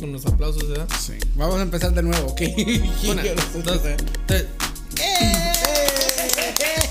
con 0.00 0.12
los 0.12 0.26
aplausos, 0.26 0.68
¿verdad? 0.68 0.88
Sí. 1.00 1.14
Vamos 1.34 1.58
a 1.58 1.62
empezar 1.62 1.92
de 1.92 2.02
nuevo, 2.02 2.28
¿ok? 2.28 2.40
Una, 3.08 3.22
dos, 3.64 3.80
tres. 4.26 4.46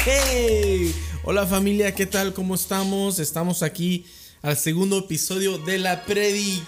¡Hey! 0.03 0.93
Hola 1.23 1.47
familia, 1.47 1.93
¿qué 1.95 2.05
tal? 2.05 2.33
¿Cómo 2.33 2.55
estamos? 2.55 3.19
Estamos 3.19 3.63
aquí 3.63 4.05
al 4.41 4.55
segundo 4.57 4.99
episodio 4.99 5.57
de 5.57 5.79
la 5.79 6.03
Prediqué. 6.05 6.63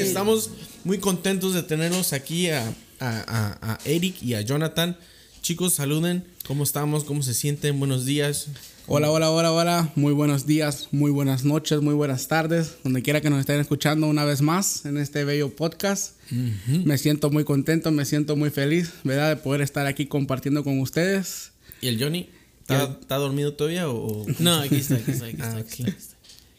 Estamos 0.00 0.50
muy 0.84 0.98
contentos 0.98 1.54
de 1.54 1.62
tenerlos 1.62 2.12
aquí 2.12 2.48
a, 2.50 2.66
a- 3.00 3.24
a- 3.60 3.72
a 3.74 3.78
Eric 3.84 4.22
y 4.22 4.34
a 4.34 4.40
Jonathan. 4.40 4.96
Chicos, 5.42 5.74
saluden. 5.74 6.24
¿Cómo 6.46 6.62
estamos? 6.64 7.04
¿Cómo 7.04 7.22
se 7.22 7.34
sienten? 7.34 7.78
Buenos 7.78 8.04
días. 8.04 8.48
Hola, 8.88 9.10
hola, 9.10 9.30
hola, 9.30 9.52
hola. 9.52 9.92
Muy 9.94 10.12
buenos 10.12 10.44
días, 10.44 10.88
muy 10.90 11.10
buenas 11.12 11.44
noches, 11.44 11.80
muy 11.80 11.94
buenas 11.94 12.26
tardes. 12.26 12.76
Donde 12.82 13.02
quiera 13.02 13.20
que 13.20 13.30
nos 13.30 13.40
estén 13.40 13.60
escuchando 13.60 14.08
una 14.08 14.24
vez 14.24 14.40
más 14.42 14.84
en 14.86 14.96
este 14.98 15.24
bello 15.24 15.54
podcast. 15.54 16.16
Me 16.30 16.98
siento 16.98 17.30
muy 17.30 17.44
contento, 17.44 17.90
me 17.92 18.04
siento 18.04 18.34
muy 18.36 18.50
feliz, 18.50 18.90
¿verdad? 19.04 19.30
De 19.30 19.36
poder 19.36 19.60
estar 19.62 19.86
aquí 19.86 20.06
compartiendo 20.06 20.64
con 20.64 20.80
ustedes. 20.80 21.52
¿Y 21.80 21.88
el 21.88 22.02
Johnny? 22.02 22.28
¿Está, 22.62 22.96
está 23.00 23.16
dormido 23.16 23.54
todavía 23.54 23.88
o...? 23.88 24.24
No, 24.40 24.54
aquí 24.60 24.76
está, 24.76 24.96
aquí 24.96 25.12
está, 25.12 25.26
aquí 25.26 25.36
está. 25.36 25.56
Aquí 25.56 25.60
ok. 25.60 25.68
está, 25.70 25.82
aquí 25.90 25.96
está. 25.98 26.16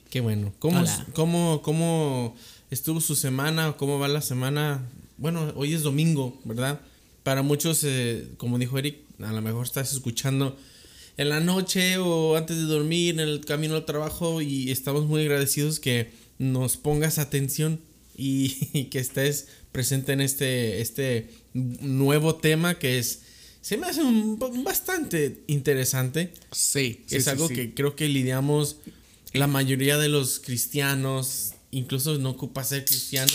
Qué 0.10 0.22
bueno. 0.22 0.54
¿Cómo, 0.60 0.80
Hola. 0.80 1.08
cómo, 1.14 1.62
¿Cómo 1.64 2.36
estuvo 2.74 3.00
su 3.00 3.16
semana? 3.16 3.76
¿Cómo 3.78 4.00
va 4.00 4.08
la 4.08 4.22
semana? 4.22 4.82
Bueno, 5.18 5.54
hoy 5.56 5.74
es 5.74 5.84
domingo, 5.84 6.40
¿verdad? 6.44 6.82
Para 7.24 7.44
muchos, 7.44 7.84
eh, 7.84 8.28
como 8.38 8.58
dijo 8.58 8.78
Eric, 8.78 8.98
a 9.22 9.32
lo 9.32 9.42
mejor 9.42 9.66
estás 9.66 9.94
escuchando 9.94 10.58
en 11.18 11.30
la 11.30 11.40
noche 11.40 11.98
o 12.00 12.36
antes 12.36 12.58
de 12.58 12.64
dormir, 12.64 13.14
en 13.14 13.20
el 13.20 13.46
camino 13.46 13.76
al 13.76 13.86
trabajo 13.86 14.42
y 14.42 14.72
estamos 14.72 15.06
muy 15.06 15.22
agradecidos 15.22 15.80
que 15.80 16.12
nos 16.40 16.78
pongas 16.78 17.20
atención 17.20 17.80
y, 18.18 18.70
y 18.74 18.86
que 18.86 19.00
estés 19.00 19.48
presente 19.72 20.12
en 20.14 20.22
este, 20.22 20.82
este 20.82 21.30
nuevo 21.54 22.36
tema 22.36 22.80
que 22.80 22.98
es... 22.98 23.22
Se 23.62 23.78
me 23.78 23.88
hace 23.88 24.02
un, 24.02 24.38
bastante 24.66 25.44
interesante 25.48 26.34
Sí, 26.52 27.02
sí, 27.06 27.16
es 27.16 27.24
sí, 27.24 27.30
algo 27.30 27.48
sí. 27.48 27.54
que 27.54 27.74
creo 27.74 27.96
que 27.96 28.10
lidiamos 28.10 28.78
la 29.32 29.48
mayoría 29.48 29.98
de 29.98 30.10
los 30.10 30.40
cristianos, 30.40 31.53
incluso 31.74 32.18
no 32.18 32.32
ocupa 32.32 32.64
ser 32.64 32.86
cristiano. 32.86 33.32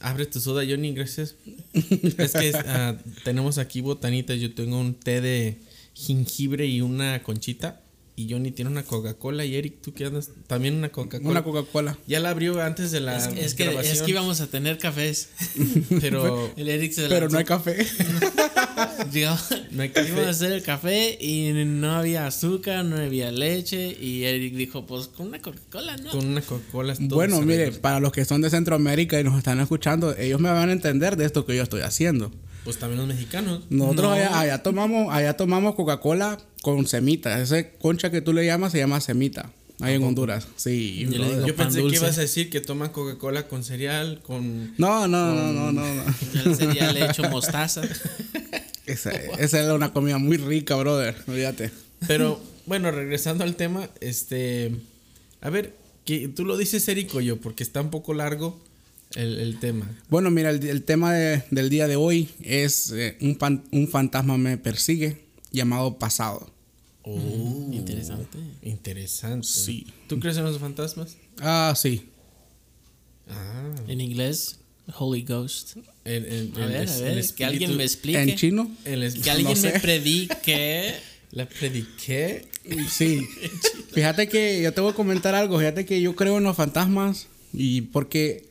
Abre 0.00 0.26
tu 0.26 0.40
soda, 0.40 0.64
Johnny, 0.68 0.92
gracias. 0.92 1.36
es 1.72 2.32
que 2.32 2.52
ah, 2.66 2.98
tenemos 3.24 3.58
aquí 3.58 3.80
botanitas. 3.80 4.38
Yo 4.38 4.54
tengo 4.54 4.78
un 4.78 4.94
té 4.94 5.20
de 5.20 5.58
jengibre 5.94 6.66
y 6.66 6.80
una 6.80 7.22
conchita. 7.22 7.80
Y 8.16 8.30
Johnny 8.30 8.52
tiene 8.52 8.70
una 8.70 8.84
Coca-Cola. 8.84 9.44
Y 9.44 9.56
Eric, 9.56 9.80
¿tú 9.82 9.92
qué 9.92 10.04
andas? 10.04 10.30
También 10.46 10.76
una 10.76 10.90
Coca-Cola. 10.90 11.28
Una 11.30 11.42
Coca-Cola. 11.42 11.98
ya 12.06 12.20
la 12.20 12.30
abrió 12.30 12.62
antes 12.62 12.92
de 12.92 13.00
la 13.00 13.16
Es, 13.18 13.26
que- 13.26 13.44
es 13.44 13.54
que, 13.54 13.64
grabación. 13.64 13.92
es 13.96 14.02
que 14.02 14.10
íbamos 14.12 14.40
a 14.40 14.46
tener 14.46 14.78
cafés. 14.78 15.30
Pero 16.00 16.52
El 16.56 16.68
Eric 16.68 16.92
se 16.92 17.08
Pero 17.08 17.28
no 17.28 17.38
hay 17.38 17.44
café. 17.44 17.84
Digo, 19.12 19.36
No 19.72 19.82
hay 19.82 19.88
café. 19.90 20.08
Íbamos 20.08 20.26
a 20.26 20.30
hacer 20.30 20.52
el 20.52 20.62
café 20.62 21.18
y 21.20 21.52
no 21.66 21.92
había 21.96 22.26
azúcar, 22.26 22.84
no 22.84 22.96
había 22.96 23.32
leche. 23.32 23.96
Y 24.00 24.24
Eric 24.24 24.54
dijo, 24.54 24.86
pues 24.86 25.08
con 25.08 25.28
una 25.28 25.40
Coca-Cola, 25.40 25.96
¿no? 25.96 26.10
con 26.10 26.26
una 26.26 26.40
Coca-Cola. 26.40 26.94
todo 26.94 27.08
bueno, 27.16 27.40
mire, 27.42 27.72
para 27.72 28.00
los 28.00 28.12
que 28.12 28.24
son 28.24 28.40
de 28.42 28.50
Centroamérica 28.50 29.18
y 29.20 29.24
nos 29.24 29.36
están 29.36 29.60
escuchando, 29.60 30.16
ellos 30.16 30.40
me 30.40 30.50
van 30.50 30.68
a 30.68 30.72
entender 30.72 31.16
de 31.16 31.24
esto 31.24 31.44
que 31.46 31.56
yo 31.56 31.62
estoy 31.64 31.80
haciendo. 31.82 32.30
Pues 32.64 32.78
también 32.78 32.98
los 32.98 33.08
mexicanos. 33.08 33.60
Nosotros 33.70 34.06
No. 34.06 34.12
allá, 34.12 34.40
allá 34.40 34.62
tomamos, 34.62 35.12
allá 35.14 35.36
tomamos 35.36 35.74
Coca-Cola 35.74 36.38
con 36.62 36.86
semita. 36.86 37.40
Esa 37.40 37.68
concha 37.78 38.10
que 38.10 38.20
tú 38.22 38.32
le 38.32 38.44
llamas 38.46 38.72
se 38.72 38.78
llama 38.78 39.00
semita. 39.00 39.50
Ahí 39.80 39.94
en 39.94 40.04
Honduras. 40.04 40.46
Sí. 40.56 41.06
Yo 41.10 41.24
digo- 41.42 41.56
pensé 41.56 41.80
dulce. 41.80 41.98
que 41.98 42.04
ibas 42.04 42.16
a 42.16 42.20
decir 42.22 42.48
que 42.48 42.60
toman 42.60 42.90
Coca-Cola 42.90 43.48
con 43.48 43.64
cereal, 43.64 44.20
con... 44.22 44.72
No, 44.78 45.06
no, 45.08 45.34
no, 45.34 45.52
no, 45.52 45.72
no, 45.72 45.82
no. 45.94 46.54
Sería 46.54 46.92
le 46.92 47.04
hecho 47.06 47.28
mostaza. 47.28 47.82
Esa, 48.86 49.10
esa 49.12 49.60
era 49.62 49.72
una 49.74 49.92
comida 49.94 50.18
muy 50.18 50.36
rica, 50.36 50.76
brother. 50.76 51.16
Olvídate. 51.26 51.70
Pero 52.06 52.38
bueno, 52.66 52.90
regresando 52.90 53.42
al 53.42 53.56
tema, 53.56 53.88
este, 54.00 54.76
a 55.40 55.48
ver, 55.48 55.74
que 56.04 56.28
tú 56.28 56.44
lo 56.44 56.56
dices 56.58 56.86
Eric 56.88 57.18
yo, 57.20 57.38
porque 57.40 57.62
está 57.62 57.80
un 57.80 57.90
poco 57.90 58.12
largo 58.12 58.62
el, 59.14 59.38
el 59.40 59.58
tema. 59.60 59.88
Bueno, 60.08 60.30
mira, 60.30 60.50
el, 60.50 60.64
el 60.66 60.82
tema 60.84 61.12
de- 61.14 61.42
del 61.50 61.70
día 61.70 61.86
de 61.88 61.96
hoy 61.96 62.28
es 62.42 62.90
eh, 62.92 63.16
un, 63.20 63.36
pan- 63.36 63.64
un 63.72 63.88
fantasma 63.88 64.36
me 64.38 64.56
persigue 64.58 65.24
llamado 65.52 65.98
pasado. 65.98 66.50
Oh, 67.02 67.68
Interesante. 67.72 68.38
interesante. 68.62 69.46
Sí. 69.46 69.86
¿Tú 70.08 70.18
crees 70.20 70.36
en 70.38 70.44
los 70.44 70.58
fantasmas? 70.58 71.16
Ah, 71.40 71.74
sí. 71.76 72.06
Ah, 73.28 73.74
En 73.88 74.00
inglés, 74.00 74.58
Holy 74.98 75.22
Ghost. 75.22 75.76
el, 76.04 76.24
el- 76.24 76.52
A 76.56 76.64
el 76.64 76.72
ver, 76.72 76.82
es- 76.84 77.00
a 77.00 77.04
ver, 77.04 77.34
que 77.34 77.44
alguien 77.44 77.76
me 77.76 77.84
explique. 77.84 78.20
En 78.22 78.34
chino. 78.36 78.70
el 78.84 79.02
es- 79.02 79.14
Que 79.16 79.30
alguien 79.30 79.54
No 79.54 79.62
me 79.62 79.80
predique. 79.80 80.94
La 81.30 81.48
prediqué. 81.48 82.46
Sí. 82.88 83.26
Fíjate 83.92 84.28
que 84.28 84.62
yo 84.62 84.72
te 84.72 84.80
voy 84.80 84.92
a 84.92 84.94
comentar 84.94 85.34
algo. 85.34 85.58
Fíjate 85.58 85.84
que 85.84 86.00
yo 86.00 86.14
creo 86.14 86.38
en 86.38 86.44
los 86.44 86.56
fantasmas 86.56 87.26
y 87.52 87.80
porque 87.82 88.44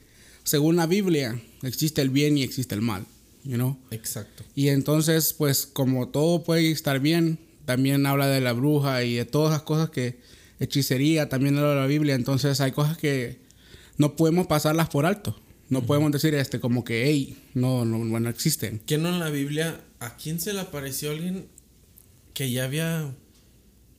según 0.44 0.76
la 0.76 0.88
Biblia 0.88 1.42
existe 1.62 2.02
el 2.02 2.10
bien 2.10 2.38
y 2.38 2.44
existe 2.44 2.76
el 2.76 2.82
mal, 2.82 3.06
you 3.44 3.56
know? 3.56 3.78
Exacto. 3.92 4.44
Y 4.56 4.70
entonces, 4.70 5.34
pues 5.34 5.66
como 5.66 6.10
todo 6.10 6.44
puede 6.44 6.72
estar 6.72 7.00
bien, 7.00 7.40
también 7.66 8.06
habla 8.06 8.28
de 8.28 8.42
la 8.42 8.54
bruja 8.54 9.04
y 9.04 9.16
de 9.16 9.26
todas 9.26 9.52
las 9.54 9.62
cosas 9.64 9.90
que 9.90 10.20
hechicería, 10.60 11.30
también 11.30 11.58
habla 11.58 11.72
de 11.72 11.76
la 11.82 11.88
Biblia. 11.88 12.16
Entonces 12.16 12.60
hay 12.62 12.72
cosas 12.72 12.98
que 12.98 13.40
no 13.98 14.16
podemos 14.16 14.48
pasarlas 14.48 14.90
por 14.90 15.06
alto. 15.06 15.40
No 15.70 15.82
podemos 15.86 16.12
decir 16.12 16.36
este 16.36 16.60
como 16.60 16.84
que, 16.84 17.06
hey, 17.06 17.38
no, 17.54 17.86
no, 17.86 17.98
bueno, 18.00 18.30
existen. 18.30 18.82
¿Qué 18.86 18.98
no 18.98 19.10
en 19.10 19.20
la 19.20 19.30
Biblia? 19.30 19.80
¿A 20.00 20.18
quién 20.18 20.40
se 20.40 20.54
le 20.54 20.60
apareció 20.60 21.12
alguien 21.12 21.48
que 22.34 22.52
ya 22.52 22.66
había... 22.66 23.10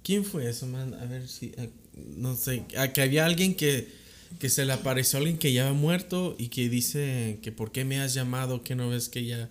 ¿Quién 0.03 0.25
fue 0.25 0.49
eso, 0.49 0.67
man? 0.67 0.95
A 0.95 1.07
ver 1.07 1.27
si... 1.27 1.53
a- 1.59 1.67
no 2.17 2.37
sé. 2.37 2.65
A 2.77 2.93
que 2.93 3.03
había 3.03 3.25
alguien 3.25 3.55
que, 3.55 3.89
que 4.39 4.49
se 4.49 4.65
le 4.65 4.73
apareció 4.73 5.19
alguien 5.19 5.39
que 5.39 5.53
ya 5.53 5.69
ha 5.69 5.73
muerto 5.73 6.35
y 6.39 6.49
que 6.49 6.69
dice 6.69 7.39
que 7.43 7.53
por 7.53 7.73
qué 7.73 7.85
me 7.85 8.01
has 8.01 8.15
llamado, 8.15 8.63
que 8.63 8.75
no 8.75 8.89
ves 8.89 9.09
que 9.09 9.25
ya... 9.25 9.51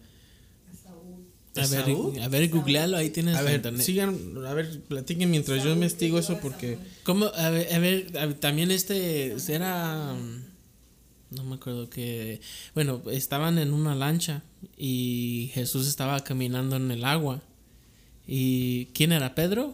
A 1.56 1.68
ver, 1.68 1.86
a 2.22 2.28
ver, 2.30 2.50
googlealo, 2.50 2.98
ahí 2.98 3.12
tienes 3.12 3.36
A 3.36 3.44
ver, 3.44 3.58
internet. 3.58 3.86
sigan, 3.86 4.18
a 4.44 4.54
ver, 4.56 4.82
platiquen 4.82 5.30
mientras 5.30 5.64
yo 5.64 5.72
investigo 5.72 6.18
eso 6.18 6.40
porque... 6.42 6.80
¿Cómo? 7.04 7.26
A 7.28 7.50
ver, 7.52 7.72
a 7.72 7.78
ver, 7.78 8.18
a 8.18 8.26
ver, 8.26 8.40
también 8.40 8.72
este 8.72 9.36
era 9.50 10.16
no 11.36 11.44
me 11.44 11.56
acuerdo 11.56 11.90
que 11.90 12.42
bueno, 12.74 13.02
estaban 13.12 13.58
en 13.58 13.74
una 13.74 13.96
lancha 13.96 14.44
y 14.78 15.52
Jesús 15.54 15.88
estaba 15.88 16.24
caminando 16.24 16.76
en 16.76 16.92
el 16.92 17.04
agua. 17.06 17.42
¿Y 18.26 18.86
quién 18.94 19.12
era 19.12 19.36
Pedro? 19.36 19.74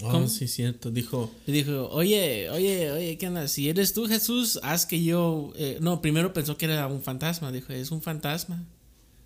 Oh, 0.00 0.10
¿Cómo? 0.10 0.28
sí, 0.28 0.48
cierto. 0.48 0.90
Dijo, 0.90 1.30
dijo, 1.46 1.88
oye, 1.90 2.48
oye, 2.50 2.90
oye, 2.90 3.18
¿qué 3.18 3.28
onda? 3.28 3.46
Si 3.46 3.68
eres 3.68 3.92
tú, 3.92 4.06
Jesús, 4.06 4.58
haz 4.62 4.86
que 4.86 5.02
yo... 5.02 5.52
eh, 5.56 5.78
no, 5.80 6.00
primero 6.00 6.32
pensó 6.32 6.56
que 6.56 6.64
era 6.64 6.86
un 6.86 7.02
fantasma. 7.02 7.52
Dijo, 7.52 7.72
es 7.72 7.90
un 7.90 8.00
fantasma, 8.00 8.64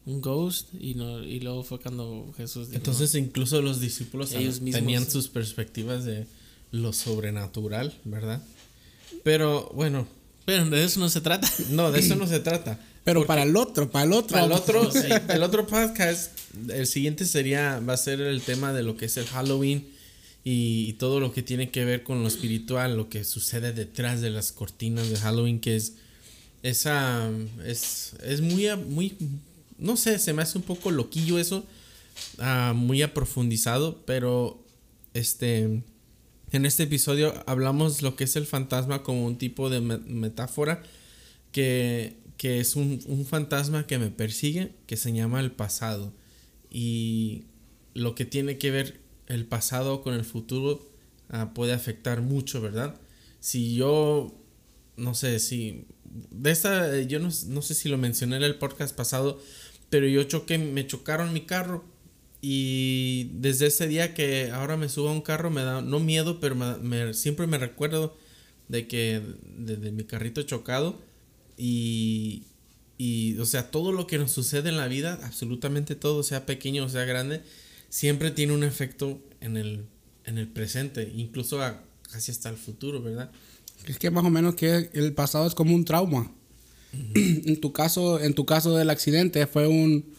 un 0.04 0.20
ghost. 0.20 0.68
Y, 0.78 0.94
no, 0.94 1.22
y 1.22 1.40
luego 1.40 1.62
fue 1.62 1.78
cuando 1.80 2.32
Jesús 2.36 2.68
dijo, 2.68 2.78
entonces 2.78 3.14
incluso 3.14 3.62
los 3.62 3.80
discípulos 3.80 4.32
Ellos 4.32 4.60
mismos. 4.60 4.80
tenían 4.80 5.08
sus 5.08 5.28
perspectivas 5.28 6.04
de 6.04 6.26
lo 6.72 6.92
sobrenatural, 6.92 7.94
¿verdad? 8.04 8.42
Pero 9.22 9.70
bueno, 9.74 10.06
pero 10.44 10.68
de 10.68 10.84
eso 10.84 10.98
no 11.00 11.08
se 11.08 11.20
trata. 11.20 11.48
no, 11.70 11.92
de 11.92 12.00
eso 12.00 12.16
no 12.16 12.26
se 12.26 12.40
trata. 12.40 12.80
Pero 13.04 13.24
para 13.24 13.44
el 13.44 13.54
otro, 13.56 13.88
para 13.88 14.04
el 14.04 14.12
otro. 14.12 14.34
Para 14.34 14.46
el 14.46 14.52
otro, 14.52 14.90
el 15.28 15.42
otro 15.44 15.64
podcast, 15.66 16.36
el 16.68 16.88
siguiente 16.88 17.24
sería, 17.24 17.78
va 17.78 17.92
a 17.92 17.96
ser 17.96 18.20
el 18.20 18.42
tema 18.42 18.72
de 18.72 18.82
lo 18.82 18.96
que 18.96 19.04
es 19.04 19.16
el 19.16 19.26
Halloween 19.26 19.94
y, 20.48 20.92
todo 21.00 21.18
lo 21.18 21.32
que 21.32 21.42
tiene 21.42 21.70
que 21.70 21.84
ver 21.84 22.04
con 22.04 22.22
lo 22.22 22.28
espiritual, 22.28 22.96
lo 22.96 23.08
que 23.08 23.24
sucede 23.24 23.72
detrás 23.72 24.20
de 24.20 24.30
las 24.30 24.52
cortinas 24.52 25.10
de 25.10 25.16
Halloween, 25.16 25.58
que 25.58 25.74
es 25.74 25.94
esa, 26.62 27.28
es, 27.64 28.14
es 28.22 28.42
muy, 28.42 28.68
muy, 28.76 29.16
no 29.76 29.96
sé, 29.96 30.20
se 30.20 30.32
me 30.32 30.42
hace 30.42 30.56
un 30.56 30.62
poco 30.62 30.92
loquillo 30.92 31.40
eso, 31.40 31.64
ah, 32.38 32.74
muy 32.76 33.02
aprofundizado, 33.02 34.04
pero 34.06 34.62
este, 35.14 35.82
en 36.52 36.64
este 36.64 36.84
episodio 36.84 37.34
hablamos 37.48 38.02
lo 38.02 38.14
que 38.14 38.22
es 38.22 38.36
el 38.36 38.46
fantasma 38.46 39.02
como 39.02 39.26
un 39.26 39.38
tipo 39.38 39.68
de 39.68 39.80
me- 39.80 39.98
metáfora 39.98 40.80
que, 41.50 42.18
que 42.36 42.60
es 42.60 42.76
un, 42.76 43.00
un 43.06 43.26
fantasma 43.26 43.88
que 43.88 43.98
me 43.98 44.10
persigue, 44.10 44.70
que 44.86 44.96
se 44.96 45.12
llama 45.12 45.40
el 45.40 45.50
pasado. 45.50 46.12
Y 46.70 47.46
lo 47.94 48.14
que 48.14 48.26
tiene 48.26 48.58
que 48.58 48.70
ver 48.70 49.05
el 49.26 49.46
pasado 49.46 50.02
con 50.02 50.14
el 50.14 50.24
futuro 50.24 50.88
ah, 51.28 51.52
puede 51.54 51.72
afectar 51.72 52.22
mucho, 52.22 52.60
¿verdad? 52.60 53.00
Si 53.40 53.74
yo, 53.74 54.34
no 54.96 55.14
sé, 55.14 55.38
si 55.38 55.86
de 56.04 56.50
esa, 56.50 57.00
yo 57.02 57.18
no, 57.18 57.28
no 57.48 57.62
sé 57.62 57.74
si 57.74 57.88
lo 57.88 57.98
mencioné 57.98 58.36
en 58.36 58.42
el 58.42 58.56
podcast 58.56 58.94
pasado, 58.94 59.40
pero 59.90 60.06
yo 60.06 60.22
choqué, 60.24 60.58
me 60.58 60.86
chocaron 60.86 61.32
mi 61.32 61.42
carro 61.42 61.84
y 62.40 63.30
desde 63.34 63.66
ese 63.66 63.88
día 63.88 64.14
que 64.14 64.50
ahora 64.50 64.76
me 64.76 64.88
subo 64.88 65.08
a 65.08 65.12
un 65.12 65.22
carro 65.22 65.50
me 65.50 65.62
da, 65.62 65.80
no 65.80 66.00
miedo, 66.00 66.40
pero 66.40 66.54
me, 66.54 67.14
siempre 67.14 67.46
me 67.46 67.58
recuerdo 67.58 68.16
de 68.68 68.86
que 68.86 69.22
de, 69.56 69.90
mi 69.92 70.04
carrito 70.04 70.42
chocado 70.42 71.00
y, 71.56 72.44
y, 72.98 73.38
o 73.38 73.46
sea, 73.46 73.70
todo 73.70 73.92
lo 73.92 74.06
que 74.06 74.18
nos 74.18 74.32
sucede 74.32 74.68
en 74.68 74.76
la 74.76 74.88
vida, 74.88 75.18
absolutamente 75.22 75.94
todo, 75.94 76.22
sea 76.22 76.46
pequeño 76.46 76.84
o 76.84 76.88
sea 76.88 77.04
grande, 77.04 77.42
siempre 77.88 78.30
tiene 78.30 78.52
un 78.52 78.64
efecto 78.64 79.20
en 79.40 79.56
el, 79.56 79.86
en 80.24 80.38
el 80.38 80.48
presente, 80.48 81.12
incluso 81.14 81.60
casi 82.10 82.30
hasta 82.30 82.48
el 82.48 82.56
futuro, 82.56 83.02
¿verdad? 83.02 83.30
Es 83.86 83.98
que 83.98 84.10
más 84.10 84.24
o 84.24 84.30
menos 84.30 84.54
que 84.54 84.90
el 84.92 85.12
pasado 85.12 85.46
es 85.46 85.54
como 85.54 85.74
un 85.74 85.84
trauma. 85.84 86.30
en 87.14 87.60
tu 87.60 87.72
caso, 87.72 88.20
en 88.20 88.34
tu 88.34 88.46
caso 88.46 88.76
del 88.76 88.90
accidente 88.90 89.46
fue 89.46 89.66
un 89.66 90.16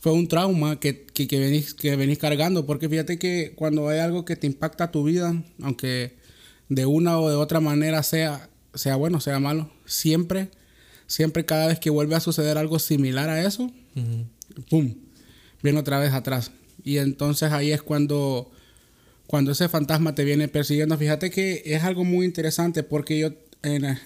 fue 0.00 0.12
un 0.12 0.28
trauma 0.28 0.80
que, 0.80 1.04
que, 1.04 1.28
que, 1.28 1.38
venís, 1.38 1.74
que 1.74 1.94
venís 1.94 2.18
cargando, 2.18 2.64
porque 2.64 2.88
fíjate 2.88 3.18
que 3.18 3.52
cuando 3.54 3.88
hay 3.88 3.98
algo 3.98 4.24
que 4.24 4.34
te 4.34 4.46
impacta 4.46 4.90
tu 4.90 5.04
vida, 5.04 5.42
aunque 5.60 6.16
de 6.70 6.86
una 6.86 7.20
o 7.20 7.28
de 7.28 7.36
otra 7.36 7.60
manera 7.60 8.02
sea, 8.02 8.48
sea 8.72 8.96
bueno, 8.96 9.20
sea 9.20 9.38
malo, 9.40 9.70
siempre, 9.84 10.50
siempre 11.06 11.44
cada 11.44 11.66
vez 11.66 11.78
que 11.78 11.90
vuelve 11.90 12.14
a 12.14 12.20
suceder 12.20 12.56
algo 12.56 12.78
similar 12.78 13.28
a 13.28 13.44
eso, 13.44 13.70
¡pum! 14.70 14.94
Viene 15.62 15.78
otra 15.78 15.98
vez 15.98 16.14
atrás. 16.14 16.50
Y 16.84 16.98
entonces 16.98 17.52
ahí 17.52 17.72
es 17.72 17.82
cuando, 17.82 18.50
cuando 19.26 19.52
ese 19.52 19.68
fantasma 19.68 20.14
te 20.14 20.24
viene 20.24 20.48
persiguiendo. 20.48 20.96
Fíjate 20.96 21.30
que 21.30 21.62
es 21.64 21.82
algo 21.84 22.04
muy 22.04 22.26
interesante 22.26 22.82
porque 22.82 23.18
yo 23.18 23.32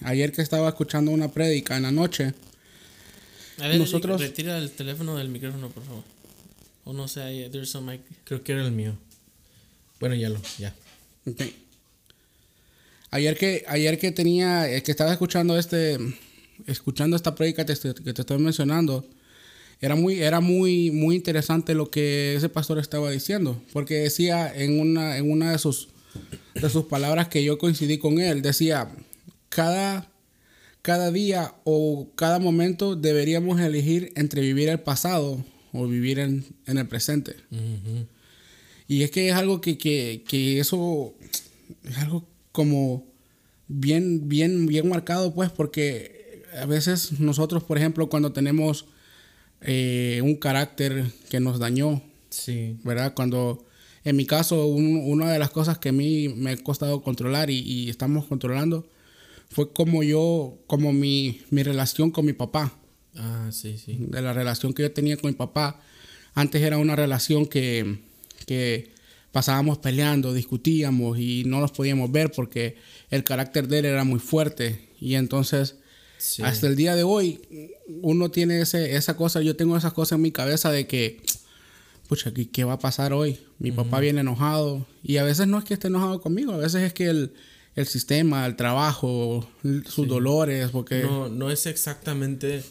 ayer 0.01 0.31
que 0.31 0.41
estaba 0.41 0.67
escuchando 0.67 1.11
una 1.11 1.31
prédica 1.31 1.77
en 1.77 1.83
la 1.83 1.91
noche, 1.91 2.33
a 3.59 3.67
ver, 3.67 3.79
nosotros... 3.79 4.19
retira 4.19 4.57
el 4.57 4.71
teléfono 4.71 5.15
del 5.15 5.29
micrófono, 5.29 5.69
por 5.69 5.83
favor. 5.83 6.03
O 6.83 6.93
no 6.93 7.07
sé, 7.07 7.49
there's 7.51 7.69
some 7.69 7.91
mic. 7.91 8.01
Creo 8.25 8.43
que 8.43 8.51
era 8.51 8.65
el 8.65 8.71
mío. 8.71 8.95
Bueno, 9.99 10.15
ya 10.15 10.29
lo, 10.29 10.41
ya. 10.59 10.73
Okay. 11.25 11.55
Ayer 13.11 13.37
que, 13.37 13.63
ayer 13.67 13.97
que 13.97 14.11
tenía, 14.11 14.67
que 14.83 14.91
estaba 14.91 15.11
escuchando 15.11 15.57
este, 15.57 15.97
escuchando 16.67 17.15
esta 17.15 17.33
prédica 17.33 17.65
que 17.65 17.73
te 18.13 18.21
estoy 18.21 18.37
mencionando, 18.39 19.07
era 19.81 19.95
muy, 19.95 20.21
era 20.21 20.39
muy, 20.39 20.91
muy 20.91 21.15
interesante 21.15 21.73
lo 21.73 21.89
que 21.89 22.35
ese 22.35 22.49
pastor 22.49 22.79
estaba 22.79 23.11
diciendo, 23.11 23.61
porque 23.73 23.95
decía 23.95 24.51
en 24.53 24.79
una, 24.79 25.17
en 25.17 25.29
una 25.29 25.51
de 25.51 25.57
sus, 25.57 25.89
de 26.53 26.69
sus 26.69 26.85
palabras 26.85 27.27
que 27.27 27.43
yo 27.43 27.57
coincidí 27.57 27.97
con 27.97 28.19
él, 28.19 28.41
decía, 28.41 28.89
cada, 29.49 30.09
cada 30.81 31.11
día 31.11 31.55
o 31.63 32.09
cada 32.15 32.39
momento 32.39 32.95
deberíamos 32.95 33.59
elegir 33.59 34.11
entre 34.15 34.41
vivir 34.41 34.69
el 34.69 34.79
pasado 34.79 35.43
o 35.73 35.87
vivir 35.87 36.19
en, 36.19 36.45
el 36.65 36.87
presente. 36.87 37.35
Y 38.87 39.03
es 39.03 39.11
que 39.11 39.29
es 39.29 39.35
algo 39.35 39.61
que, 39.61 39.77
que, 39.77 40.59
eso 40.59 41.13
es 41.83 41.97
algo 41.97 42.27
como 42.51 43.05
bien, 43.67 44.29
bien, 44.29 44.67
bien 44.67 44.87
marcado, 44.87 45.33
pues, 45.33 45.49
porque 45.51 46.43
a 46.57 46.65
veces 46.65 47.19
nosotros, 47.19 47.63
por 47.63 47.77
ejemplo, 47.77 48.09
cuando 48.09 48.31
tenemos 48.31 48.85
eh, 49.65 50.21
un 50.23 50.35
carácter 50.35 51.11
que 51.29 51.39
nos 51.39 51.59
dañó. 51.59 52.01
Sí. 52.29 52.77
¿Verdad? 52.83 53.13
Cuando, 53.15 53.65
en 54.03 54.15
mi 54.15 54.25
caso, 54.25 54.65
una 54.67 55.31
de 55.31 55.39
las 55.39 55.49
cosas 55.49 55.77
que 55.77 55.89
a 55.89 55.93
mí 55.93 56.29
me 56.29 56.51
ha 56.51 56.57
costado 56.57 57.01
controlar 57.01 57.49
y, 57.49 57.89
estamos 57.89 58.25
controlando 58.25 58.87
fue 59.49 59.71
como 59.71 60.03
yo, 60.03 60.57
como 60.67 60.91
mi, 60.91 61.41
mi, 61.49 61.63
relación 61.63 62.11
con 62.11 62.25
mi 62.25 62.33
papá. 62.33 62.73
Ah, 63.15 63.49
sí, 63.51 63.77
sí. 63.77 63.97
De 63.99 64.21
la 64.21 64.33
relación 64.33 64.73
que 64.73 64.83
yo 64.83 64.91
tenía 64.91 65.17
con 65.17 65.31
mi 65.31 65.35
papá. 65.35 65.81
Antes 66.33 66.61
era 66.61 66.77
una 66.77 66.95
relación 66.95 67.45
que, 67.45 67.99
que 68.45 68.91
pasábamos 69.31 69.77
peleando, 69.77 70.33
discutíamos 70.33 71.17
y 71.19 71.43
no 71.45 71.59
nos 71.59 71.71
podíamos 71.71 72.11
ver 72.11 72.31
porque 72.31 72.75
el 73.09 73.23
carácter 73.23 73.67
de 73.67 73.79
él 73.79 73.85
era 73.85 74.03
muy 74.03 74.19
fuerte. 74.19 74.89
Y 74.99 75.15
entonces 75.15 75.77
hasta 76.43 76.67
el 76.67 76.75
día 76.75 76.95
de 76.95 77.03
hoy, 77.03 77.41
uno 78.01 78.31
tiene 78.31 78.61
ese, 78.61 78.95
esa 78.95 79.15
cosa, 79.15 79.41
yo 79.41 79.55
tengo 79.55 79.77
esas 79.77 79.93
cosas 79.93 80.17
en 80.17 80.21
mi 80.21 80.31
cabeza 80.31 80.71
de 80.71 80.87
que, 80.87 81.21
pucha, 82.07 82.31
¿qué, 82.33 82.63
va 82.63 82.73
a 82.73 82.79
pasar 82.79 83.13
hoy? 83.13 83.39
Mi 83.59 83.71
papá 83.71 83.99
viene 83.99 84.21
enojado. 84.21 84.87
Y 85.03 85.17
a 85.17 85.23
veces 85.23 85.47
no 85.47 85.57
es 85.57 85.65
que 85.65 85.73
esté 85.73 85.87
enojado 85.87 86.21
conmigo, 86.21 86.53
a 86.53 86.57
veces 86.57 86.83
es 86.83 86.93
que 86.93 87.07
el, 87.07 87.33
el 87.75 87.87
sistema, 87.87 88.45
el 88.45 88.55
trabajo, 88.55 89.49
sus 89.87 90.07
dolores, 90.07 90.69
porque... 90.71 91.03
No, 91.03 91.29
no 91.29 91.51
es 91.51 91.65
exactamente... 91.65 92.63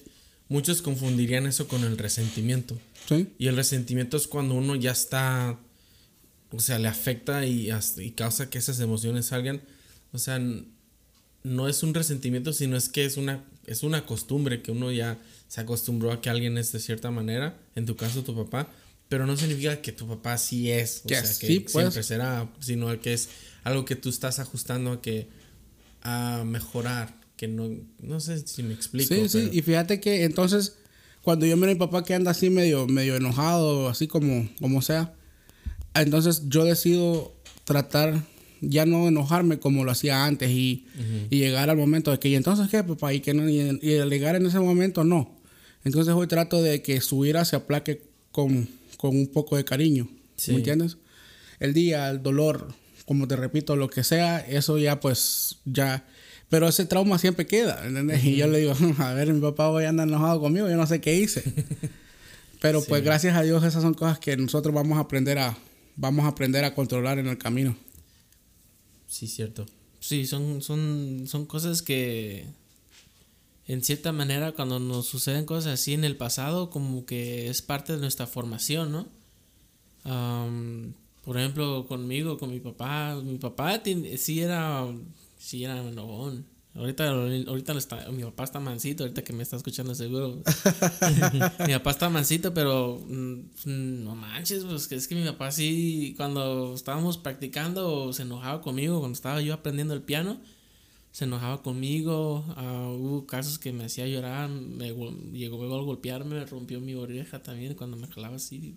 Muchos 0.49 0.83
confundirían 0.83 1.47
eso 1.47 1.69
con 1.69 1.85
el 1.85 1.97
resentimiento. 1.97 2.79
Sí. 3.09 3.29
Y 3.39 3.47
el 3.47 3.57
resentimiento 3.57 4.17
es 4.17 4.27
cuando 4.27 4.55
uno 4.55 4.77
ya 4.77 4.93
está... 4.93 5.59
O 6.51 6.61
sea, 6.61 6.79
le 6.79 6.87
afecta 6.87 7.47
y, 7.47 7.71
y 7.99 8.11
causa 8.13 8.49
que 8.51 8.59
esas 8.59 8.79
emociones 8.79 9.27
salgan. 9.27 9.63
O 10.13 10.19
sea, 10.19 10.39
no 11.45 11.69
es 11.69 11.83
un 11.83 11.95
resentimiento, 11.95 12.53
sino 12.53 12.77
es 12.77 12.89
que 12.89 13.05
es 13.05 13.17
una, 13.17 13.45
es 13.67 13.83
una 13.83 14.07
costumbre 14.07 14.63
que 14.63 14.73
uno 14.73 14.91
ya 14.91 15.19
se 15.47 15.61
acostumbró 15.61 16.11
a 16.11 16.21
que 16.21 16.31
alguien 16.31 16.59
es 16.59 16.73
de 16.73 16.81
cierta 16.81 17.11
manera, 17.11 17.57
en 17.77 17.87
tu 17.87 17.97
caso 17.97 18.25
tu 18.25 18.35
papá, 18.35 18.69
pero 19.09 19.27
no 19.27 19.37
significa 19.37 19.81
que 19.81 19.93
tu 19.93 20.09
papá 20.09 20.39
sí 20.39 20.71
es, 20.71 21.03
o 21.05 21.09
sea, 21.09 21.21
que 21.21 21.29
sí, 21.29 21.65
siempre 21.69 22.03
será, 22.03 22.51
sino 22.61 22.99
que 23.01 23.13
es 23.13 23.29
algo 23.63 23.85
que 23.85 23.95
tú 23.95 24.09
estás 24.09 24.39
ajustando 24.39 24.93
a 24.93 25.03
que 25.03 25.29
a 26.01 26.43
mejorar, 26.47 27.15
que 27.37 27.47
no 27.47 27.71
no 28.01 28.21
sé 28.21 28.47
si 28.47 28.63
me 28.63 28.73
explico. 28.73 29.15
Sí, 29.15 29.29
sí, 29.29 29.51
y 29.53 29.61
fíjate 29.61 30.01
que 30.01 30.25
entonces 30.25 30.77
cuando 31.21 31.45
yo 31.47 31.57
miro 31.57 31.71
a 31.71 31.75
mi 31.75 31.79
papá 31.79 32.05
que 32.05 32.15
anda 32.15 32.31
así 32.31 32.49
medio 32.49 32.87
medio 32.87 33.17
enojado, 33.17 33.91
así 33.91 34.09
como 34.09 34.49
como 34.61 34.81
sea, 34.81 35.15
entonces 35.95 36.49
yo 36.49 36.65
decido 36.65 37.37
tratar 37.65 38.25
ya 38.69 38.87
no 38.87 39.09
enojarme 39.09 39.59
como 39.59 39.85
lo 39.85 39.91
hacía 39.91 40.25
antes 40.25 40.51
y, 40.51 40.87
llegar 41.31 41.71
al 41.71 41.77
momento 41.77 42.11
de 42.11 42.19
que, 42.19 42.29
¿y 42.29 42.37
entonces 42.37 42.69
qué, 42.69 42.83
papá? 42.85 43.13
Y, 43.13 43.21
que 43.21 43.35
no, 43.35 43.49
y, 43.49 43.79
llegar 43.81 44.37
en 44.37 44.47
ese 44.47 44.61
momento, 44.61 45.05
no. 45.05 45.35
Entonces 45.85 46.15
hoy 46.15 46.27
trato 46.27 46.63
de 46.63 46.83
que 46.83 47.01
su 47.01 47.25
ira 47.25 47.45
se 47.45 47.57
aplaque 47.57 48.03
con, 48.33 48.69
un 49.03 49.27
poco 49.29 49.57
de 49.57 49.65
cariño. 49.65 50.09
¿Me 50.49 50.55
entiendes? 50.55 50.97
El 51.61 51.75
día, 51.75 52.11
el 52.11 52.23
dolor, 52.23 52.69
como 53.07 53.29
te 53.29 53.37
repito, 53.37 53.77
lo 53.77 53.89
que 53.89 54.03
sea, 54.03 54.41
eso 54.41 54.79
ya 54.79 55.01
pues 55.01 55.59
ya... 55.65 56.07
Pero 56.49 56.69
ese 56.69 56.85
trauma 56.85 57.19
siempre 57.19 57.47
queda, 57.47 57.85
¿entendés? 57.87 58.25
Y 58.25 58.37
yo 58.37 58.47
le 58.47 58.61
digo, 58.61 58.75
a 58.99 59.15
ver, 59.15 59.33
mi 59.33 59.41
papá 59.41 59.69
hoy 59.69 59.85
anda 59.85 60.05
enojado 60.05 60.41
conmigo, 60.41 60.69
yo 60.69 60.77
no 60.77 60.87
sé 60.87 61.01
qué 61.01 61.15
hice. 61.15 61.43
Pero 62.61 62.83
pues 62.83 63.05
gracias 63.05 63.37
a 63.37 63.43
Dios 63.43 63.63
esas 63.63 63.83
son 63.83 63.93
cosas 63.93 64.19
que 64.19 64.37
nosotros 64.39 64.75
vamos 64.75 64.97
a 64.97 65.03
aprender 65.03 65.39
a, 65.39 65.57
vamos 65.97 66.25
a 66.25 66.29
aprender 66.29 66.65
a 66.65 66.75
controlar 66.75 67.19
en 67.19 67.27
el 67.27 67.37
camino. 67.37 67.77
Sí, 69.15 69.29
cierto. 69.29 69.65
Sí, 70.01 70.27
son, 70.27 70.61
son, 70.61 71.27
son 71.29 71.47
cosas 71.47 71.83
que 71.83 72.47
en 73.69 73.85
cierta 73.85 74.11
manera 74.11 74.51
cuando 74.51 74.81
nos 74.81 75.07
suceden 75.07 75.47
cosas 75.47 75.75
así 75.75 75.95
en 75.95 76.03
el 76.03 76.17
pasado 76.17 76.69
como 76.69 77.07
que 77.07 77.49
es 77.49 77.63
parte 77.63 77.93
de 77.93 78.01
nuestra 78.01 78.27
formación, 78.27 78.91
¿no? 78.91 79.07
por 81.25 81.39
ejemplo, 81.39 81.87
conmigo, 81.87 82.39
con 82.39 82.51
mi 82.51 82.59
papá, 82.59 83.15
mi 83.23 83.39
papá 83.39 83.81
sí 84.17 84.41
era, 84.41 84.85
sí 85.39 85.63
era 85.63 85.79
enojón. 85.79 86.45
Ahorita, 86.77 87.09
ahorita 87.09 87.73
está, 87.75 88.11
mi 88.11 88.25
papá 88.25 88.43
está 88.43 88.59
mansito, 88.59 89.05
ahorita 89.05 89.23
que 89.23 89.33
me 89.33 89.45
está 89.45 89.57
escuchando 89.57 89.95
seguro. 89.95 90.43
mi 91.67 91.73
papá 91.73 91.91
está 91.91 92.09
mansito, 92.09 92.53
pero 92.53 93.01
mm, 93.07 94.05
no 94.05 94.17
manches, 94.17 94.65
pues 94.65 94.91
es 94.91 95.07
que 95.07 95.15
mi 95.15 95.25
papá 95.25 95.53
sí, 95.53 96.15
cuando 96.17 96.75
estábamos 96.75 97.17
practicando, 97.17 98.13
se 98.13 98.23
enojaba 98.23 98.61
conmigo, 98.61 98.99
cuando 98.99 99.15
estaba 99.15 99.41
yo 99.41 99.55
aprendiendo 99.55 99.95
el 99.95 100.03
piano, 100.03 100.41
se 101.13 101.27
enojaba 101.27 101.63
conmigo. 101.63 102.45
Uh, 102.57 102.97
hubo 102.97 103.27
casos 103.27 103.61
que 103.61 103.73
me 103.73 103.85
hacía 103.85 104.09
llorar, 104.09 104.49
me 104.49 104.93
llegó 105.33 105.77
a 105.77 105.83
golpearme, 105.83 106.41
me 106.41 106.45
rompió 106.45 106.81
mi 106.81 106.95
oreja 106.95 107.41
también 107.41 107.75
cuando 107.75 107.97
me 107.97 108.09
jalaba 108.09 108.37
así 108.37 108.77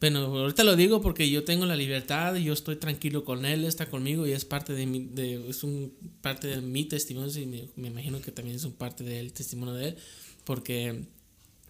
bueno, 0.00 0.20
ahorita 0.20 0.62
lo 0.62 0.76
digo 0.76 1.00
porque 1.00 1.28
yo 1.28 1.44
tengo 1.44 1.66
la 1.66 1.74
libertad 1.74 2.36
yo 2.36 2.52
estoy 2.52 2.76
tranquilo 2.76 3.24
con 3.24 3.44
él, 3.44 3.64
está 3.64 3.86
conmigo 3.86 4.26
y 4.26 4.32
es 4.32 4.44
parte 4.44 4.72
de 4.72 4.86
mi, 4.86 5.00
de, 5.00 5.48
es 5.48 5.64
un 5.64 5.92
parte 6.20 6.46
de 6.46 6.60
mi 6.60 6.84
testimonio 6.84 7.36
y 7.36 7.46
me, 7.46 7.88
imagino 7.88 8.20
que 8.20 8.30
también 8.30 8.56
es 8.56 8.64
un 8.64 8.72
parte 8.72 9.02
del 9.02 9.32
testimonio 9.32 9.74
de 9.74 9.88
él, 9.88 9.96
porque 10.44 11.02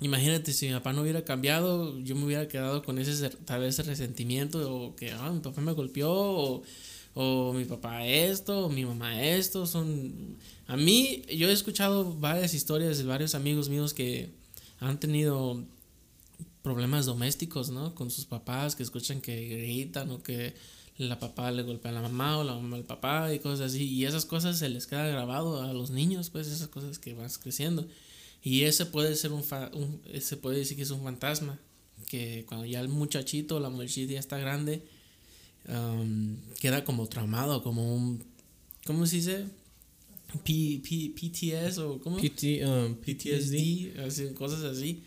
imagínate 0.00 0.52
si 0.52 0.66
mi 0.66 0.74
papá 0.74 0.92
no 0.92 1.02
hubiera 1.02 1.24
cambiado, 1.24 1.98
yo 2.00 2.14
me 2.16 2.26
hubiera 2.26 2.48
quedado 2.48 2.82
con 2.82 2.98
ese 2.98 3.30
tal 3.30 3.60
vez 3.60 3.78
ese 3.78 3.88
resentimiento 3.88 4.74
o 4.74 4.94
que 4.94 5.10
ah, 5.12 5.30
mi 5.32 5.40
papá 5.40 5.62
me 5.62 5.72
golpeó 5.72 6.12
o, 6.12 6.62
o 7.14 7.52
mi 7.54 7.64
papá 7.64 8.06
esto 8.06 8.66
o 8.66 8.68
mi 8.68 8.84
mamá 8.84 9.22
esto, 9.22 9.66
son 9.66 10.36
a 10.66 10.76
mí 10.76 11.22
yo 11.34 11.48
he 11.48 11.52
escuchado 11.52 12.14
varias 12.14 12.52
historias 12.52 12.98
de 12.98 13.04
varios 13.04 13.34
amigos 13.34 13.70
míos 13.70 13.94
que 13.94 14.28
han 14.80 15.00
tenido 15.00 15.64
problemas 16.68 17.06
domésticos, 17.06 17.70
¿no? 17.70 17.94
Con 17.94 18.10
sus 18.10 18.26
papás 18.26 18.76
que 18.76 18.82
escuchan 18.82 19.22
que 19.22 19.48
gritan 19.48 20.10
o 20.10 20.22
que 20.22 20.54
la 20.98 21.18
papá 21.18 21.50
le 21.50 21.62
golpea 21.62 21.92
a 21.92 21.94
la 21.94 22.02
mamá 22.02 22.38
o 22.38 22.44
la 22.44 22.54
mamá 22.54 22.76
al 22.76 22.84
papá 22.84 23.32
y 23.32 23.38
cosas 23.38 23.72
así. 23.72 23.84
Y 23.84 24.04
esas 24.04 24.26
cosas 24.26 24.58
se 24.58 24.68
les 24.68 24.86
queda 24.86 25.06
grabado 25.06 25.62
a 25.62 25.72
los 25.72 25.90
niños, 25.90 26.28
pues 26.28 26.46
esas 26.46 26.68
cosas 26.68 26.98
que 26.98 27.14
vas 27.14 27.38
creciendo. 27.38 27.88
Y 28.42 28.62
ese 28.64 28.84
puede 28.84 29.14
ser 29.16 29.32
un, 29.32 29.42
un 29.72 30.02
ese 30.12 30.36
puede 30.36 30.58
decir 30.58 30.76
que 30.76 30.82
es 30.82 30.90
un 30.90 31.02
fantasma, 31.02 31.58
que 32.08 32.44
cuando 32.46 32.66
ya 32.66 32.80
el 32.80 32.88
muchachito 32.88 33.56
o 33.56 33.60
la 33.60 33.70
muchachita 33.70 34.12
ya 34.12 34.20
está 34.20 34.38
grande, 34.38 34.82
um, 35.68 36.36
queda 36.60 36.84
como 36.84 37.08
traumado, 37.08 37.62
como 37.62 37.94
un, 37.94 38.22
¿cómo 38.84 39.06
se 39.06 39.16
dice? 39.16 39.46
P, 40.44 40.82
P, 40.82 41.14
PTS 41.14 41.78
o 41.78 41.98
¿cómo? 42.00 42.18
PT, 42.18 42.66
um, 42.66 42.94
PTSD, 42.96 44.00
así, 44.00 44.28
cosas 44.34 44.64
así. 44.64 45.02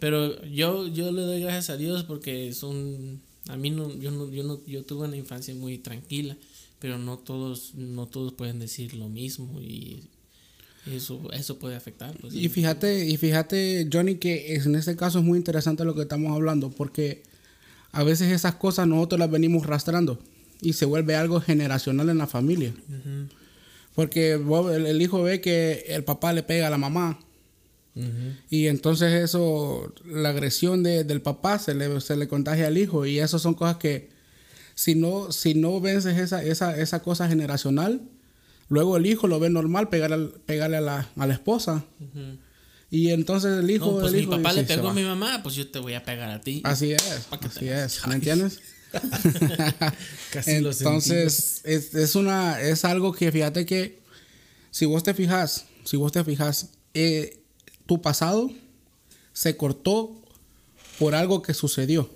Pero 0.00 0.42
yo, 0.46 0.88
yo 0.88 1.12
le 1.12 1.22
doy 1.22 1.40
gracias 1.40 1.70
a 1.70 1.76
Dios 1.76 2.02
porque 2.04 2.48
es 2.48 2.62
un 2.62 3.20
a 3.48 3.56
mí 3.56 3.70
no, 3.70 3.92
yo 3.98 4.10
no, 4.10 4.30
yo 4.30 4.44
no, 4.44 4.60
yo 4.66 4.84
tuve 4.84 5.06
una 5.06 5.16
infancia 5.16 5.54
muy 5.54 5.78
tranquila, 5.78 6.36
pero 6.78 6.98
no 6.98 7.18
todos, 7.18 7.74
no 7.74 8.06
todos 8.06 8.32
pueden 8.32 8.58
decir 8.58 8.94
lo 8.94 9.08
mismo 9.08 9.60
y 9.60 10.04
eso, 10.86 11.20
eso 11.32 11.58
puede 11.58 11.74
afectar. 11.74 12.16
Pues, 12.18 12.34
y 12.34 12.48
fíjate, 12.48 13.06
y 13.06 13.16
fíjate, 13.16 13.88
Johnny, 13.92 14.16
que 14.16 14.54
en 14.54 14.74
este 14.74 14.96
caso 14.96 15.18
es 15.18 15.24
muy 15.24 15.38
interesante 15.38 15.84
lo 15.84 15.94
que 15.94 16.02
estamos 16.02 16.32
hablando, 16.32 16.70
porque 16.70 17.22
a 17.92 18.04
veces 18.04 18.30
esas 18.30 18.54
cosas 18.54 18.86
nosotros 18.86 19.18
las 19.18 19.30
venimos 19.30 19.66
rastrando 19.66 20.18
y 20.62 20.74
se 20.74 20.84
vuelve 20.84 21.16
algo 21.16 21.40
generacional 21.40 22.08
en 22.08 22.18
la 22.18 22.26
familia. 22.26 22.72
Porque 23.94 24.34
el, 24.34 25.02
hijo 25.02 25.22
ve 25.22 25.40
que 25.40 25.84
el 25.88 26.04
papá 26.04 26.32
le 26.32 26.42
pega 26.42 26.68
a 26.68 26.70
la 26.70 26.78
mamá 26.78 27.18
y 28.48 28.68
entonces 28.68 29.12
eso, 29.12 29.92
la 30.04 30.30
agresión 30.30 30.82
de, 30.82 31.04
del 31.04 31.20
papá 31.20 31.58
se 31.58 31.74
le, 31.74 32.00
se 32.00 32.16
le 32.16 32.28
contagia 32.28 32.68
al 32.68 32.78
hijo. 32.78 33.04
Y 33.06 33.18
eso 33.18 33.38
son 33.38 33.54
cosas 33.54 33.76
que 33.76 34.10
si 34.74 34.94
no, 34.94 35.32
si 35.32 35.54
no 35.54 35.80
vences 35.80 36.16
esa, 36.18 36.42
esa, 36.42 36.76
esa 36.78 37.02
cosa 37.02 37.28
generacional, 37.28 38.02
luego 38.68 38.96
el 38.96 39.06
hijo 39.06 39.26
lo 39.26 39.40
ve 39.40 39.50
normal 39.50 39.88
pegar 39.88 40.16
pegarle 40.46 40.78
a 40.78 40.80
la, 40.80 41.08
a 41.16 41.26
la 41.26 41.34
esposa. 41.34 41.84
Y 42.90 43.10
entonces 43.10 43.58
el 43.58 43.70
hijo... 43.70 43.92
No, 43.92 44.00
pues 44.00 44.12
mi 44.12 44.26
papá 44.26 44.52
le 44.52 44.64
pegó 44.64 44.88
a 44.88 44.94
mi 44.94 45.02
mamá, 45.02 45.42
pues 45.42 45.54
yo 45.54 45.68
te 45.70 45.78
voy 45.78 45.94
a 45.94 46.02
pegar 46.02 46.30
a 46.30 46.40
ti. 46.40 46.62
Así 46.64 46.92
es, 46.92 47.28
así 47.30 47.68
es. 47.68 48.06
¿Me 48.06 48.14
entiendes? 48.14 48.60
Casi 50.32 50.50
entonces 50.50 51.60
es, 51.64 51.94
es, 51.94 52.14
una, 52.16 52.60
es 52.60 52.84
algo 52.84 53.12
que 53.12 53.30
fíjate 53.30 53.64
que 53.64 54.00
si 54.72 54.84
vos 54.84 55.04
te 55.04 55.14
fijas, 55.14 55.66
si 55.84 55.96
vos 55.96 56.10
te 56.10 56.24
fijas, 56.24 56.70
eh, 56.94 57.39
tu 57.90 58.00
pasado 58.00 58.48
se 59.32 59.56
cortó 59.56 60.14
por 61.00 61.16
algo 61.16 61.42
que 61.42 61.54
sucedió. 61.54 62.08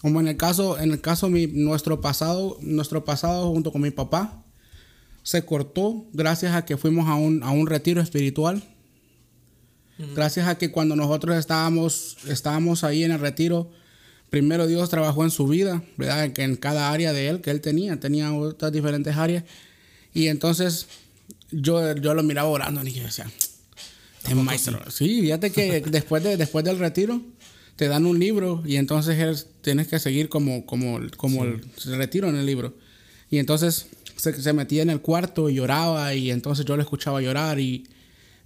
Como 0.00 0.20
en 0.20 0.28
el 0.28 0.38
caso, 0.38 0.78
en 0.78 0.92
el 0.92 1.02
caso 1.02 1.28
mi, 1.28 1.46
nuestro 1.46 2.00
pasado, 2.00 2.56
nuestro 2.62 3.04
pasado 3.04 3.52
junto 3.52 3.72
con 3.72 3.82
mi 3.82 3.90
papá 3.90 4.42
se 5.22 5.44
cortó 5.44 6.06
gracias 6.14 6.54
a 6.54 6.64
que 6.64 6.78
fuimos 6.78 7.10
a 7.10 7.14
un, 7.14 7.42
a 7.42 7.50
un 7.50 7.66
retiro 7.66 8.00
espiritual. 8.00 8.64
Gracias 10.14 10.48
a 10.48 10.56
que 10.56 10.70
cuando 10.70 10.96
nosotros 10.96 11.36
estábamos, 11.36 12.16
estábamos 12.26 12.84
ahí 12.84 13.04
en 13.04 13.12
el 13.12 13.20
retiro, 13.20 13.70
primero 14.30 14.66
Dios 14.66 14.88
trabajó 14.88 15.24
en 15.24 15.30
su 15.30 15.46
vida, 15.46 15.82
¿verdad? 15.98 16.32
Que 16.32 16.42
en 16.42 16.56
cada 16.56 16.90
área 16.90 17.12
de 17.12 17.28
él 17.28 17.42
que 17.42 17.50
él 17.50 17.60
tenía, 17.60 18.00
tenía 18.00 18.32
otras 18.32 18.72
diferentes 18.72 19.14
áreas. 19.14 19.44
Y 20.14 20.28
entonces 20.28 20.86
yo, 21.50 21.94
yo 21.96 22.14
lo 22.14 22.22
miraba 22.22 22.48
orando 22.48 22.82
y 22.82 22.92
yo 22.92 23.02
decía, 23.02 23.30
maestro. 24.34 24.80
Sí, 24.90 25.20
fíjate 25.20 25.50
que 25.50 25.80
después, 25.86 26.22
de, 26.22 26.36
después 26.36 26.64
del 26.64 26.78
retiro 26.78 27.20
te 27.76 27.88
dan 27.88 28.06
un 28.06 28.18
libro 28.18 28.62
y 28.66 28.76
entonces 28.76 29.46
tienes 29.60 29.86
que 29.88 29.98
seguir 29.98 30.28
como, 30.28 30.64
como, 30.66 30.98
como 31.16 31.44
el, 31.44 31.62
retiro 31.96 32.28
en 32.28 32.36
el 32.36 32.46
libro. 32.46 32.74
Y 33.30 33.38
entonces 33.38 33.86
se, 34.16 34.40
se, 34.40 34.52
metía 34.52 34.82
en 34.82 34.90
el 34.90 35.00
cuarto 35.00 35.50
y 35.50 35.54
lloraba 35.54 36.14
y 36.14 36.30
entonces 36.30 36.64
yo 36.64 36.76
le 36.76 36.82
escuchaba 36.82 37.20
llorar 37.20 37.60
y... 37.60 37.86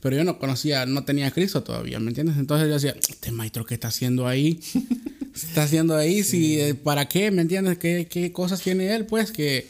Pero 0.00 0.16
yo 0.16 0.25
no 0.25 0.38
conocía, 0.38 0.87
no 0.87 1.04
tenía 1.04 1.26
a 1.26 1.30
Cristo 1.30 1.62
todavía, 1.62 2.00
¿me 2.00 2.08
entiendes? 2.08 2.38
Entonces 2.38 2.68
yo 2.68 2.75
decía, 2.75 2.94
este 2.99 3.32
maestro, 3.32 3.66
¿qué 3.66 3.75
está 3.75 3.88
haciendo 3.88 4.26
ahí? 4.26 4.58
está 5.34 5.64
haciendo 5.64 5.94
ahí? 5.94 6.22
Si, 6.22 6.58
eh, 6.58 6.75
¿Para 6.75 7.06
qué? 7.06 7.30
¿Me 7.30 7.42
entiendes? 7.42 7.76
¿Qué, 7.76 8.08
¿Qué 8.10 8.32
cosas 8.32 8.62
tiene 8.62 8.94
él? 8.94 9.04
Pues 9.04 9.30
que... 9.30 9.66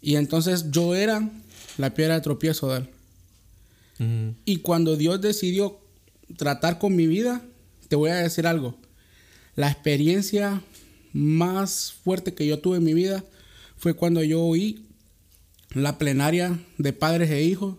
Y 0.00 0.16
entonces 0.16 0.70
yo 0.70 0.94
era 0.94 1.28
la 1.76 1.92
piedra 1.92 2.14
de 2.14 2.20
tropiezo 2.22 2.72
de 2.72 2.78
él. 2.78 2.88
Y 4.44 4.58
cuando 4.58 4.96
Dios 4.96 5.20
decidió 5.20 5.78
tratar 6.36 6.78
con 6.78 6.96
mi 6.96 7.06
vida, 7.06 7.42
te 7.88 7.96
voy 7.96 8.10
a 8.10 8.16
decir 8.16 8.46
algo. 8.46 8.78
La 9.56 9.70
experiencia 9.70 10.62
más 11.12 11.92
fuerte 11.92 12.34
que 12.34 12.46
yo 12.46 12.60
tuve 12.60 12.78
en 12.78 12.84
mi 12.84 12.94
vida 12.94 13.24
fue 13.76 13.94
cuando 13.94 14.22
yo 14.22 14.40
oí 14.42 14.86
la 15.74 15.98
plenaria 15.98 16.58
de 16.78 16.92
padres 16.92 17.30
e 17.30 17.42
hijos 17.42 17.76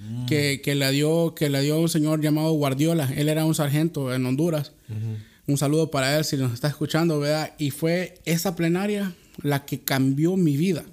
mm. 0.00 0.26
que, 0.26 0.60
que, 0.62 0.74
le 0.74 0.90
dio, 0.90 1.34
que 1.34 1.48
le 1.50 1.62
dio 1.62 1.78
un 1.78 1.88
señor 1.88 2.20
llamado 2.20 2.52
Guardiola. 2.52 3.12
Él 3.16 3.28
era 3.28 3.44
un 3.44 3.54
sargento 3.54 4.12
en 4.12 4.26
Honduras. 4.26 4.72
Un 5.46 5.56
saludo 5.56 5.90
para 5.90 6.16
él 6.18 6.24
si 6.24 6.36
nos 6.36 6.52
está 6.52 6.68
escuchando, 6.68 7.20
¿verdad? 7.20 7.54
Y 7.58 7.70
fue 7.70 8.20
esa 8.24 8.56
plenaria 8.56 9.14
la 9.42 9.64
que 9.64 9.80
cambió 9.80 10.36
mi 10.36 10.56
vida 10.56 10.84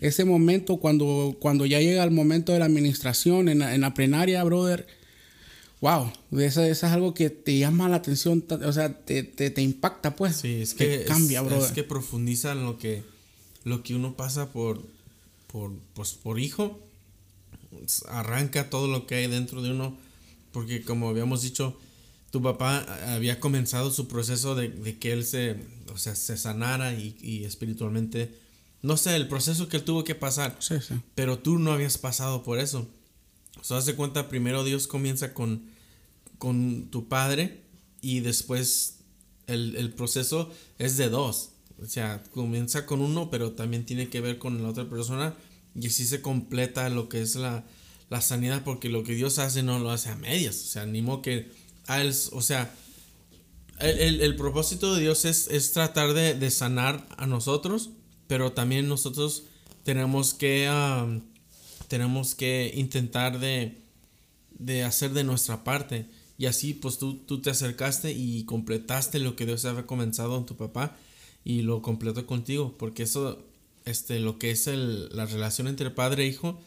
ese 0.00 0.24
momento 0.24 0.78
cuando, 0.78 1.36
cuando 1.40 1.66
ya 1.66 1.80
llega 1.80 2.04
el 2.04 2.10
momento 2.10 2.52
de 2.52 2.58
la 2.58 2.64
administración 2.66 3.48
en 3.48 3.60
la, 3.60 3.74
en 3.74 3.80
la 3.80 3.94
plenaria, 3.94 4.42
brother, 4.44 4.86
wow, 5.80 6.10
eso, 6.40 6.62
es 6.62 6.82
algo 6.84 7.12
que 7.12 7.30
te 7.30 7.58
llama 7.58 7.88
la 7.88 7.96
atención, 7.96 8.44
o 8.48 8.72
sea, 8.72 9.04
te, 9.04 9.22
te, 9.22 9.62
impacta, 9.62 10.16
pues. 10.16 10.36
Sí, 10.36 10.62
es 10.62 10.74
que 10.74 11.04
cambia, 11.04 11.42
brother. 11.42 11.66
Es 11.66 11.72
que 11.72 11.82
profundiza 11.82 12.52
en 12.52 12.64
lo 12.64 12.78
que, 12.78 13.02
lo 13.64 13.82
que 13.82 13.94
uno 13.94 14.16
pasa 14.16 14.50
por, 14.50 14.80
por, 15.46 15.72
pues, 15.92 16.12
por 16.14 16.40
hijo, 16.40 16.80
arranca 18.08 18.70
todo 18.70 18.88
lo 18.88 19.06
que 19.06 19.16
hay 19.16 19.26
dentro 19.26 19.60
de 19.60 19.72
uno, 19.72 19.96
porque 20.52 20.82
como 20.82 21.08
habíamos 21.08 21.42
dicho, 21.42 21.76
tu 22.30 22.40
papá 22.40 22.78
había 23.14 23.38
comenzado 23.38 23.90
su 23.90 24.08
proceso 24.08 24.54
de, 24.54 24.68
de 24.68 24.98
que 24.98 25.12
él 25.12 25.24
se, 25.24 25.56
o 25.92 25.98
sea, 25.98 26.14
se 26.14 26.36
sanara 26.36 26.94
y, 26.94 27.16
y 27.20 27.44
espiritualmente 27.44 28.43
no 28.84 28.98
sé, 28.98 29.16
el 29.16 29.28
proceso 29.28 29.66
que 29.66 29.78
él 29.78 29.82
tuvo 29.82 30.04
que 30.04 30.14
pasar. 30.14 30.56
Sí, 30.58 30.74
sí. 30.86 30.94
Pero 31.14 31.38
tú 31.38 31.58
no 31.58 31.72
habías 31.72 31.96
pasado 31.96 32.42
por 32.42 32.58
eso. 32.58 32.86
O 33.58 33.64
sea, 33.64 33.78
hace 33.78 33.94
cuenta, 33.94 34.28
primero 34.28 34.62
Dios 34.62 34.86
comienza 34.86 35.32
con, 35.32 35.62
con 36.36 36.90
tu 36.90 37.08
padre 37.08 37.62
y 38.02 38.20
después 38.20 38.98
el, 39.46 39.90
proceso 39.96 40.52
es 40.78 40.98
de 40.98 41.08
dos. 41.08 41.52
O 41.82 41.86
sea, 41.86 42.22
comienza 42.24 42.84
con 42.84 43.00
uno, 43.00 43.30
pero 43.30 43.52
también 43.52 43.86
tiene 43.86 44.10
que 44.10 44.20
ver 44.20 44.38
con 44.38 44.62
la 44.62 44.68
otra 44.68 44.86
persona 44.86 45.34
y 45.74 45.86
así 45.86 46.04
se 46.04 46.20
completa 46.20 46.90
lo 46.90 47.08
que 47.08 47.22
es 47.22 47.36
la, 47.36 47.64
sanidad, 48.20 48.64
porque 48.64 48.90
lo 48.90 49.02
que 49.02 49.14
Dios 49.14 49.38
hace 49.38 49.62
no 49.62 49.78
lo 49.78 49.90
hace 49.92 50.10
a 50.10 50.16
medias. 50.16 50.56
O 50.56 50.66
sea, 50.66 50.82
animo 50.82 51.22
que 51.22 51.50
a 51.86 52.02
él, 52.02 52.14
o 52.32 52.42
sea, 52.42 52.74
el, 53.80 54.36
propósito 54.36 54.94
de 54.94 55.00
Dios 55.00 55.24
es, 55.24 55.48
es 55.48 55.72
tratar 55.72 56.12
de, 56.12 56.34
de 56.34 56.50
sanar 56.50 57.08
a 57.16 57.26
nosotros 57.26 57.90
pero 58.26 58.52
también 58.52 58.88
nosotros 58.88 59.44
tenemos 59.84 60.34
que, 60.34 60.68
tenemos 61.88 62.34
que 62.34 62.72
intentar 62.74 63.38
de, 63.38 63.78
de, 64.58 64.84
hacer 64.84 65.12
de 65.12 65.24
nuestra 65.24 65.64
parte. 65.64 66.06
Y 66.36 66.46
así 66.46 66.74
pues 66.74 66.98
tú, 66.98 67.18
tú 67.18 67.40
te 67.40 67.50
acercaste 67.50 68.12
y 68.12 68.44
completaste 68.44 69.18
lo 69.20 69.36
que 69.36 69.46
Dios 69.46 69.64
había 69.64 69.86
comenzado 69.86 70.36
en 70.36 70.46
tu 70.46 70.56
papá 70.56 70.96
y 71.44 71.62
lo 71.62 71.82
completó 71.82 72.26
contigo. 72.26 72.74
Porque 72.78 73.04
eso, 73.04 73.44
este, 73.84 74.18
lo 74.18 74.38
que 74.38 74.50
es 74.50 74.66
el, 74.66 75.08
la 75.14 75.26
relación 75.26 75.68
entre 75.68 75.90
padre 75.90 76.24
e 76.24 76.28
hijo, 76.28 76.58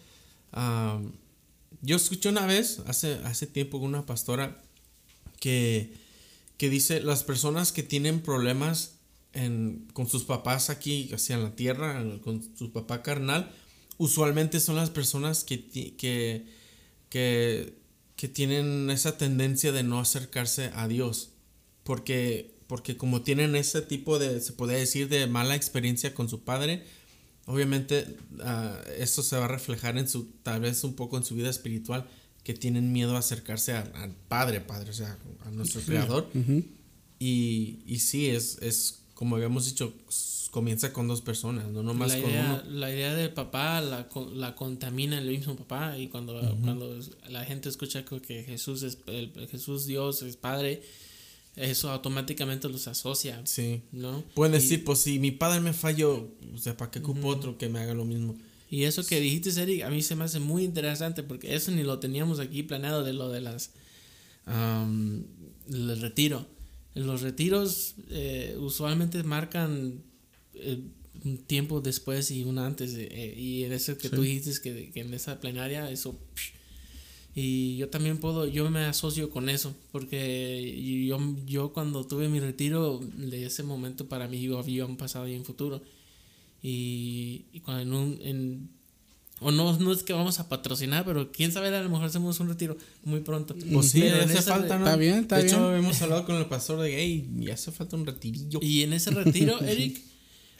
yo 1.81 1.95
escuché 1.95 2.29
una 2.29 2.45
vez, 2.45 2.81
hace, 2.87 3.15
hace 3.25 3.47
tiempo, 3.47 3.77
una 3.77 4.05
pastora 4.05 4.61
que, 5.39 5.93
que 6.57 6.69
dice, 6.69 7.01
las 7.01 7.23
personas 7.23 7.71
que 7.71 7.83
tienen 7.83 8.21
problemas 8.21 8.96
con 9.93 10.07
sus 10.07 10.23
papás 10.23 10.69
aquí, 10.69 11.09
hacia 11.13 11.37
la 11.37 11.55
tierra, 11.55 12.03
con 12.23 12.41
su 12.55 12.71
papá 12.71 13.03
carnal, 13.03 13.51
usualmente 13.97 14.59
son 14.59 14.75
las 14.75 14.89
personas 14.89 15.43
que, 15.43 15.67
que, 15.67 16.45
que, 17.09 18.27
tienen 18.27 18.89
esa 18.89 19.17
tendencia 19.17 19.71
de 19.71 19.83
no 19.83 19.99
acercarse 19.99 20.71
a 20.75 20.87
Dios. 20.87 21.31
Porque, 21.83 22.55
porque 22.67 22.97
como 22.97 23.21
tienen 23.21 23.55
ese 23.55 23.81
tipo 23.81 24.19
de, 24.19 24.41
se 24.41 24.53
puede 24.53 24.77
decir, 24.77 25.07
de 25.07 25.27
mala 25.27 25.55
experiencia 25.55 26.13
con 26.13 26.27
su 26.27 26.43
padre, 26.43 26.83
obviamente 27.45 28.17
uh, 28.39 28.89
esto 28.97 29.23
se 29.23 29.37
va 29.37 29.45
a 29.45 29.47
reflejar 29.47 29.97
en 29.97 30.07
su, 30.07 30.25
tal 30.43 30.61
vez 30.61 30.83
un 30.83 30.95
poco 30.95 31.17
en 31.17 31.23
su 31.23 31.35
vida 31.35 31.49
espiritual, 31.49 32.07
que 32.43 32.53
tienen 32.53 32.91
miedo 32.91 33.15
a 33.15 33.19
acercarse 33.19 33.73
al 33.73 34.15
Padre, 34.29 34.61
Padre, 34.61 34.91
o 34.91 34.93
sea, 34.93 35.17
a 35.45 35.51
nuestro 35.51 35.81
Creador. 35.81 36.29
y, 37.19 37.79
y 37.85 37.99
sí, 37.99 38.29
es, 38.29 38.57
es 38.61 39.01
como 39.17 39.35
habíamos 39.35 39.65
dicho, 39.65 39.93
comienza 40.51 40.93
con 40.93 41.07
dos 41.07 41.21
personas, 41.21 41.67
no 41.69 41.81
nomás 41.81 42.13
la 42.15 42.21
con 42.21 42.31
uno. 42.31 42.63
La 42.69 42.91
idea 42.93 43.15
del 43.15 43.31
papá 43.33 43.81
la, 43.81 44.07
la 44.35 44.53
contamina 44.55 45.17
el 45.17 45.27
mismo 45.27 45.55
papá 45.55 45.97
y 45.97 46.07
cuando, 46.07 46.39
cuando 46.61 46.97
la 47.29 47.43
gente 47.45 47.67
escucha 47.67 48.05
que 48.05 48.43
Jesús 48.43 48.83
es 48.83 48.99
el, 49.07 49.31
Jesús 49.49 49.87
Dios 49.87 50.21
es 50.21 50.37
Padre, 50.37 50.83
eso 51.55 51.89
automáticamente 51.89 52.69
los 52.69 52.87
asocia. 52.87 53.41
Sí. 53.45 53.81
¿No? 53.91 54.23
Pueden 54.35 54.53
Y- 54.53 54.59
decir, 54.59 54.83
pues 54.83 54.99
si 54.99 55.17
mi 55.17 55.31
padre 55.31 55.61
me 55.61 55.73
falló, 55.73 56.29
o 56.53 56.57
sea, 56.59 56.77
¿para 56.77 56.91
qué 56.91 56.99
ocupo 56.99 57.27
otro 57.27 57.57
que 57.57 57.69
me 57.69 57.79
haga 57.79 57.95
lo 57.95 58.05
mismo? 58.05 58.35
Y 58.69 58.83
eso 58.83 59.03
que 59.03 59.19
dijiste, 59.19 59.49
Eric, 59.59 59.81
a 59.83 59.89
mí 59.89 60.03
se 60.03 60.15
me 60.15 60.25
hace 60.25 60.39
muy 60.39 60.63
interesante 60.63 61.23
porque 61.23 61.55
eso 61.55 61.71
ni 61.71 61.81
lo 61.81 61.97
teníamos 61.99 62.39
aquí 62.39 62.61
planeado 62.61 63.03
de 63.03 63.13
lo 63.13 63.29
de 63.29 63.41
las. 63.41 63.71
am, 64.45 65.23
el 65.69 65.99
retiro. 66.01 66.45
Los 66.97 67.21
retiros 67.21 67.95
eh, 68.09 68.55
usualmente 68.59 69.21
marcan 69.23 70.03
eh, 70.53 70.79
un 71.23 71.37
tiempo 71.37 71.81
después 71.81 72.31
y 72.31 72.43
un 72.43 72.57
antes. 72.57 72.95
eh, 72.97 73.33
y 73.37 73.63
en 73.63 73.73
eso 73.73 73.97
que 73.97 74.09
tú 74.09 74.21
dijiste, 74.21 74.51
que, 74.61 74.91
que 74.91 75.01
en 75.01 75.13
esa 75.13 75.39
plenaria, 75.39 75.89
eso. 75.91 76.19
psh, 76.35 76.57
y 77.39 77.77
yo 77.77 77.89
también 77.89 78.17
puedo, 78.17 78.47
yo 78.47 78.67
me 78.71 78.85
asocio 78.85 79.29
con 79.29 79.47
eso, 79.47 79.75
porque 79.91 81.05
yo, 81.07 81.19
yo 81.45 81.71
cuando 81.71 82.03
tuve 82.07 82.29
mi 82.29 82.39
retiro, 82.39 82.99
de 82.99 83.45
ese 83.45 83.61
momento 83.61 84.07
para 84.09 84.27
mí 84.27 84.41
yo 84.41 84.57
había 84.57 84.87
un 84.87 84.97
pasado 84.97 85.27
y 85.27 85.35
un 85.35 85.45
futuro. 85.45 85.83
Y, 86.63 87.45
y 87.53 87.59
cuando 87.59 87.83
en 87.83 87.93
un... 87.93 88.19
En, 88.23 88.76
o 89.39 89.51
no, 89.51 89.77
no 89.77 89.91
es 89.91 90.03
que 90.03 90.13
vamos 90.13 90.39
a 90.39 90.49
patrocinar, 90.49 91.05
pero 91.05 91.31
quién 91.31 91.51
sabe, 91.51 91.75
a 91.75 91.81
lo 91.81 91.89
mejor 91.89 92.05
hacemos 92.05 92.39
un 92.39 92.49
retiro 92.49 92.77
muy 93.03 93.19
pronto. 93.19 93.55
Pues 93.71 93.91
sí, 93.91 94.01
Pero 94.01 94.23
hace 94.23 94.41
falta, 94.41 94.79
¿no? 94.79 94.85
Está 94.85 94.97
bien, 94.97 95.19
está 95.19 95.37
de 95.37 95.47
hecho, 95.47 95.75
hemos 95.75 96.01
hablado 96.01 96.25
con 96.25 96.35
el 96.35 96.45
pastor 96.47 96.81
de, 96.81 96.95
hey, 96.97 97.29
ya 97.35 97.53
hace 97.53 97.71
falta 97.71 97.95
un 97.95 98.05
retirillo. 98.05 98.59
Y 98.61 98.81
en 98.81 98.93
ese 98.93 99.11
retiro, 99.11 99.59
Eric, 99.61 100.01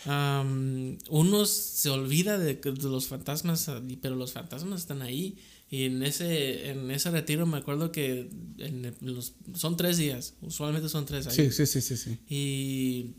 am, 0.06 0.98
uno 1.10 1.46
se 1.46 1.90
olvida 1.90 2.38
de, 2.38 2.56
de 2.56 2.90
los 2.90 3.08
fantasmas, 3.08 3.72
pero 4.02 4.16
los 4.16 4.34
fantasmas 4.34 4.82
están 4.82 5.02
ahí. 5.02 5.38
Y 5.70 5.84
en 5.84 6.02
ese, 6.04 6.70
en 6.70 6.90
ese 6.92 7.12
retiro 7.12 7.46
me 7.46 7.58
acuerdo 7.58 7.92
que 7.92 8.30
en 8.58 8.96
los, 9.02 9.34
son 9.54 9.76
tres 9.76 9.98
días, 9.98 10.36
usualmente 10.42 10.88
son 10.88 11.06
tres 11.06 11.28
ahí. 11.28 11.36
Sí, 11.36 11.52
sí, 11.52 11.66
sí, 11.66 11.82
sí, 11.82 11.98
sí. 11.98 12.18
Y, 12.30 13.16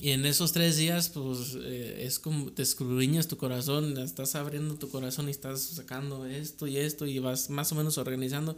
y 0.00 0.10
en 0.10 0.24
esos 0.26 0.52
tres 0.52 0.76
días, 0.76 1.08
pues 1.10 1.56
eh, 1.62 2.04
es 2.06 2.18
como 2.18 2.50
te 2.52 2.62
escudriñas 2.62 3.28
tu 3.28 3.36
corazón, 3.36 3.98
estás 3.98 4.34
abriendo 4.34 4.74
tu 4.76 4.88
corazón 4.88 5.28
y 5.28 5.30
estás 5.30 5.60
sacando 5.60 6.24
esto 6.26 6.66
y 6.66 6.76
esto 6.78 7.06
y 7.06 7.18
vas 7.18 7.50
más 7.50 7.70
o 7.72 7.74
menos 7.74 7.98
organizando 7.98 8.56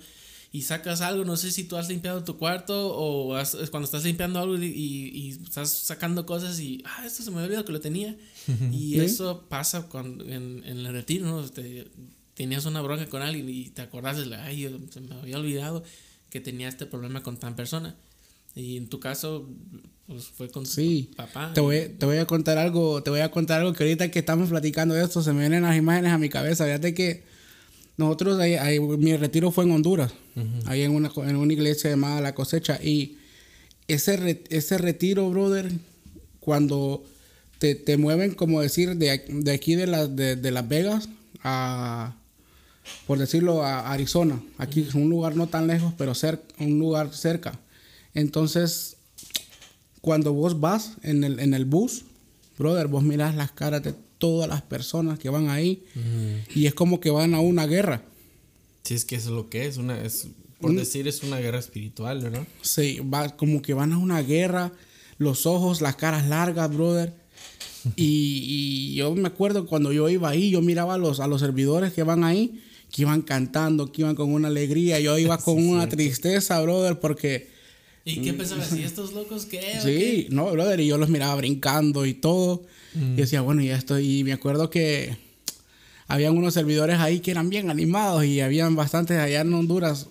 y 0.53 0.63
sacas 0.63 1.01
algo. 1.01 1.25
No 1.25 1.37
sé 1.37 1.51
si 1.51 1.65
tú 1.65 1.77
has 1.77 1.89
limpiado 1.89 2.23
tu 2.25 2.37
cuarto 2.37 2.95
o 2.95 3.35
has- 3.35 3.55
es 3.55 3.71
cuando 3.71 3.87
estás 3.87 4.05
limpiando 4.05 4.39
algo 4.39 4.57
y, 4.57 4.67
y- 4.67 5.09
y 5.19 5.29
estás 5.43 5.71
sacando 5.71 6.27
cosas 6.27 6.61
y, 6.61 6.83
ah, 6.85 7.05
esto 7.07 7.23
se 7.23 7.31
me 7.31 7.37
había 7.39 7.47
olvidado 7.47 7.65
que 7.65 7.73
lo 7.73 7.81
tenía. 7.81 8.17
Y 8.73 8.93
Sí. 8.95 9.01
eso 9.01 9.47
pasa 9.49 9.89
cuando, 9.89 10.25
en, 10.25 10.63
en 10.65 10.79
el 10.79 10.93
retiro, 10.93 11.27
¿no? 11.27 11.49
Te- 11.49 11.89
tenías 12.35 12.65
una 12.67 12.81
bronca 12.83 13.07
con 13.09 13.21
alguien 13.23 13.49
y 13.49 13.71
te 13.71 13.83
acordás 13.83 14.17
de, 14.19 14.27
la, 14.27 14.45
ay, 14.45 14.61
yo- 14.61 14.79
se 14.91 15.01
me 15.01 15.15
había 15.15 15.39
olvidado 15.39 15.83
que 16.31 16.41
tenía 16.41 16.69
este 16.69 16.87
problema 16.87 17.23
con 17.23 17.37
tan 17.39 17.57
persona. 17.57 17.97
Y 18.55 18.77
en 18.77 18.89
tu 18.89 19.01
caso, 19.01 19.49
pues 20.13 20.27
fue 20.27 20.51
con 20.51 20.67
su 20.67 20.75
Sí. 20.75 21.11
papá. 21.17 21.53
Te 21.55 21.61
voy, 21.61 21.89
te 21.99 22.07
voy 22.07 22.19
a 22.19 22.27
contar 22.27 22.59
algo, 22.59 23.03
te 23.03 23.11
voy 23.11 23.21
a 23.21 23.31
contar 23.31 23.61
algo 23.61 23.73
que 23.73 23.83
ahorita 23.85 24.11
que 24.11 24.19
estamos 24.19 24.51
platicando 24.51 24.95
de 24.95 25.03
esto 25.05 25.23
se 25.23 25.33
me 25.33 25.41
vienen 25.41 25.63
las 25.63 25.77
imágenes 25.77 26.13
a 26.13 26.19
mi 26.19 26.29
cabeza. 26.29 26.65
Fíjate 26.67 26.95
que 26.95 27.23
nosotros 27.97 28.39
ahí, 28.39 28.55
ahí- 28.55 28.79
mi 28.81 29.17
retiro 29.17 29.51
fue 29.51 29.65
en 29.65 29.71
Honduras, 29.73 30.13
ahí 30.67 30.83
en 30.83 30.93
una, 30.93 31.11
en 31.17 31.37
una 31.37 31.53
iglesia 31.53 31.91
llamada 31.91 32.21
La 32.21 32.35
Cosecha 32.35 32.79
y 32.83 33.17
ese 33.89 34.17
re- 34.17 34.45
ese 34.51 34.79
retiro, 34.79 35.29
brother, 35.31 35.71
cuando 36.41 37.05
te, 37.59 37.75
te 37.75 37.97
mueven 37.97 38.35
como 38.35 38.61
decir 38.61 38.97
de, 38.97 39.25
de 39.29 39.53
aquí 39.53 39.75
de, 39.77 39.87
la- 39.87 40.07
de, 40.09 40.37
de 40.37 40.51
Las 40.51 40.69
Vegas 40.69 41.09
a 41.43 42.17
por 43.07 43.19
decirlo 43.19 43.63
a 43.65 43.93
Arizona, 43.93 44.43
aquí 44.59 44.81
es 44.81 44.95
un 44.95 45.09
lugar 45.09 45.37
no 45.37 45.47
tan 45.47 45.69
lejos, 45.69 45.95
pero 45.97 46.13
cer- 46.15 46.41
un 46.59 46.79
lugar 46.81 47.15
cerca. 47.15 47.61
Entonces, 48.13 48.97
cuando 50.03 50.35
vos 50.35 50.61
vas 50.61 50.97
en 51.03 51.25
el, 51.25 51.39
en 51.39 51.55
el 51.55 51.65
bus, 51.65 52.05
brother, 52.59 52.89
vos 52.89 53.03
mirás 53.03 53.35
las 53.35 53.53
caras 53.53 53.83
de 53.83 53.95
todas 54.19 54.49
las 54.49 54.61
personas 54.61 55.19
que 55.19 55.31
van 55.31 55.49
ahí 55.49 55.85
y 56.55 56.67
es 56.67 56.75
como 56.75 57.01
que 57.01 57.11
van 57.11 57.35
a 57.35 57.41
una 57.41 57.67
guerra. 57.67 58.03
Si 58.83 58.95
es 58.95 59.05
que 59.05 59.15
eso 59.15 59.31
es 59.31 59.35
lo 59.35 59.49
que 59.49 59.67
es, 59.67 59.79
una, 59.79 60.03
es 60.03 60.27
por 60.61 60.75
decir, 60.75 61.07
es 61.07 61.23
una 61.23 61.39
guerra 61.39 61.61
espiritual, 61.61 62.21
¿verdad? 62.21 62.47
Sí, 62.63 62.99
va, 63.01 63.37
como 63.37 63.63
que 63.63 63.75
van 63.75 63.93
a 63.93 63.99
una 63.99 64.23
guerra, 64.23 64.73
los 65.19 65.47
ojos, 65.47 65.81
las 65.81 65.97
caras 65.97 66.29
largas, 66.29 66.75
brother. 66.75 67.15
Y, 67.97 68.45
y 68.47 68.95
yo 68.95 69.13
me 69.17 69.27
acuerdo 69.27 69.67
cuando 69.67 69.93
yo 69.93 70.09
iba 70.09 70.29
ahí, 70.29 70.51
yo 70.51 70.63
miraba 70.63 70.95
a 70.95 70.99
los, 70.99 71.19
a 71.19 71.27
los 71.27 71.41
servidores 71.41 71.93
que 71.93 72.05
van 72.05 72.23
ahí, 72.23 72.63
que 72.93 73.03
iban 73.03 73.23
cantando, 73.23 73.91
que 73.91 74.03
iban 74.03 74.15
con 74.15 74.33
una 74.33 74.47
alegría. 74.47 75.01
Yo 75.01 75.19
iba 75.19 75.37
con 75.45 75.59
una 75.59 75.89
tristeza, 75.89 76.61
brother, 76.63 77.01
porque 77.01 77.52
¿Y 78.05 78.23
qué 78.23 78.33
pensabas? 78.33 78.73
¿Y 78.77 78.83
estos 78.83 79.13
locos 79.13 79.47
qué? 79.47 79.61
Sí, 79.83 80.27
qué? 80.27 80.27
no, 80.31 80.51
brother, 80.51 80.81
y 80.81 80.87
yo 80.87 80.99
los 80.99 81.09
miraba 81.09 81.35
brincando 81.37 82.05
y 82.07 82.15
todo. 82.15 82.63
Y 82.95 83.17
decía, 83.17 83.41
bueno, 83.41 83.63
y 83.63 83.71
esto, 83.71 83.99
y 83.99 84.23
me 84.25 84.33
acuerdo 84.33 84.69
que 84.69 85.17
habían 86.09 86.37
unos 86.37 86.53
servidores 86.53 86.99
ahí 86.99 87.21
que 87.21 87.31
eran 87.31 87.49
bien 87.49 87.71
animados 87.71 88.25
y 88.25 88.41
habían 88.41 88.77
bastantes 88.77 89.19
allá 89.19 89.41
en 89.41 89.55
Honduras. 89.55 90.09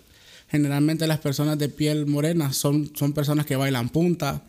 Generalmente 0.50 1.08
las 1.08 1.20
personas 1.20 1.58
de 1.60 1.70
piel 1.70 2.08
morena 2.08 2.52
son, 2.52 2.92
son 2.96 3.14
personas 3.14 3.46
que 3.46 3.56
bailan 3.56 3.90
punta 3.90 4.44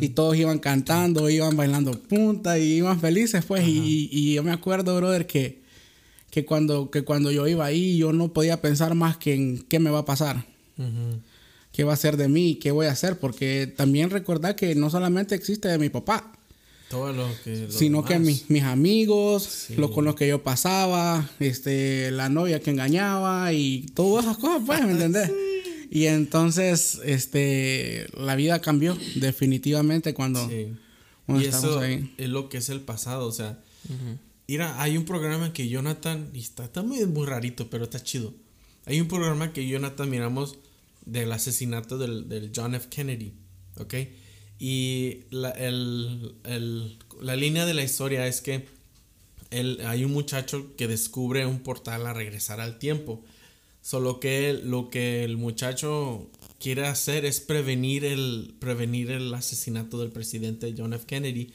y 0.00 0.10
todos 0.10 0.36
iban 0.36 0.58
cantando, 0.58 1.28
iban 1.28 1.56
bailando 1.56 1.90
punta 1.92 2.58
y 2.58 2.74
iban 2.74 3.00
felices, 3.00 3.44
pues. 3.44 3.66
Y, 3.66 4.08
y 4.12 4.34
yo 4.34 4.42
me 4.42 4.52
acuerdo, 4.52 4.96
brother, 4.96 5.26
que, 5.26 5.60
que, 6.30 6.46
cuando, 6.46 6.90
que 6.90 7.02
cuando 7.02 7.30
yo 7.30 7.46
iba 7.46 7.66
ahí 7.66 7.98
yo 7.98 8.12
no 8.12 8.32
podía 8.32 8.62
pensar 8.62 8.94
más 8.94 9.18
que 9.18 9.34
en 9.34 9.58
qué 9.58 9.78
me 9.78 9.90
va 9.90 10.00
a 10.00 10.04
pasar 10.04 10.46
qué 11.72 11.84
va 11.84 11.92
a 11.94 11.96
ser 11.96 12.16
de 12.16 12.28
mí, 12.28 12.56
qué 12.56 12.70
voy 12.70 12.86
a 12.86 12.92
hacer, 12.92 13.18
porque 13.18 13.66
también 13.66 14.10
recordar 14.10 14.54
que 14.56 14.74
no 14.74 14.90
solamente 14.90 15.34
existe 15.34 15.68
de 15.68 15.78
mi 15.78 15.88
papá, 15.88 16.32
Todo 16.90 17.12
lo 17.12 17.26
que... 17.42 17.56
lo 17.66 17.72
sino 17.72 18.04
que 18.04 18.14
demás. 18.14 18.26
mis, 18.26 18.50
mis 18.50 18.62
amigos, 18.62 19.68
los 19.76 19.90
con 19.92 20.04
los 20.04 20.14
que 20.14 20.28
yo 20.28 20.42
pasaba, 20.42 21.28
este, 21.40 22.10
la 22.10 22.28
novia 22.28 22.60
que 22.60 22.70
engañaba 22.70 23.52
y 23.54 23.86
todas 23.94 24.24
esas 24.26 24.36
cosas, 24.38 24.62
pues, 24.66 24.84
¿me 24.84 24.92
entendés? 24.92 25.30
Y 25.94 26.06
entonces, 26.06 27.00
este, 27.04 28.06
la 28.16 28.34
vida 28.34 28.60
cambió 28.62 28.96
definitivamente 29.14 30.14
cuando, 30.14 30.48
Sí. 30.48 30.72
cuando 31.26 31.44
y 31.44 31.48
estamos 31.48 31.66
eso 31.70 31.80
ahí. 31.80 32.14
es 32.16 32.30
lo 32.30 32.48
que 32.48 32.56
es 32.58 32.70
el 32.70 32.80
pasado, 32.80 33.26
o 33.26 33.32
sea, 33.32 33.58
mira, 34.48 34.80
hay 34.80 34.96
un 34.96 35.04
programa 35.04 35.52
que 35.52 35.68
Jonathan, 35.68 36.30
y 36.32 36.40
está, 36.40 36.64
está 36.64 36.82
muy, 36.82 37.04
muy 37.04 37.26
rarito, 37.26 37.68
pero 37.68 37.84
está 37.84 38.02
chido. 38.02 38.32
Hay 38.86 39.02
un 39.02 39.08
programa 39.08 39.52
que 39.52 39.68
Jonathan 39.68 40.08
miramos 40.08 40.56
del 41.04 41.32
asesinato 41.32 41.98
del, 41.98 42.28
del 42.28 42.52
John 42.54 42.74
F. 42.74 42.88
Kennedy, 42.90 43.34
¿ok? 43.78 43.94
Y 44.58 45.24
la, 45.30 45.50
el- 45.50 46.34
el- 46.44 46.98
la 47.20 47.36
línea 47.36 47.66
de 47.66 47.74
la 47.74 47.82
historia 47.82 48.26
es 48.26 48.40
que 48.40 48.66
hay 49.86 50.04
un 50.04 50.12
muchacho 50.12 50.74
que 50.76 50.88
descubre 50.88 51.44
un 51.46 51.60
portal 51.60 52.06
a 52.06 52.12
regresar 52.14 52.60
al 52.60 52.78
tiempo. 52.78 53.22
Solo 53.82 54.20
que 54.20 54.52
lo 54.64 54.88
que 54.90 55.24
el 55.24 55.36
muchacho 55.36 56.30
quiere 56.60 56.86
hacer 56.86 57.24
es 57.24 57.40
prevenir 57.40 58.04
el, 58.04 58.54
prevenir 58.60 59.10
el 59.10 59.34
asesinato 59.34 59.98
del 59.98 60.10
presidente 60.12 60.72
John 60.76 60.94
F. 60.94 61.04
Kennedy. 61.06 61.52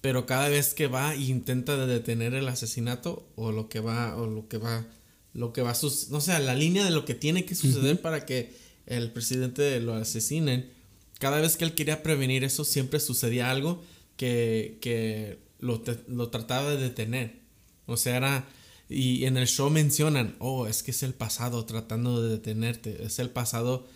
Pero 0.00 0.26
cada 0.26 0.48
vez 0.48 0.74
que 0.74 0.88
va 0.88 1.14
e 1.14 1.20
intenta 1.22 1.76
de 1.76 1.86
detener 1.92 2.34
el 2.34 2.48
asesinato, 2.48 3.26
o 3.36 3.50
lo 3.52 3.68
que 3.68 3.80
va, 3.80 4.16
o 4.16 4.26
lo 4.26 4.48
que 4.48 4.58
va, 4.58 4.86
lo 5.34 5.52
que 5.52 5.62
va 5.62 5.70
a 5.70 5.74
sus, 5.74 6.10
no 6.10 6.20
sé, 6.20 6.38
la 6.40 6.54
línea 6.54 6.84
de 6.84 6.90
lo 6.90 7.04
que 7.04 7.14
tiene 7.14 7.44
que 7.44 7.54
suceder 7.54 8.00
para 8.00 8.26
que 8.26 8.52
el 8.88 9.12
presidente 9.12 9.78
lo 9.80 9.94
asesinen, 9.94 10.70
cada 11.18 11.40
vez 11.40 11.56
que 11.56 11.64
él 11.64 11.74
quería 11.74 12.02
prevenir 12.02 12.44
eso, 12.44 12.64
siempre 12.64 13.00
sucedía 13.00 13.50
algo 13.50 13.82
que, 14.16 14.78
que 14.80 15.38
lo, 15.60 15.82
lo 16.08 16.28
trataba 16.30 16.70
de 16.70 16.76
detener. 16.76 17.40
O 17.86 17.96
sea, 17.96 18.16
era. 18.16 18.48
Y 18.88 19.24
en 19.26 19.36
el 19.36 19.46
show 19.46 19.68
mencionan, 19.70 20.34
oh, 20.38 20.66
es 20.66 20.82
que 20.82 20.92
es 20.92 21.02
el 21.02 21.12
pasado 21.14 21.64
tratando 21.66 22.22
de 22.22 22.30
detenerte. 22.30 23.04
Es 23.04 23.18
el 23.18 23.30
pasado 23.30 23.86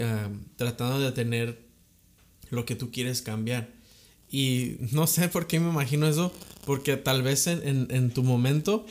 ah, 0.00 0.30
tratando 0.56 1.00
de 1.00 1.06
detener 1.06 1.58
lo 2.50 2.64
que 2.64 2.76
tú 2.76 2.90
quieres 2.92 3.22
cambiar. 3.22 3.68
Y 4.30 4.76
no 4.92 5.06
sé 5.06 5.28
por 5.28 5.46
qué 5.46 5.58
me 5.60 5.70
imagino 5.70 6.06
eso. 6.06 6.32
Porque 6.64 6.96
tal 6.96 7.22
vez 7.22 7.46
en- 7.46 7.88
en 7.90 8.10
tu 8.10 8.22
momento, 8.22 8.86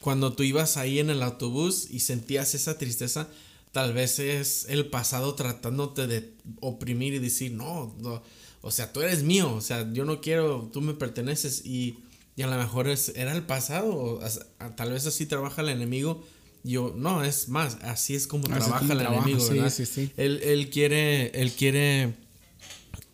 cuando 0.00 0.32
tú 0.34 0.42
ibas 0.42 0.76
ahí 0.76 0.98
en 0.98 1.10
el 1.10 1.22
autobús 1.22 1.88
y 1.90 2.00
sentías 2.00 2.54
esa 2.54 2.78
tristeza, 2.78 3.28
tal 3.72 3.92
vez 3.94 4.18
es 4.18 4.66
el 4.68 4.86
pasado 4.86 5.34
tratándote 5.34 6.06
de 6.06 6.34
oprimir 6.60 7.14
y 7.14 7.18
decir, 7.18 7.52
no, 7.52 7.94
no, 8.00 8.22
o 8.60 8.70
sea, 8.70 8.92
tú 8.92 9.00
eres 9.02 9.22
mío, 9.22 9.52
o 9.54 9.60
sea, 9.60 9.90
yo 9.92 10.04
no 10.04 10.20
quiero, 10.20 10.70
tú 10.72 10.80
me 10.80 10.94
perteneces 10.94 11.64
y, 11.64 11.98
y 12.36 12.42
a 12.42 12.46
lo 12.46 12.56
mejor 12.56 12.86
es, 12.88 13.12
era 13.16 13.32
el 13.34 13.42
pasado, 13.44 13.92
o 13.94 14.20
a- 14.58 14.76
tal 14.76 14.92
vez 14.92 15.06
así 15.06 15.26
trabaja 15.26 15.62
el 15.62 15.70
enemigo. 15.70 16.22
Yo, 16.64 16.94
no, 16.96 17.24
es 17.24 17.48
más, 17.48 17.78
así 17.82 18.14
es 18.14 18.28
como 18.28 18.44
Así 18.44 18.54
trabaja 18.54 18.78
como 18.80 18.92
el 18.92 18.98
trabaja, 19.00 19.24
enemigo, 19.28 19.44
sí, 19.48 19.54
¿verdad? 19.54 19.72
sí, 19.72 19.84
sí. 19.86 20.10
Él, 20.16 20.40
él 20.44 20.70
quiere, 20.70 21.26
él 21.40 21.50
quiere, 21.52 22.14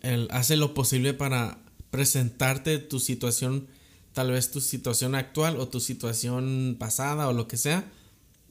él 0.01 0.27
hace 0.29 0.55
lo 0.55 0.73
posible 0.75 1.13
para 1.15 1.57
presentarte 1.89 2.77
tu 2.77 2.99
situación, 2.99 3.67
tal 4.13 4.29
vez 4.31 4.51
tu 4.51 4.61
situación 4.61 5.15
actual 5.15 5.57
o 5.59 5.67
tu 5.67 5.79
situación 5.79 6.75
pasada 6.79 7.27
o 7.27 7.33
lo 7.33 7.47
que 7.47 7.57
sea, 7.57 7.91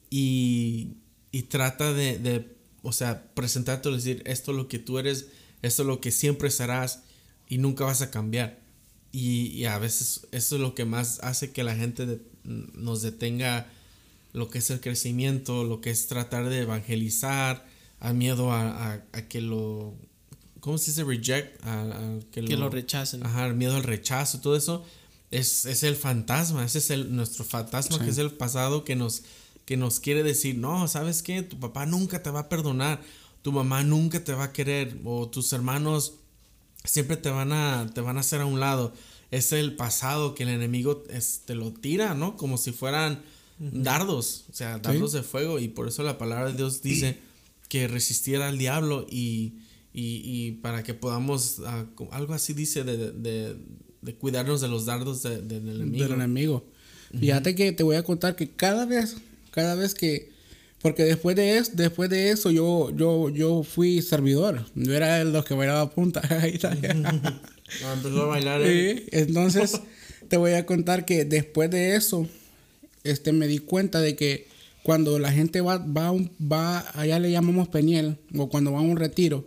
y, 0.09 0.95
y 1.31 1.43
trata 1.43 1.93
de, 1.93 2.17
de, 2.17 2.55
o 2.81 2.91
sea, 2.91 3.25
presentarte, 3.33 3.89
decir, 3.91 4.23
esto 4.25 4.51
es 4.51 4.57
lo 4.57 4.67
que 4.67 4.79
tú 4.79 4.99
eres, 4.99 5.27
Eso 5.61 5.81
es 5.83 5.87
lo 5.87 5.99
que 5.99 6.11
siempre 6.11 6.49
serás 6.51 7.01
y 7.49 7.57
nunca 7.57 7.83
vas 7.85 8.01
a 8.01 8.09
cambiar. 8.11 8.59
Y, 9.11 9.47
y 9.47 9.65
a 9.65 9.77
veces 9.79 10.27
eso 10.31 10.55
es 10.55 10.61
lo 10.61 10.73
que 10.75 10.85
más 10.85 11.19
hace 11.21 11.51
que 11.51 11.63
la 11.63 11.75
gente 11.75 12.05
de- 12.05 12.21
nos 12.43 13.01
detenga 13.01 13.67
lo 14.31 14.49
que 14.49 14.59
es 14.59 14.69
el 14.69 14.79
crecimiento, 14.79 15.63
lo 15.65 15.81
que 15.81 15.89
es 15.89 16.07
tratar 16.07 16.47
de 16.47 16.59
evangelizar, 16.61 17.65
a 17.99 18.13
miedo 18.13 18.51
a, 18.53 18.93
a- 18.93 19.03
a 19.11 19.21
que 19.27 19.41
lo... 19.41 19.95
¿Cómo 20.61 20.77
se 20.77 20.91
dice? 20.91 21.03
Reject. 21.03 21.63
A, 21.65 21.81
a 21.81 22.19
Que 22.31 22.41
lo 22.41 22.69
rechacen. 22.69 23.25
Ajá, 23.25 23.45
el 23.47 23.55
miedo 23.55 23.75
al 23.75 23.83
rechazo, 23.83 24.39
todo 24.41 24.55
eso 24.55 24.85
es, 25.31 25.65
es 25.65 25.83
el 25.83 25.95
fantasma, 25.95 26.63
ese 26.65 26.77
es 26.79 26.89
el, 26.89 27.15
nuestro 27.15 27.43
fantasma, 27.43 27.99
que 28.03 28.09
es 28.11 28.17
el 28.17 28.31
pasado 28.31 28.83
que 28.85 28.95
nos, 28.95 29.23
que 29.69 29.77
nos 29.77 29.99
quiere 29.99 30.23
decir, 30.23 30.57
no, 30.57 30.87
¿sabes 30.87 31.21
qué? 31.21 31.43
Tu 31.43 31.59
papá 31.59 31.85
nunca 31.85 32.23
te 32.23 32.31
va 32.31 32.39
a 32.39 32.49
perdonar, 32.49 32.99
tu 33.43 33.51
mamá 33.51 33.83
nunca 33.83 34.23
te 34.23 34.33
va 34.33 34.45
a 34.45 34.51
querer, 34.51 34.97
o 35.03 35.29
tus 35.29 35.53
hermanos 35.53 36.15
siempre 36.83 37.17
te 37.17 37.29
van 37.29 37.51
a, 37.51 37.87
te 37.93 38.01
van 38.01 38.17
a 38.17 38.21
hacer 38.21 38.41
a 38.41 38.47
un 38.47 38.59
lado. 38.59 38.93
Es 39.29 39.51
el 39.53 39.75
pasado 39.75 40.33
que 40.33 40.41
el 40.41 40.49
enemigo 40.49 41.03
es- 41.11 41.43
te 41.45 41.53
lo 41.53 41.71
tira, 41.71 42.15
¿no? 42.15 42.35
Como 42.35 42.57
si 42.57 42.71
fueran 42.71 43.21
dardos, 43.59 44.45
o 44.49 44.53
sea, 44.53 44.79
dardos 44.79 45.11
de 45.11 45.21
fuego, 45.21 45.59
y 45.59 45.67
por 45.67 45.87
eso 45.87 46.01
la 46.01 46.17
palabra 46.17 46.49
de 46.49 46.57
Dios 46.57 46.81
dice 46.81 47.19
que 47.69 47.87
resistiera 47.87 48.47
al 48.47 48.57
diablo 48.57 49.05
y, 49.07 49.53
y, 49.93 50.23
y 50.25 50.51
para 50.63 50.81
que 50.81 50.95
podamos, 50.95 51.61
ah, 51.63 51.85
algo 52.09 52.33
así 52.33 52.53
dice, 52.53 52.83
de, 52.83 53.11
de, 53.11 53.55
de 54.01 54.15
cuidarnos 54.15 54.61
de 54.61 54.67
los 54.67 54.87
dardos 54.87 55.21
de- 55.21 55.43
de- 55.43 55.59
del 55.59 55.75
enemigo. 55.81 56.03
del 56.05 56.13
enemigo. 56.13 56.65
Fíjate 57.19 57.53
que 57.53 57.71
te 57.71 57.83
voy 57.83 57.97
a 57.97 58.03
contar 58.03 58.35
que 58.35 58.49
cada 58.49 58.85
vez, 58.85 59.17
cada 59.51 59.75
vez 59.75 59.93
que, 59.95 60.29
porque 60.81 61.03
después 61.03 61.35
de 61.35 61.57
eso, 61.57 61.71
después 61.75 62.09
de 62.09 62.31
eso 62.31 62.51
yo, 62.51 62.91
yo, 62.95 63.29
yo 63.29 63.63
fui 63.63 64.01
servidor. 64.01 64.65
Yo 64.75 64.93
era 64.93 65.21
el 65.21 65.33
los 65.33 65.45
que 65.45 65.53
bailaba 65.53 65.89
punta. 65.89 66.21
Ahí 66.41 66.53
está. 66.55 66.77
Ah, 67.83 67.93
empezó 67.93 68.23
a 68.23 68.27
bailar. 68.27 68.61
Sí, 68.65 69.05
entonces 69.11 69.79
te 70.29 70.37
voy 70.37 70.51
a 70.53 70.65
contar 70.65 71.05
que 71.05 71.25
después 71.25 71.69
de 71.69 71.95
eso, 71.95 72.27
este, 73.03 73.31
me 73.31 73.47
di 73.47 73.59
cuenta 73.59 73.99
de 74.01 74.15
que 74.15 74.47
cuando 74.83 75.19
la 75.19 75.31
gente 75.31 75.61
va, 75.61 75.77
va, 75.77 76.07
a 76.07 76.11
un- 76.11 76.31
va, 76.41 76.79
allá 76.99 77.19
le 77.19 77.29
llamamos 77.31 77.67
peniel, 77.67 78.17
o 78.35 78.49
cuando 78.49 78.71
va 78.71 78.79
a 78.79 78.81
un 78.83 78.97
retiro, 78.97 79.45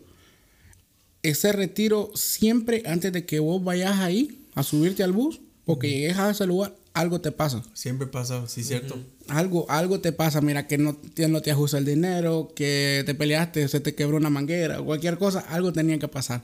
ese 1.23 1.53
retiro 1.53 2.11
siempre 2.15 2.83
antes 2.87 3.12
de 3.12 3.25
que 3.25 3.38
vos 3.38 3.62
vayas 3.62 3.99
ahí 4.01 4.45
a 4.55 4.62
subirte 4.62 5.03
al 5.03 5.12
bus, 5.12 5.41
o 5.67 5.79
que 5.79 5.88
llegues 5.88 6.19
a 6.19 6.31
ese 6.31 6.47
lugar, 6.47 6.75
algo 6.95 7.21
te 7.21 7.33
pasa. 7.33 7.62
Siempre 7.75 8.07
pasa, 8.07 8.47
sí, 8.49 8.62
cierto. 8.65 8.99
Algo, 9.28 9.66
algo 9.70 10.00
te 10.00 10.12
pasa, 10.12 10.40
mira, 10.40 10.66
que 10.66 10.78
no, 10.78 10.94
te- 10.96 11.28
no 11.28 11.40
te 11.40 11.50
ajusta 11.50 11.78
el 11.78 11.85
dinero, 11.85 12.52
que 12.54 13.02
te 13.06 13.14
peleaste, 13.14 13.66
se 13.68 13.80
te 13.80 13.94
quebró 13.94 14.16
una 14.16 14.30
manguera, 14.30 14.80
cualquier 14.80 15.16
cosa, 15.18 15.40
algo 15.48 15.72
tenía 15.72 15.98
que 15.98 16.08
pasar. 16.08 16.42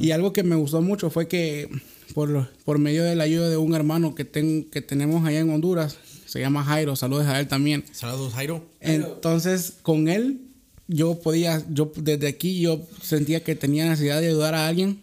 Y 0.00 0.12
algo 0.12 0.32
que 0.32 0.44
me 0.44 0.54
gustó 0.54 0.82
mucho 0.82 1.10
fue 1.10 1.26
que 1.26 1.68
por, 2.14 2.48
por 2.64 2.78
medio 2.78 3.02
de 3.02 3.16
la 3.16 3.24
ayuda 3.24 3.48
de 3.50 3.56
un 3.56 3.74
hermano 3.74 4.14
que, 4.14 4.24
ten- 4.24 4.64
que 4.70 4.82
tenemos 4.82 5.26
allá 5.26 5.40
en 5.40 5.50
Honduras, 5.50 5.96
se 6.26 6.38
llama 6.40 6.62
Jairo, 6.64 6.94
saludos 6.96 7.26
a 7.26 7.40
él 7.40 7.48
también. 7.48 7.84
Saludos, 7.92 8.32
Jairo. 8.34 8.64
Entonces, 8.80 9.74
con 9.82 10.08
él, 10.08 10.42
yo 10.86 11.18
podía, 11.20 11.62
yo 11.70 11.90
desde 11.96 12.28
aquí, 12.28 12.60
yo 12.60 12.82
sentía 13.02 13.42
que 13.42 13.54
tenía 13.56 13.88
necesidad 13.88 14.20
de 14.20 14.28
ayudar 14.28 14.54
a 14.54 14.68
alguien, 14.68 15.02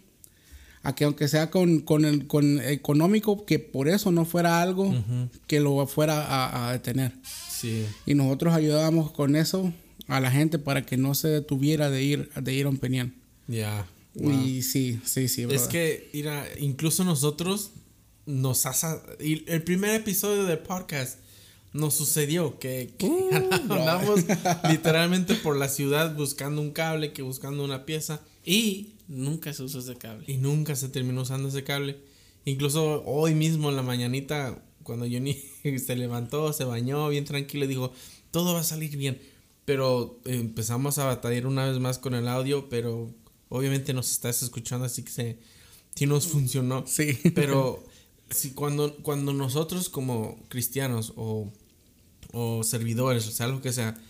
a 0.82 0.94
que 0.94 1.04
aunque 1.04 1.28
sea 1.28 1.50
con, 1.50 1.80
con 1.80 2.04
el 2.04 2.26
con 2.26 2.60
económico, 2.60 3.44
que 3.44 3.58
por 3.58 3.88
eso 3.88 4.10
no 4.10 4.24
fuera 4.24 4.60
algo 4.62 4.92
que 5.46 5.60
lo 5.60 5.86
fuera 5.86 6.24
a, 6.24 6.68
a 6.68 6.72
detener. 6.72 7.12
Sí. 7.50 7.86
Y 8.06 8.14
nosotros 8.14 8.54
ayudábamos 8.54 9.12
con 9.12 9.36
eso 9.36 9.72
a 10.08 10.20
la 10.20 10.30
gente 10.30 10.58
para 10.58 10.84
que 10.84 10.96
no 10.96 11.14
se 11.14 11.28
detuviera 11.28 11.90
de 11.90 12.02
ir, 12.02 12.30
de 12.34 12.52
ir 12.52 12.66
a 12.66 12.68
un 12.68 12.78
peniel. 12.78 13.12
Ya. 13.46 13.86
Y 14.14 14.62
sí, 14.62 15.00
sí, 15.04 15.28
sí. 15.28 15.42
Es 15.42 15.48
brother. 15.48 15.68
que, 15.68 16.10
mira, 16.12 16.46
incluso 16.58 17.04
nosotros 17.04 17.70
nos 18.26 18.66
hace... 18.66 18.86
y 19.20 19.44
El 19.50 19.62
primer 19.62 19.94
episodio 19.94 20.44
del 20.44 20.58
podcast 20.58 21.18
nos 21.72 21.94
sucedió 21.94 22.58
que, 22.58 22.92
que 22.98 23.06
Uh, 23.06 23.30
andamos 23.70 24.20
literalmente 24.68 25.34
por 25.36 25.56
la 25.56 25.68
ciudad 25.68 26.14
buscando 26.14 26.60
un 26.60 26.72
cable, 26.72 27.12
que 27.12 27.22
buscando 27.22 27.64
una 27.64 27.86
pieza 27.86 28.20
Y 28.44 28.92
nunca 29.12 29.52
se 29.52 29.62
usa 29.62 29.80
ese 29.80 29.96
cable. 29.96 30.24
y 30.26 30.36
nunca 30.36 30.74
se 30.76 30.88
terminó 30.88 31.22
usando 31.22 31.48
ese 31.48 31.64
cable. 31.64 32.00
Incluso 32.44 33.04
hoy 33.04 33.34
mismo 33.34 33.70
en 33.70 33.76
la 33.76 33.82
mañanita, 33.82 34.64
cuando 34.82 35.06
Johnny 35.06 35.34
se 35.78 35.96
levantó, 35.96 36.52
se 36.52 36.64
bañó 36.64 37.08
bien 37.08 37.24
tranquilo, 37.24 37.66
dijo, 37.66 37.92
todo 38.30 38.54
va 38.54 38.60
a 38.60 38.64
salir 38.64 38.96
bien. 38.96 39.20
Pero 39.64 40.18
eh, 40.24 40.34
empezamos 40.34 40.98
a 40.98 41.04
batallar 41.04 41.46
una 41.46 41.66
vez 41.66 41.78
más 41.78 41.98
con 41.98 42.14
el 42.14 42.26
audio, 42.26 42.68
pero 42.68 43.14
obviamente 43.48 43.92
nos 43.92 44.10
estás 44.10 44.42
escuchando, 44.42 44.86
así 44.86 45.04
que 45.04 45.12
se, 45.12 45.38
sí 45.94 46.06
nos 46.06 46.26
funcionó. 46.26 46.84
Sí. 46.86 47.18
Pero 47.34 47.84
si 48.30 48.52
cuando, 48.52 48.96
cuando 48.96 49.32
nosotros 49.32 49.88
como 49.88 50.42
cristianos 50.48 51.12
o, 51.16 51.52
o 52.32 52.64
servidores, 52.64 53.28
o 53.28 53.30
sea, 53.30 53.46
lo 53.46 53.60
que 53.60 53.72
sea, 53.72 54.02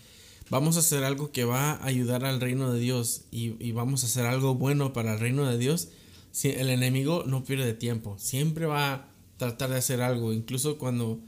vamos 0.49 0.77
a 0.77 0.79
hacer 0.79 1.03
algo 1.03 1.31
que 1.31 1.45
va 1.45 1.73
a 1.73 1.85
ayudar 1.85 2.25
al 2.25 2.41
reino 2.41 2.73
de 2.73 2.79
Dios 2.79 3.25
y, 3.31 3.71
vamos 3.71 4.03
a 4.03 4.07
hacer 4.07 4.25
algo 4.25 4.55
bueno 4.55 4.93
para 4.93 5.13
el 5.13 5.19
reino 5.19 5.49
de 5.49 5.57
Dios, 5.57 5.89
si 6.31 6.49
el 6.49 6.69
enemigo 6.69 7.23
no 7.25 7.43
pierde 7.43 7.73
tiempo, 7.73 8.17
siempre 8.19 8.65
va 8.65 8.93
a 8.93 9.09
tratar 9.37 9.69
de 9.69 9.77
hacer 9.77 10.01
algo, 10.01 10.33
incluso 10.33 10.77
cuando, 10.77 11.19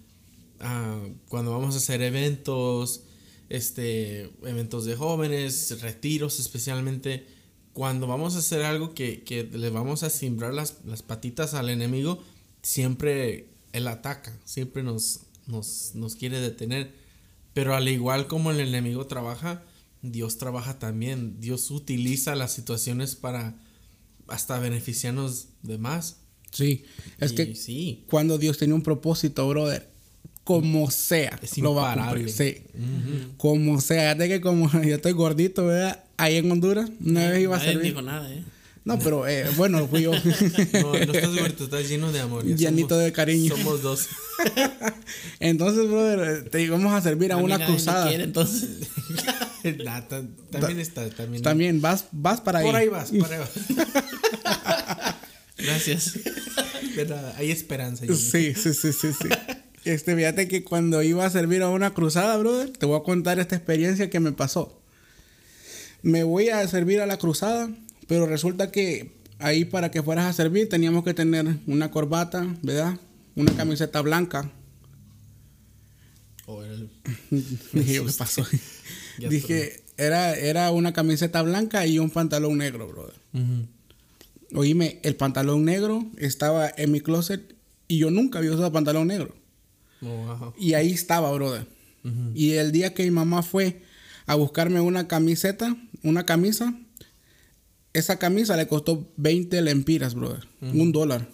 ah, 0.59 0.99
cuando 1.29 1.51
vamos 1.51 1.75
a 1.75 1.77
hacer 1.77 2.01
eventos, 2.01 3.03
este, 3.49 4.31
eventos 4.43 4.85
de 4.85 4.95
jóvenes, 4.95 5.81
retiros 5.81 6.39
especialmente, 6.39 7.27
cuando 7.73 8.07
vamos 8.07 8.35
a 8.35 8.39
hacer 8.39 8.63
algo 8.63 8.93
que, 8.93 9.23
que 9.23 9.43
le 9.43 9.69
vamos 9.69 10.03
a 10.03 10.09
simbrar 10.09 10.53
las, 10.53 10.77
las 10.85 11.03
patitas 11.03 11.53
al 11.53 11.69
enemigo, 11.69 12.23
siempre 12.61 13.49
él 13.73 13.87
ataca, 13.87 14.39
siempre 14.45 14.81
nos, 14.81 15.21
nos, 15.47 15.91
nos 15.93 16.15
quiere 16.15 16.39
detener. 16.39 17.04
Pero 17.55 17.73
al 17.73 17.87
igual 17.87 18.27
como 18.27 18.51
el 18.51 18.59
enemigo 18.59 19.07
trabaja, 19.07 19.63
Dios 20.01 20.37
trabaja 20.37 20.77
también. 20.77 21.39
Dios 21.39 21.71
utiliza 21.71 22.35
las 22.35 22.51
situaciones 22.51 23.15
para 23.15 23.55
hasta 24.27 24.59
beneficiarnos 24.59 25.47
de 25.63 25.77
más. 25.77 26.17
Sí, 26.51 26.83
es 27.17 27.31
Y 27.31 27.35
que 27.35 27.55
sí, 27.55 28.03
cuando 28.09 28.37
Dios 28.37 28.57
tenía 28.57 28.75
un 28.75 28.81
propósito, 28.81 29.47
brother, 29.47 29.89
como 30.43 30.91
sea, 30.91 31.39
Es 31.41 31.57
lo 31.57 31.73
va 31.73 31.93
a 31.93 31.95
cumplir. 31.95 32.29
Sí, 32.29 32.57
como 33.37 33.79
sea. 33.79 34.15
De 34.15 34.27
que 34.27 34.41
como 34.41 34.69
yo 34.83 34.95
estoy 34.95 35.13
gordito, 35.13 35.65
¿verdad? 35.67 36.03
Ahí 36.17 36.35
en 36.35 36.51
Honduras, 36.51 36.91
una 36.99 37.29
vez 37.29 37.41
iba 37.41 37.55
a 37.55 37.61
servir. 37.61 37.83
dijo 37.83 38.01
nada, 38.01 38.33
¿eh? 38.33 38.43
No, 38.85 38.99
pero 38.99 39.27
eh, 39.27 39.49
bueno, 39.57 39.87
fui 39.87 40.03
yo. 40.03 40.11
no, 40.73 40.93
no 40.93 41.13
estás 41.13 41.31
muerto, 41.31 41.63
estás 41.63 41.89
lleno 41.89 42.11
de 42.11 42.19
amor. 42.19 42.45
Llenito 42.45 42.89
somos- 42.89 43.03
de 43.03 43.11
cariño. 43.11 43.57
Somos 43.57 43.81
dos. 43.81 44.07
Entonces, 45.39 45.87
brother, 45.87 46.47
te 46.49 46.61
íbamos 46.61 46.93
a 46.93 47.01
servir 47.01 47.31
a, 47.31 47.37
una 47.37 47.65
cruzada. 47.65 48.07
quiere, 48.07 48.23
entonces. 48.23 48.69
Nah, 49.83 50.01
también 50.51 50.79
está, 50.79 51.09
también. 51.09 51.41
También 51.41 51.81
vas, 51.81 52.05
vas 52.11 52.39
para 52.39 52.59
ahí. 52.59 52.65
Por 52.65 52.75
ahí 52.75 52.87
vas, 52.87 53.09
por 53.09 53.33
ahí 53.33 53.39
vas. 53.39 53.49
Gracias. 55.57 56.19
De 56.95 57.05
nada, 57.07 57.33
hay 57.35 57.49
esperanza. 57.49 58.05
Sí, 58.05 58.53
sí, 58.53 58.75
sí, 58.75 58.93
sí, 58.93 59.11
sí. 59.11 59.27
Este, 59.83 60.15
fíjate 60.15 60.47
que 60.47 60.63
cuando 60.63 61.01
iba 61.01 61.25
a 61.25 61.29
servir 61.31 61.63
a 61.63 61.69
una 61.69 61.95
cruzada, 61.95 62.37
brother, 62.37 62.69
te 62.69 62.85
voy 62.85 62.99
a 62.99 63.03
contar 63.03 63.39
esta 63.39 63.55
experiencia 63.55 64.11
que 64.11 64.19
me 64.19 64.33
pasó. 64.33 64.79
Me 66.03 66.23
voy 66.23 66.49
a 66.49 66.67
servir 66.67 67.01
a 67.01 67.07
la 67.07 67.17
cruzada, 67.17 67.69
pero 68.07 68.25
resulta 68.25 68.71
que 68.71 69.15
ahí 69.39 69.65
para 69.65 69.91
que 69.91 70.01
fueras 70.03 70.25
a 70.27 70.33
servir 70.33 70.69
teníamos 70.69 71.03
que 71.03 71.13
tener 71.13 71.57
una 71.67 71.91
corbata, 71.91 72.45
¿verdad? 72.61 72.97
Una 73.35 73.51
camiseta 73.53 74.01
blanca. 74.01 74.51
Oh, 76.45 76.63
el- 76.63 76.89
Dije, 77.73 77.93
¿qué 77.93 78.11
pasó? 78.17 78.45
Dije, 79.29 79.81
era, 79.97 80.35
era 80.35 80.71
una 80.71 80.93
camiseta 80.93 81.41
blanca 81.41 81.85
y 81.87 81.99
un 81.99 82.09
pantalón 82.09 82.57
negro, 82.57 82.87
brother. 82.87 83.15
Ujú. 83.33 83.67
Oíme, 84.59 84.99
el 85.03 85.15
pantalón 85.15 85.65
negro 85.65 86.05
estaba 86.17 86.69
en 86.77 86.91
mi 86.91 87.01
closet 87.01 87.55
y 87.87 87.97
yo 87.97 88.11
nunca 88.11 88.39
había 88.39 88.51
usado 88.51 88.71
pantalón 88.71 89.07
negro. 89.07 89.35
Oh, 90.01 90.07
wow. 90.39 90.53
Y 90.57 90.73
ahí 90.73 90.91
estaba, 90.91 91.31
brother. 91.31 91.65
Y 92.35 92.51
el 92.51 92.71
día 92.71 92.93
que 92.93 93.03
mi 93.03 93.09
mamá 93.09 93.41
fue 93.41 93.81
a 94.27 94.35
buscarme 94.35 94.79
una 94.79 95.07
camiseta, 95.07 95.75
una 96.03 96.23
camisa, 96.23 96.75
esa 97.95 98.19
camisa 98.19 98.57
le 98.57 98.67
costó 98.67 99.09
20 99.15 99.61
lempiras, 99.61 100.15
brother. 100.15 100.45
Un 100.61 100.91
dólar. 100.91 101.29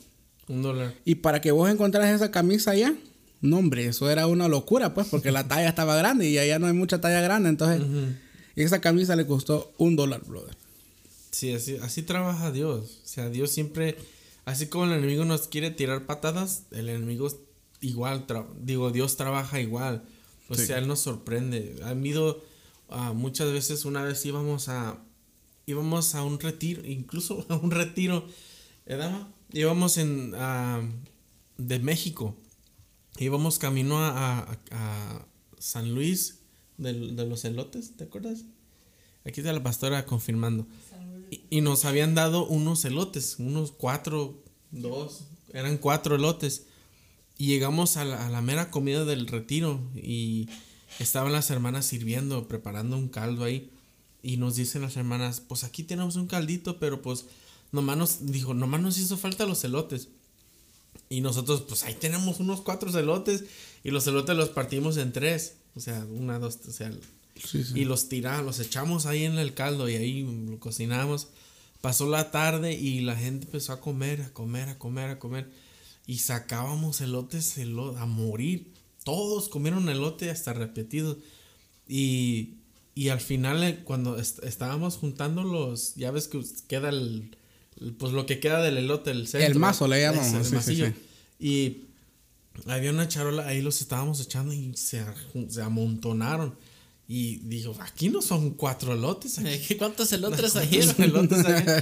Un 0.47 0.61
dólar. 0.61 0.93
Y 1.05 1.15
para 1.15 1.41
que 1.41 1.51
vos 1.51 1.69
encontraras 1.69 2.13
esa 2.13 2.29
camisa 2.29 2.71
allá, 2.71 2.93
no, 3.41 3.57
hombre, 3.57 3.87
eso 3.87 4.11
era 4.11 4.27
una 4.27 4.47
locura, 4.47 4.93
pues, 4.93 5.07
porque 5.07 5.31
la 5.31 5.47
talla 5.47 5.67
estaba 5.67 5.95
grande 5.95 6.29
y 6.29 6.37
allá 6.37 6.59
no 6.59 6.67
hay 6.67 6.73
mucha 6.73 7.01
talla 7.01 7.19
grande. 7.21 7.49
Entonces, 7.49 7.81
esa 8.55 8.79
camisa 8.79 9.15
le 9.15 9.25
costó 9.25 9.73
un 9.79 9.95
dólar, 9.95 10.21
brother. 10.23 10.55
Sí, 11.31 11.51
así, 11.51 11.77
así 11.81 12.03
trabaja 12.03 12.51
Dios. 12.51 13.01
O 13.03 13.07
sea, 13.07 13.29
Dios 13.29 13.49
siempre, 13.49 13.97
así 14.45 14.67
como 14.67 14.85
el 14.85 14.91
enemigo 14.91 15.25
nos 15.25 15.47
quiere 15.47 15.71
tirar 15.71 16.05
patadas, 16.05 16.65
el 16.69 16.89
enemigo 16.89 17.27
igual, 17.79 18.27
digo, 18.61 18.91
Dios 18.91 19.17
trabaja 19.17 19.59
igual. 19.59 20.03
O 20.47 20.53
sea, 20.53 20.77
Él 20.77 20.87
nos 20.87 20.99
sorprende. 20.99 21.77
Han 21.83 22.05
ido 22.05 22.43
ah, 22.89 23.13
muchas 23.13 23.51
veces, 23.51 23.83
una 23.85 24.03
vez 24.03 24.23
íbamos 24.25 24.69
a, 24.69 24.99
íbamos 25.71 26.15
a 26.15 26.23
un 26.23 26.39
retiro, 26.39 26.85
incluso 26.85 27.45
a 27.49 27.55
un 27.55 27.71
retiro, 27.71 28.25
¿eh, 28.85 28.95
dama? 28.95 29.31
Íbamos 29.53 29.97
en, 29.97 30.33
a- 30.35 30.81
de 31.57 31.79
México. 31.79 32.35
Íbamos 33.19 33.59
camino 33.59 33.99
a, 33.99 34.39
a- 34.39 34.59
a 34.71 35.25
San 35.59 35.93
Luis 35.93 36.39
de, 36.77 36.93
los 36.93 37.45
elotes, 37.45 37.95
¿te 37.97 38.05
acuerdas? 38.05 38.45
Aquí 39.25 39.41
está 39.41 39.53
la 39.53 39.61
pastora 39.63 40.05
confirmando. 40.05 40.65
Y, 41.29 41.41
y 41.49 41.61
nos 41.61 41.85
habían 41.85 42.15
dado 42.15 42.45
unos 42.47 42.83
elotes, 42.85 43.35
unos 43.39 43.71
cuatro, 43.71 44.41
dos, 44.71 45.25
eran 45.53 45.77
cuatro 45.77 46.15
elotes. 46.15 46.65
Y 47.37 47.47
llegamos 47.47 47.97
a 47.97 48.05
la, 48.05 48.25
a 48.25 48.29
la 48.29 48.41
mera 48.41 48.71
comida 48.71 49.05
del 49.05 49.27
retiro 49.27 49.79
y 49.95 50.47
estaban 50.99 51.31
las 51.31 51.49
hermanas 51.51 51.85
sirviendo, 51.85 52.47
preparando 52.47 52.97
un 52.97 53.07
caldo 53.09 53.43
ahí. 53.43 53.69
Y 54.23 54.37
nos 54.37 54.55
dicen 54.55 54.81
las 54.83 54.97
hermanas, 54.97 55.41
pues 55.41 55.63
aquí 55.63 55.83
tenemos 55.83 56.15
un 56.15 56.27
caldito, 56.27 56.79
pero 56.79 57.01
pues 57.01 57.25
nomás 57.71 57.97
nos, 57.97 58.25
dijo, 58.31 58.53
nomás 58.53 58.81
nos 58.81 58.97
hizo 58.97 59.17
falta 59.17 59.45
los 59.45 59.63
elotes. 59.63 60.09
Y 61.09 61.21
nosotros, 61.21 61.61
pues 61.67 61.83
ahí 61.83 61.95
tenemos 61.95 62.39
unos 62.39 62.61
cuatro 62.61 62.89
elotes 62.97 63.43
y 63.83 63.91
los 63.91 64.05
elotes 64.07 64.35
los 64.35 64.49
partimos 64.49 64.97
en 64.97 65.11
tres. 65.11 65.55
O 65.75 65.79
sea, 65.79 66.05
una, 66.05 66.37
dos, 66.39 66.59
o 66.67 66.71
sea, 66.71 66.91
Sí, 67.43 67.63
sí. 67.63 67.79
y 67.79 67.85
los 67.85 68.07
tiramos, 68.09 68.45
los 68.45 68.59
echamos 68.59 69.05
ahí 69.05 69.23
en 69.23 69.39
el 69.39 69.53
caldo 69.53 69.89
y 69.89 69.95
ahí 69.95 70.21
lo 70.49 70.59
cocinamos. 70.59 71.29
Pasó 71.81 72.07
la 72.07 72.29
tarde 72.29 72.73
y 72.73 72.99
la 73.01 73.15
gente 73.15 73.45
empezó 73.45 73.73
a 73.73 73.81
comer, 73.81 74.21
a 74.21 74.29
comer, 74.33 74.69
a 74.69 74.77
comer, 74.77 75.09
a 75.09 75.17
comer. 75.19 75.49
Y 76.05 76.19
sacábamos 76.19 77.01
elotes 77.01 77.57
elo- 77.57 77.97
a 77.97 78.05
morir. 78.05 78.71
Todos 79.03 79.49
comieron 79.49 79.89
elote 79.89 80.29
hasta 80.29 80.53
repetidos. 80.53 81.17
Y, 81.87 82.55
y 82.95 83.09
al 83.09 83.19
final, 83.21 83.63
eh, 83.63 83.79
cuando 83.83 84.17
est- 84.19 84.43
estábamos 84.43 84.97
juntando 84.97 85.43
los, 85.43 85.95
ya 85.95 86.11
ves 86.11 86.27
que 86.27 86.41
queda 86.67 86.89
el, 86.89 87.35
el- 87.79 87.93
pues 87.93 88.11
lo 88.13 88.25
que 88.25 88.39
queda 88.39 88.61
del 88.61 88.77
elote, 88.77 89.11
el 89.11 89.27
centro. 89.27 89.59
mazo 89.59 89.87
le 89.87 90.01
llamamos, 90.01 90.47
Ese, 90.47 90.55
el 90.57 90.61
sí, 90.63 90.75
sí. 90.75 90.93
Y 91.39 91.81
había 92.69 92.91
una 92.91 93.07
charola, 93.07 93.47
ahí 93.47 93.61
los 93.61 93.81
estábamos 93.81 94.19
echando 94.21 94.53
y 94.53 94.75
se, 94.75 95.03
se 95.49 95.61
amontonaron. 95.61 96.55
Y 97.07 97.37
dijo, 97.39 97.75
aquí 97.81 98.07
no 98.09 98.21
son 98.21 98.51
cuatro 98.51 98.93
elotes, 98.93 99.37
aquí 99.39 99.75
¿Cuántos 99.79 100.11
elotes 100.13 100.55
había? 100.55 100.85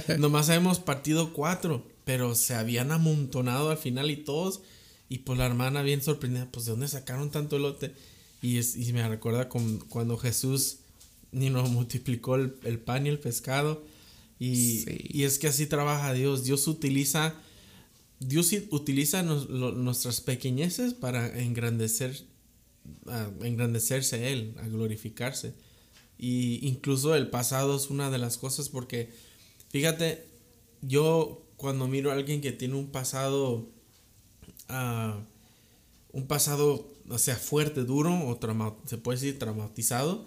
Nomás 0.18 0.48
hemos 0.48 0.80
partido 0.80 1.32
cuatro, 1.32 1.86
pero 2.04 2.34
se 2.34 2.54
habían 2.54 2.90
amontonado 2.90 3.70
al 3.70 3.78
final 3.78 4.10
y 4.10 4.16
todos. 4.16 4.60
Y 5.08 5.18
pues 5.18 5.38
la 5.38 5.46
hermana 5.46 5.82
bien 5.82 6.02
sorprendida, 6.02 6.48
pues 6.50 6.66
¿de 6.66 6.72
dónde 6.72 6.88
sacaron 6.88 7.30
tanto 7.30 7.56
elote? 7.56 7.94
Y, 8.42 8.56
es, 8.58 8.74
y 8.76 8.92
me 8.92 9.06
recuerda 9.08 9.48
con, 9.48 9.78
cuando 9.78 10.16
Jesús 10.16 10.78
ni 11.32 11.50
nos 11.50 11.70
multiplicó 11.70 12.36
el, 12.36 12.54
el 12.64 12.78
pan 12.78 13.06
y 13.06 13.10
el 13.10 13.18
pescado. 13.18 13.84
Y, 14.38 14.80
Sí. 14.80 14.98
y 15.10 15.22
es 15.24 15.38
que 15.38 15.48
así 15.48 15.66
trabaja 15.66 16.12
Dios. 16.12 16.44
Dios 16.44 16.66
utiliza, 16.66 17.34
Dios 18.20 18.50
utiliza 18.70 19.22
nos- 19.22 19.48
lo- 19.50 19.72
nuestras 19.72 20.20
pequeñeces 20.20 20.94
para 20.94 21.38
engrandecer, 21.40 22.24
a 23.06 23.30
engrandecerse 23.42 24.16
a 24.16 24.28
Él, 24.28 24.54
a 24.58 24.66
glorificarse. 24.68 25.52
Y 26.18 26.66
incluso 26.66 27.14
el 27.14 27.28
pasado 27.28 27.76
es 27.76 27.90
una 27.90 28.10
de 28.10 28.18
las 28.18 28.36
cosas 28.38 28.68
porque, 28.68 29.10
fíjate, 29.70 30.24
yo 30.82 31.46
cuando 31.56 31.86
miro 31.88 32.10
a 32.10 32.14
alguien 32.14 32.40
que 32.40 32.52
tiene 32.52 32.74
un 32.74 32.88
pasado, 32.88 33.68
ah, 34.68 35.18
un 36.12 36.26
pasado, 36.26 36.90
o 37.08 37.18
sea, 37.18 37.36
fuerte, 37.36 37.84
duro, 37.84 38.12
o 38.26 38.38
se 38.86 38.98
puede 38.98 39.18
decir 39.20 39.38
traumatizado, 39.38 40.24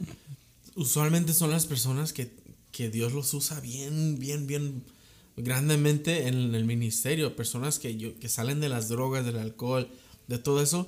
usualmente 0.76 1.34
son 1.34 1.52
las 1.52 1.66
personas 1.66 2.14
que, 2.14 2.32
que 2.72 2.90
Dios 2.90 3.14
los 3.14 3.34
usa 3.34 3.60
bien, 3.60 4.18
bien, 4.20 4.48
bien 4.48 4.84
grandemente 5.38 6.28
en 6.28 6.54
el 6.56 6.66
ministerio. 6.66 7.36
Personas 7.36 7.80
que, 7.80 7.98
yo, 7.98 8.18
que 8.20 8.30
salen 8.30 8.60
de 8.60 8.70
las 8.70 8.90
drogas, 8.90 9.26
del 9.26 9.38
alcohol, 9.38 9.90
de 10.28 10.38
todo 10.38 10.62
eso, 10.62 10.88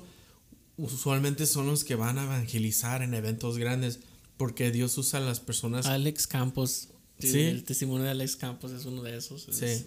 usualmente 0.76 1.46
son 1.46 1.66
los 1.66 1.84
que 1.84 1.94
van 1.94 2.18
a 2.18 2.24
evangelizar 2.24 3.02
en 3.02 3.14
eventos 3.14 3.58
grandes 3.58 4.00
porque 4.36 4.70
Dios 4.70 4.96
usa 4.98 5.18
a 5.18 5.22
las 5.22 5.40
personas 5.40 5.86
Alex 5.86 6.26
Campos. 6.26 6.88
Sí. 7.18 7.40
El 7.40 7.64
testimonio 7.64 8.04
de 8.04 8.10
Alex 8.10 8.36
Campos 8.36 8.72
es 8.72 8.84
uno 8.84 9.02
de 9.02 9.16
esos. 9.16 9.48
Es- 9.48 9.56
Sí. 9.56 9.86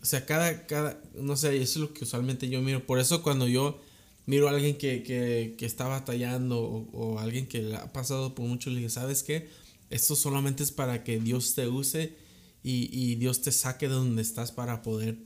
O 0.00 0.04
sea, 0.04 0.26
cada, 0.26 0.66
cada, 0.66 1.00
no 1.14 1.36
sé, 1.36 1.56
eso 1.62 1.62
es 1.62 1.76
lo 1.76 1.94
que 1.94 2.02
usualmente 2.02 2.48
yo 2.48 2.60
miro. 2.60 2.84
Por 2.86 2.98
eso 2.98 3.22
cuando 3.22 3.46
yo 3.46 3.80
miro 4.26 4.48
a 4.48 4.52
alguien 4.52 4.76
que, 4.76 5.02
que, 5.02 5.54
que 5.58 5.66
está 5.66 5.86
batallando 5.86 6.60
o, 6.60 6.88
o 6.92 7.18
alguien 7.18 7.46
que 7.46 7.62
le 7.62 7.76
ha 7.76 7.92
pasado 7.92 8.34
por 8.34 8.46
mucho, 8.46 8.70
le 8.70 8.76
digo, 8.76 8.90
¿sabes 8.90 9.22
qué? 9.22 9.48
Esto 9.90 10.16
solamente 10.16 10.62
es 10.62 10.72
para 10.72 11.04
que 11.04 11.20
Dios 11.20 11.54
te 11.54 11.68
use 11.68 12.14
y, 12.62 12.88
y 12.92 13.16
Dios 13.16 13.42
te 13.42 13.52
saque 13.52 13.88
de 13.88 13.94
donde 13.94 14.22
estás 14.22 14.52
para 14.52 14.82
poder, 14.82 15.16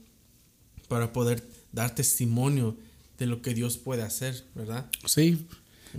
para 0.87 1.13
poder 1.13 1.43
dar 1.71 1.93
testimonio 1.93 2.75
de 3.17 3.27
lo 3.27 3.41
que 3.41 3.53
Dios 3.53 3.77
puede 3.77 4.03
hacer, 4.03 4.43
¿verdad? 4.55 4.87
Sí. 5.05 5.45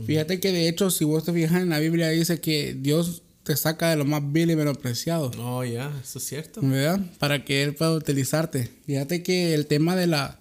Fíjate 0.06 0.38
que 0.38 0.52
de 0.52 0.68
hecho, 0.68 0.90
si 0.90 1.04
vos 1.04 1.24
te 1.24 1.32
fijas 1.32 1.62
en 1.62 1.70
la 1.70 1.78
Biblia, 1.78 2.08
dice 2.08 2.40
que 2.40 2.74
Dios 2.78 3.22
te 3.42 3.56
saca 3.56 3.90
de 3.90 3.96
lo 3.96 4.04
más 4.04 4.22
vil 4.30 4.50
y 4.50 4.56
menospreciado. 4.56 5.30
No, 5.37 5.64
ya, 5.64 5.90
eso 6.02 6.18
es 6.18 6.24
cierto. 6.24 6.61
¿Verdad? 6.62 7.00
Para 7.18 7.44
que 7.44 7.62
Él 7.62 7.74
pueda 7.74 7.94
utilizarte. 7.94 8.70
Fíjate 8.87 9.22
que 9.22 9.54
el 9.54 9.66
tema 9.66 9.96
de 9.96 10.06
la, 10.06 10.38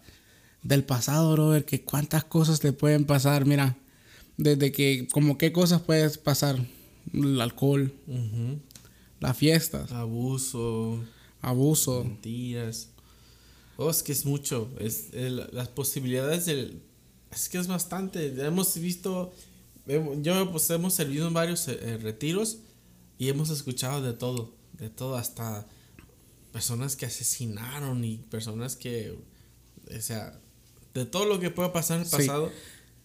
del 0.64 0.84
pasado, 0.84 1.32
brother, 1.34 1.66
que 1.66 1.84
cuántas 1.84 2.24
cosas 2.24 2.60
te 2.60 2.74
pueden 2.74 3.06
pasar. 3.06 3.46
Mira, 3.46 3.78
desde 4.38 4.72
que, 4.72 5.08
como 5.12 5.38
qué 5.38 5.52
cosas 5.52 5.82
puedes 5.82 6.18
pasar. 6.18 6.58
El 7.14 7.40
alcohol, 7.40 7.94
las 9.20 9.38
fiestas, 9.38 9.92
Abuso, 9.94 11.04
abuso. 11.42 12.04
mentiras. 12.04 12.90
Oh, 13.78 13.90
es 13.90 14.04
que 14.04 14.12
es 14.12 14.26
mucho. 14.26 14.70
Es 14.80 15.14
el- 15.14 15.48
las 15.54 15.70
posibilidades 15.70 16.46
del. 16.48 16.82
Es 17.32 17.48
que 17.48 17.60
es 17.60 17.68
bastante. 17.68 18.28
Hemos 18.46 18.78
visto. 18.80 19.34
Yo, 20.22 20.52
pues, 20.52 20.70
hemos 20.72 20.94
servido 20.94 21.28
en 21.30 21.34
varios 21.34 21.68
eh, 21.70 21.80
eh, 21.82 21.98
retiros 21.98 22.58
y 23.18 23.30
hemos 23.30 23.50
escuchado 23.52 24.02
de 24.02 24.14
todo. 24.14 24.54
De 24.74 24.90
todo, 24.90 25.16
hasta 25.16 25.66
personas 26.52 26.96
que 26.98 27.06
asesinaron 27.06 28.04
y 28.04 28.18
personas 28.18 28.76
que. 28.76 29.18
O 29.96 30.02
sea, 30.02 30.38
de 30.98 31.06
todo 31.06 31.26
lo 31.26 31.40
que 31.40 31.50
pueda 31.50 31.72
pasar 31.74 31.98
en 31.98 32.04
el 32.04 32.10
Sí. 32.10 32.16
pasado, 32.18 32.52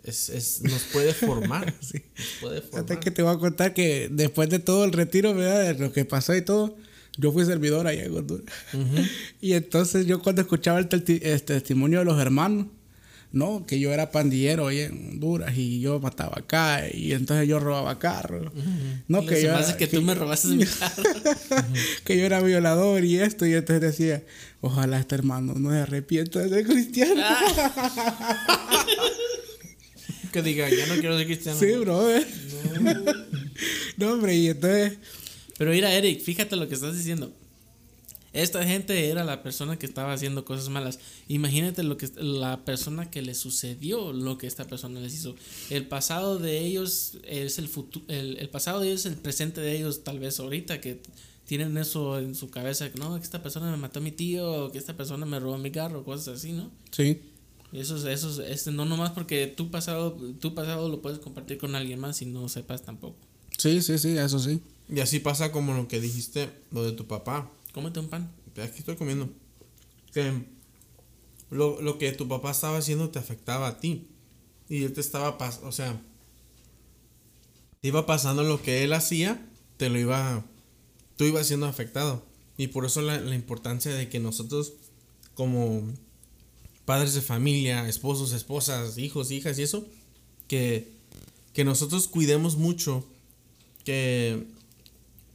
es, 0.05 0.29
es- 0.31 0.63
nos 0.63 0.83
puede 0.93 1.13
formar. 1.15 1.73
Sí. 1.81 2.03
Nos 2.17 2.27
puede 2.41 2.63
formar. 2.63 3.01
que 3.01 3.11
te 3.11 3.23
voy 3.23 3.35
a 3.35 3.39
contar 3.39 3.75
que 3.75 4.09
después 4.11 4.49
de 4.51 4.59
todo 4.59 4.85
el 4.85 4.93
retiro, 4.93 5.35
¿verdad? 5.35 5.75
De 5.75 5.79
lo 5.79 5.93
que 5.93 6.05
pasó 6.05 6.35
y 6.35 6.43
todo, 6.43 6.77
yo 7.19 7.31
fui 7.33 7.45
servidor 7.45 7.87
allá 7.87 8.05
en 8.05 8.17
Honduras. 8.17 8.47
Y 9.41 9.53
entonces 9.55 10.07
yo 10.07 10.23
cuando 10.23 10.41
escuchaba 10.43 10.79
el, 10.79 10.89
testi- 10.89 11.21
el 11.23 11.43
testimonio 11.43 11.99
de 12.01 12.05
los 12.05 12.21
hermanos, 12.21 12.67
no, 13.35 13.65
que 13.65 13.81
yo 13.81 13.91
era 13.95 14.11
pandillero 14.11 14.67
ahí 14.67 14.81
en 14.81 15.09
Honduras 15.13 15.57
y 15.57 15.81
yo 15.81 15.99
mataba 16.01 16.35
acá 16.39 16.83
y 16.93 17.13
entonces 17.13 17.49
yo 17.49 17.59
robaba 17.61 17.99
carros. 17.99 18.53
No, 19.09 19.25
que 19.25 19.41
yo, 19.43 19.49
era- 19.49 19.59
hace 19.59 19.77
que 19.79 19.87
tú 19.87 20.03
me 20.03 20.15
robaste 20.15 20.49
mi 20.49 20.65
carro. 20.81 21.03
que 22.05 22.19
yo 22.19 22.25
era 22.27 22.41
violador 22.43 23.05
y 23.05 23.19
esto 23.19 23.47
y 23.47 23.55
entonces 23.55 23.81
decía, 23.81 24.23
ojalá 24.63 24.99
este 24.99 25.15
hermano 25.17 25.53
no 25.55 25.71
se 25.71 25.77
arrepienta 25.77 26.39
de 26.39 26.49
ser 26.49 26.67
cristiano. 26.67 27.23
Que 30.33 30.41
diga, 30.41 30.67
ya 30.71 30.87
no 30.87 30.95
quiero 30.95 31.19
ser 31.19 31.27
cristiano. 31.27 31.59
sí, 31.59 31.73
brother. 31.73 32.27
No. 33.99 34.13
hombre, 34.15 34.35
y 34.35 34.49
entonces, 34.49 34.99
Pero 35.59 35.73
mira, 35.73 35.93
Eric, 35.93 36.23
fíjate 36.23 36.57
lo 36.57 36.69
que 36.69 36.75
estás 36.75 36.97
diciendo. 36.97 37.31
Esta 38.33 38.65
gente 38.65 39.11
era 39.11 39.25
la 39.25 39.43
persona 39.43 39.79
que 39.79 39.85
estaba 39.85 40.15
haciendo 40.15 40.47
cosas 40.47 40.71
malas. 40.71 40.99
Imagínate 41.29 41.83
lo 41.83 41.99
que 41.99 42.09
la 42.17 42.65
persona 42.65 43.11
que 43.11 43.21
le 43.21 43.35
sucedió 43.35 44.15
lo 44.15 44.39
que 44.39 44.47
esta 44.47 44.65
persona 44.67 45.01
les 45.01 45.13
hizo. 45.13 45.37
El 45.69 45.87
pasado 45.87 46.39
de 46.39 46.61
ellos 46.61 47.19
es 47.25 47.59
el 47.59 47.69
futuro, 47.69 48.07
el, 48.09 48.39
el 48.39 48.49
pasado 48.49 48.81
de 48.81 48.89
ellos 48.89 49.01
es 49.01 49.13
el 49.13 49.19
presente 49.19 49.61
de 49.61 49.77
ellos, 49.77 50.03
tal 50.03 50.19
vez 50.19 50.41
ahorita 50.41 50.81
que 50.81 51.03
tienen 51.47 51.77
eso 51.77 52.19
en 52.19 52.35
su 52.35 52.51
cabeza, 52.51 52.91
que 52.91 52.99
no, 52.99 53.17
que 53.17 53.23
esta 53.23 53.43
persona 53.43 53.71
me 53.71 53.77
mató 53.77 53.99
a 53.99 54.03
mi 54.03 54.13
tío, 54.13 54.67
o 54.67 54.73
que 54.73 54.79
esta 54.79 54.97
persona 54.97 55.27
me 55.27 55.41
robó 55.41 55.59
mi 55.59 55.71
carro, 55.71 56.05
cosas 56.05 56.39
así, 56.39 56.53
¿no? 56.53 56.71
sí, 56.91 57.21
eso 57.73 57.97
es, 57.97 58.05
eso 58.05 58.43
es, 58.43 58.67
es 58.67 58.75
no 58.75 58.85
nomás 58.85 59.13
porque 59.13 59.47
tu 59.47 59.71
pasado, 59.71 60.13
tu 60.41 60.55
pasado 60.55 60.89
lo 60.91 61.01
puedes 61.01 61.19
compartir 61.19 61.57
con 61.57 61.75
alguien 61.75 61.99
más 61.99 62.21
y 62.21 62.27
no 62.27 62.49
sepas 62.49 62.83
tampoco. 62.83 63.17
sí, 63.57 63.81
sí, 63.81 63.99
sí, 63.99 64.17
eso 64.19 64.39
sí. 64.39 64.61
Y 64.89 65.01
así 65.01 65.21
pasa 65.21 65.53
como 65.53 65.73
lo 65.73 65.89
que 65.89 66.01
dijiste, 66.01 66.51
lo 66.71 66.85
de 66.85 66.93
tu 66.93 67.07
papá. 67.07 67.51
Cómete 67.73 67.99
un 68.01 68.09
pan. 68.09 68.31
Aquí 68.63 68.81
estoy 68.81 68.97
comiendo. 68.97 69.31
Que 70.13 70.45
lo, 71.51 71.81
lo 71.81 71.97
que 71.97 72.13
tu 72.13 72.29
papá 72.29 72.51
estaba 72.51 72.77
haciendo 72.77 73.09
te 73.09 73.19
afectaba 73.19 73.69
a 73.69 73.81
ti. 73.81 74.09
Y 74.69 74.85
él 74.85 74.93
te 74.93 75.01
estaba 75.01 75.39
pasando, 75.39 75.69
o 75.69 75.73
sea, 75.73 75.99
te 77.81 77.89
iba 77.89 78.05
pasando 78.05 78.43
lo 78.43 78.63
que 78.63 78.85
él 78.85 78.93
hacía, 78.93 79.49
te 79.77 79.89
lo 79.89 79.99
iba, 79.99 80.45
tú 81.17 81.25
ibas 81.25 81.47
siendo 81.47 81.67
afectado. 81.67 82.25
Y 82.57 82.69
por 82.69 82.85
eso 82.85 83.03
la, 83.03 83.35
importancia 83.35 83.93
de 83.93 84.09
que 84.09 84.21
nosotros, 84.21 84.75
como 85.35 85.83
padres 86.85 87.15
de 87.15 87.23
familia, 87.23 87.89
esposos, 87.89 88.33
esposas, 88.33 88.99
hijos, 88.99 89.31
hijas 89.31 89.59
y 89.59 89.63
eso, 89.63 89.87
que, 90.49 90.93
que 91.55 91.65
nosotros 91.65 92.09
cuidemos 92.09 92.57
mucho, 92.57 93.07
que 93.85 94.47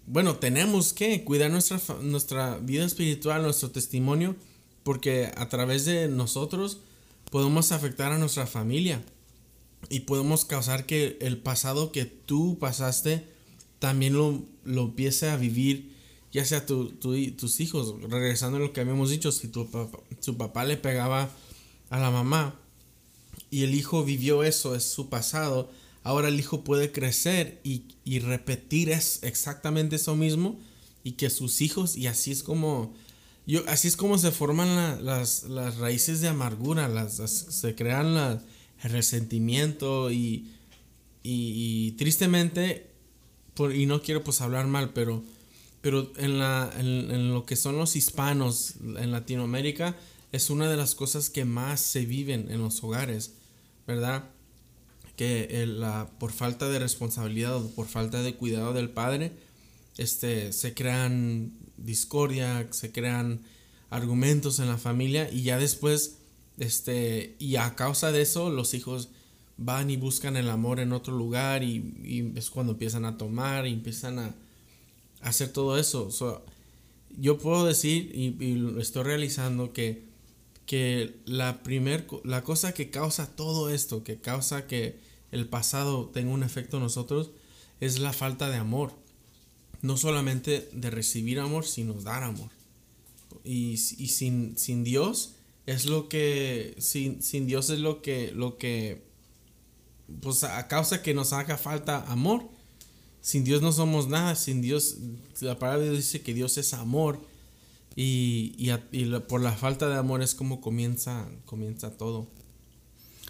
bueno, 0.06 0.38
tenemos 0.38 0.94
que 0.94 1.24
cuidar 1.26 1.52
nuestra, 1.52 1.82
nuestra 2.02 2.58
vida 2.60 2.86
espiritual, 2.86 3.42
nuestro 3.42 3.72
testimonio, 3.72 4.36
porque 4.84 5.32
a 5.36 5.50
través 5.50 5.84
de 5.86 6.08
nosotros 6.08 6.78
podemos 7.30 7.74
afectar 7.74 8.14
a 8.14 8.18
nuestra 8.18 8.48
familia 8.48 9.04
y 9.90 10.02
podemos 10.02 10.46
causar 10.46 10.86
que 10.86 11.18
el 11.20 11.38
pasado 11.38 11.92
que 11.92 12.06
tú 12.06 12.58
pasaste 12.58 13.28
también 13.80 14.14
lo, 14.14 14.44
lo 14.68 14.84
empiece 14.84 15.30
a 15.30 15.38
vivir, 15.38 15.96
ya 16.32 16.46
sea 16.46 16.66
tu, 16.66 16.90
tus 16.90 17.60
hijos, 17.60 17.96
regresando 18.10 18.58
a 18.58 18.60
lo 18.60 18.74
que 18.74 18.82
habíamos 18.82 19.10
dicho, 19.10 19.32
si 19.32 19.48
tu 19.48 19.70
papá, 19.72 20.00
su 20.20 20.38
papá 20.38 20.66
le 20.66 20.78
pegaba 20.78 21.30
a 21.90 22.00
la 22.00 22.12
mamá 22.12 22.60
y 23.50 23.64
el 23.64 23.74
hijo 23.74 24.04
vivió 24.04 24.44
eso, 24.44 24.76
es 24.76 24.84
su 24.84 25.10
pasado, 25.10 25.72
ahora 26.04 26.28
el 26.28 26.40
hijo 26.40 26.64
puede 26.64 26.92
crecer 26.92 27.60
y, 27.64 27.84
y 28.04 28.20
repetir 28.20 28.90
es 28.90 29.20
exactamente 29.24 29.96
eso 29.96 30.16
mismo 30.16 30.60
y 31.04 31.14
que 31.14 31.30
sus 31.30 31.62
hijos, 31.62 31.96
y 31.96 32.08
así 32.08 32.32
es 32.32 32.44
como, 32.44 32.94
yo, 33.46 33.64
así 33.68 33.88
es 33.88 33.96
como 33.96 34.18
se 34.18 34.32
forman 34.32 35.06
las, 35.06 35.44
las, 35.44 35.78
raíces 35.78 36.20
de 36.20 36.28
amargura, 36.28 36.90
las, 36.90 37.16
se 37.16 37.76
crean 37.76 38.18
el 38.84 38.92
resentimiento 38.92 40.12
y, 40.12 40.52
y 41.24 41.92
tristemente, 41.92 42.88
y 43.74 43.86
no 43.86 44.02
quiero 44.02 44.24
pues 44.24 44.42
hablar 44.42 44.68
mal, 44.68 44.92
pero, 44.94 45.24
pero 45.82 46.12
en, 46.18 46.40
la, 46.40 46.72
en 46.78 47.34
lo 47.34 47.46
que 47.46 47.56
son 47.56 47.78
los 47.78 47.96
hispanos 47.96 48.76
en 48.82 49.12
Latinoamérica, 49.12 49.96
es 50.32 50.50
una 50.50 50.70
de 50.70 50.78
las 50.78 50.96
cosas 50.96 51.30
que 51.30 51.46
más 51.46 51.80
se 51.80 52.06
viven 52.06 52.52
en 52.52 52.62
los 52.62 52.84
hogares, 52.84 53.34
¿verdad? 53.86 54.30
Que 55.16 55.66
la, 55.68 56.10
por 56.20 56.32
falta 56.32 56.70
de 56.70 56.80
responsabilidad 56.80 57.56
o 57.56 57.70
por 57.72 57.88
falta 57.88 58.22
de 58.22 58.36
cuidado 58.36 58.74
del 58.74 58.90
padre, 58.90 59.32
este, 59.98 60.54
se 60.54 60.74
crean 60.74 61.54
discordia, 61.78 62.68
se 62.72 62.92
crean 62.92 63.42
argumentos 63.90 64.60
en 64.60 64.68
la 64.68 64.78
familia 64.78 65.30
y 65.32 65.44
ya 65.44 65.58
después, 65.58 66.18
este, 66.60 67.36
y 67.40 67.56
a 67.56 67.76
causa 67.76 68.12
de 68.12 68.22
eso, 68.22 68.50
los 68.50 68.74
hijos 68.74 69.10
van 69.58 69.90
y 69.90 69.98
buscan 69.98 70.38
el 70.38 70.50
amor 70.50 70.80
en 70.80 70.94
otro 70.94 71.16
lugar 71.16 71.64
y, 71.64 72.34
es 72.36 72.50
cuando 72.50 72.74
empiezan 72.74 73.06
a 73.06 73.18
tomar 73.18 73.68
y 73.68 73.74
empiezan 73.74 74.20
a, 74.20 74.36
hacer 75.22 75.52
todo 75.52 75.78
eso. 75.78 76.10
yo 77.18 77.38
puedo 77.38 77.66
decir 77.66 78.12
y, 78.14 78.80
estoy 78.80 79.04
realizando 79.04 79.74
que 79.74 80.08
que 80.68 81.16
la 81.26 81.64
primer 81.64 82.06
la 82.26 82.44
cosa 82.44 82.74
que 82.74 82.90
causa 82.90 83.36
todo 83.36 83.70
esto, 83.70 84.04
que 84.04 84.18
causa 84.18 84.68
que 84.68 85.00
el 85.32 85.48
pasado 85.48 86.10
tenga 86.10 86.32
un 86.32 86.44
efecto 86.44 86.78
en 86.78 86.84
nosotros, 86.84 87.32
es 87.80 88.00
la 88.00 88.14
falta 88.14 88.50
de 88.50 88.58
amor. 88.58 88.94
No 89.82 89.98
solamente 89.98 90.70
de 90.74 90.90
recibir 90.90 91.40
amor, 91.40 91.66
sino 91.66 91.94
dar 91.94 92.24
amor. 92.24 92.50
Y, 93.44 93.74
y 93.74 94.08
sin, 94.08 94.58
sin, 94.58 94.84
Dios 94.84 95.36
es 95.66 95.86
lo 95.86 96.10
que. 96.10 96.76
Sin, 96.80 97.22
sin, 97.22 97.46
Dios 97.48 97.70
es 97.70 97.80
lo 97.80 98.02
que. 98.02 98.32
lo 98.32 98.58
que. 98.58 99.04
Pues 100.22 100.44
a 100.44 100.68
causa 100.68 101.02
que 101.02 101.14
nos 101.14 101.34
haga 101.34 101.58
falta 101.58 102.04
amor. 102.08 102.44
Sin 103.22 103.44
Dios 103.44 103.62
no 103.62 103.72
somos 103.72 104.08
nada. 104.08 104.36
Sin 104.36 104.62
Dios. 104.62 104.98
La 105.42 105.60
palabra 105.60 105.90
dice 105.90 106.22
que 106.22 106.34
Dios 106.34 106.58
es 106.58 106.74
amor. 106.74 107.20
Y, 107.96 108.54
y, 108.92 109.06
por 109.22 109.42
la 109.42 109.54
falta 109.54 109.90
de 109.90 109.96
amor 109.96 110.22
es 110.22 110.36
como 110.36 110.62
comienza, 110.62 111.28
comienza 111.46 111.92
todo. 111.98 112.28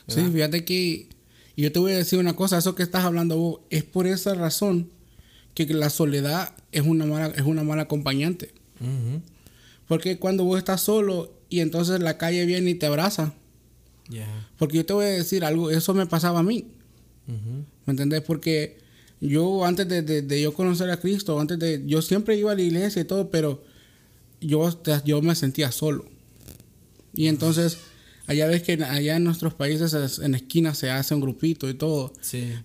Sí, 0.08 0.22
fíjate 0.32 0.66
que 0.66 1.08
yo 1.56 1.72
te 1.72 1.80
voy 1.80 1.94
a 1.94 1.98
decir 1.98 2.20
una 2.20 2.36
cosa, 2.36 2.58
eso 2.58 2.76
que 2.76 2.84
estás 2.84 3.04
hablando 3.04 3.38
vos, 3.38 3.62
es 3.70 3.84
por 3.84 4.08
esa 4.08 4.36
razón 4.36 4.92
que 5.66 5.74
la 5.74 5.90
soledad 5.90 6.54
es 6.72 6.84
una 6.84 7.06
mala, 7.06 7.28
es 7.28 7.42
una 7.42 7.64
mala 7.64 7.84
acompañante. 7.84 8.54
Porque 9.88 10.20
cuando 10.20 10.44
vos 10.44 10.60
estás 10.60 10.82
solo 10.82 11.34
y 11.50 11.62
entonces 11.62 12.00
la 12.00 12.18
calle 12.18 12.46
viene 12.46 12.72
y 12.72 12.76
te 12.76 12.86
abraza. 12.86 13.34
Porque 14.58 14.78
yo 14.78 14.86
te 14.86 14.94
voy 14.94 15.06
a 15.06 15.10
decir 15.10 15.44
algo, 15.44 15.70
eso 15.70 15.94
me 15.94 16.06
pasaba 16.06 16.40
a 16.40 16.44
mí. 16.44 16.66
¿Me 17.86 17.92
entendés? 17.92 18.22
Porque 18.22 18.78
yo 19.20 19.66
antes 19.66 19.88
de, 19.88 20.02
de, 20.02 20.42
yo 20.42 20.54
conocer 20.54 20.90
a 20.90 21.00
Cristo, 21.00 21.40
antes 21.40 21.60
de, 21.60 21.84
yo 21.86 22.02
siempre 22.02 22.38
iba 22.38 22.52
a 22.52 22.56
la 22.56 22.62
iglesia 22.62 23.02
y 23.02 23.06
todo, 23.06 23.30
pero 23.30 23.64
yo, 24.40 24.70
yo 25.04 25.22
me 25.22 25.36
sentía 25.36 25.72
solo. 25.72 26.06
Y 27.14 27.28
entonces, 27.28 27.80
allá 28.28 28.48
ves 28.48 28.62
que 28.64 28.74
allá 28.84 29.16
en 29.18 29.24
nuestros 29.24 29.54
países 29.54 30.20
en 30.20 30.36
esquinas 30.36 30.78
se 30.78 30.90
hace 30.92 31.16
un 31.16 31.22
grupito 31.22 31.70
y 31.70 31.74
todo. 31.74 32.14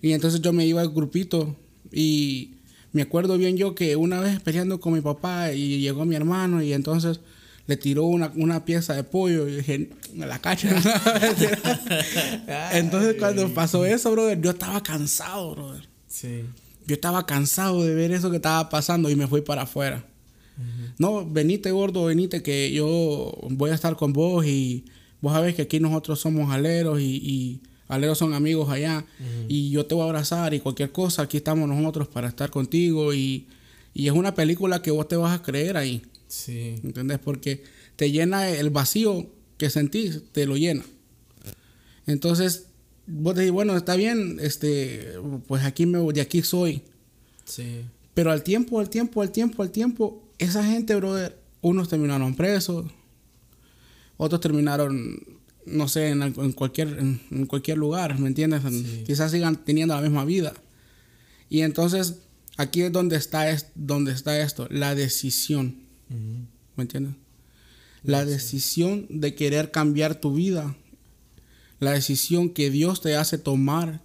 Y 0.01 0.11
entonces 0.11 0.41
yo 0.41 0.53
me 0.53 0.65
iba 0.65 0.81
al 0.81 0.89
grupito 0.89 1.55
y 1.91 2.55
me 2.91 3.01
acuerdo 3.01 3.37
bien 3.37 3.57
yo 3.57 3.73
que 3.73 3.95
una 3.95 4.19
vez 4.19 4.39
peleando 4.39 4.79
con 4.79 4.93
mi 4.93 5.01
papá 5.01 5.51
y 5.51 5.79
llegó 5.79 6.05
mi 6.05 6.15
hermano 6.15 6.61
y 6.61 6.73
entonces 6.73 7.19
le 7.65 7.77
tiró 7.77 8.03
una, 8.03 8.31
una 8.35 8.65
pieza 8.65 8.93
de 8.93 9.03
pollo 9.03 9.47
y 9.47 9.57
dije, 9.57 9.89
me 10.13 10.25
la 10.25 10.39
cacha. 10.39 10.69
entonces 12.73 13.15
cuando 13.17 13.53
pasó 13.53 13.85
eso, 13.85 14.11
brother, 14.11 14.41
yo 14.41 14.51
estaba 14.51 14.83
cansado, 14.83 15.55
brother. 15.55 15.87
Yo 16.85 16.95
estaba 16.95 17.25
cansado 17.25 17.83
de 17.83 17.95
ver 17.95 18.11
eso 18.11 18.29
que 18.29 18.37
estaba 18.37 18.69
pasando 18.69 19.09
y 19.09 19.15
me 19.15 19.27
fui 19.27 19.41
para 19.41 19.63
afuera. 19.63 20.05
No, 20.99 21.25
venite 21.25 21.71
gordo, 21.71 22.05
venite 22.05 22.43
que 22.43 22.71
yo 22.71 23.35
voy 23.49 23.71
a 23.71 23.73
estar 23.73 23.95
con 23.95 24.13
vos 24.13 24.45
y 24.45 24.85
vos 25.19 25.33
sabés 25.33 25.55
que 25.55 25.63
aquí 25.63 25.79
nosotros 25.79 26.19
somos 26.19 26.51
aleros 26.51 27.01
y, 27.01 27.59
aleros 27.87 28.17
son 28.17 28.33
amigos 28.33 28.69
allá 28.69 29.05
y 29.47 29.71
yo 29.71 29.85
te 29.85 29.95
voy 29.95 30.03
a 30.03 30.05
abrazar 30.05 30.53
y 30.53 30.59
cualquier 30.59 30.91
cosa, 30.91 31.23
aquí 31.23 31.37
estamos 31.37 31.67
nosotros 31.67 32.07
para 32.07 32.27
estar 32.27 32.49
contigo 32.51 33.13
y, 33.13 33.47
es 33.95 34.11
una 34.11 34.33
película 34.33 34.81
que 34.81 34.91
vos 34.91 35.07
te 35.07 35.15
vas 35.15 35.39
a 35.39 35.43
creer 35.43 35.77
ahí. 35.77 36.03
Sí. 36.33 36.75
¿Entendés? 36.83 37.19
Porque 37.19 37.63
te 37.95 38.11
llena 38.11 38.49
el 38.49 38.71
vacío 38.71 39.27
que 39.59 39.69
sentís, 39.69 40.23
te 40.31 40.47
lo 40.47 40.57
llena. 40.57 40.83
Entonces, 42.07 42.65
vos 43.05 43.35
decís, 43.35 43.51
bueno, 43.51 43.77
está 43.77 43.95
bien, 43.95 44.39
este, 44.41 45.13
pues 45.47 45.63
aquí 45.63 45.85
me 45.85 45.99
de 46.11 46.21
aquí 46.21 46.41
soy. 46.41 46.81
Sí. 47.45 47.81
Pero 48.15 48.31
al 48.31 48.41
tiempo, 48.41 48.79
al 48.79 48.89
tiempo, 48.89 49.21
al 49.21 49.31
tiempo, 49.31 49.61
al 49.61 49.69
tiempo, 49.69 50.27
esa 50.39 50.63
gente, 50.65 50.95
brother, 50.95 51.37
unos 51.61 51.87
terminaron 51.87 52.35
presos, 52.35 52.87
otros 54.17 54.41
terminaron, 54.41 55.23
no 55.67 55.87
sé, 55.87 56.09
en, 56.09 56.51
cualquier, 56.53 56.97
en, 57.29 57.45
cualquier 57.45 57.77
lugar, 57.77 58.17
¿me 58.17 58.27
entiendes? 58.27 58.61
Quizás 59.05 59.31
sigan 59.31 59.63
teniendo 59.63 59.93
la 59.93 60.01
misma 60.01 60.25
vida. 60.25 60.53
Y 61.47 61.61
entonces, 61.61 62.21
aquí 62.57 62.81
es 62.81 62.91
donde 62.91 63.17
está, 63.17 63.51
es, 63.51 63.67
donde 63.75 64.13
está 64.13 64.41
esto, 64.41 64.67
la 64.71 64.95
decisión. 64.95 65.83
¿Me 66.75 66.83
entiendes? 66.83 67.15
La 68.03 68.25
decisión 68.25 69.07
de 69.09 69.35
querer 69.35 69.71
cambiar 69.71 70.15
tu 70.15 70.33
vida. 70.33 70.75
La 71.79 71.91
decisión 71.91 72.49
que 72.49 72.69
Dios 72.69 73.01
te 73.01 73.15
hace 73.15 73.37
tomar 73.37 74.01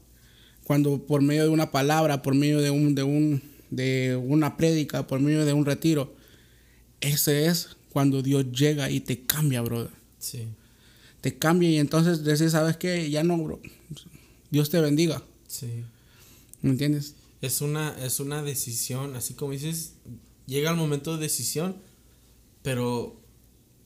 cuando 0.65 1.07
por 1.07 1.23
medio 1.23 1.45
de 1.45 1.49
una 1.49 1.71
palabra, 1.71 2.23
por 2.23 2.35
medio 2.35 2.61
de 2.61 2.71
un, 2.71 2.95
de 2.95 3.03
un, 3.03 3.43
de 3.71 4.17
una 4.23 4.57
prédica, 4.57 5.07
por 5.07 5.21
medio 5.21 5.45
de 5.45 5.53
un 5.53 5.65
retiro, 5.65 6.15
ese 7.01 7.47
es 7.47 7.77
cuando 7.91 8.23
Dios 8.23 8.53
llega 8.53 8.91
y 8.91 9.01
te 9.01 9.23
cambia, 9.23 9.63
brother. 9.63 9.91
Sí. 10.19 10.47
Te 11.21 11.37
cambia 11.39 11.71
y 11.71 11.79
entonces 11.79 12.23
decís, 12.23 12.53
¿sabes 12.53 12.77
qué? 12.77 13.11
Ya 13.11 13.25
no, 13.25 13.39
bro. 13.39 13.61
Dios 14.51 14.71
te 14.71 14.81
bendiga. 14.81 15.23
Sí. 15.47 15.85
¿Me 16.63 16.71
entiendes? 16.71 17.15
Es 17.41 17.61
una, 17.61 17.97
es 18.05 18.21
una 18.21 18.43
decisión, 18.43 19.17
así 19.17 19.35
como 19.35 19.53
dices, 19.53 19.95
llega 20.47 20.71
el 20.71 20.77
momento 20.77 21.17
de 21.17 21.23
decisión, 21.23 21.77
pero 22.63 23.21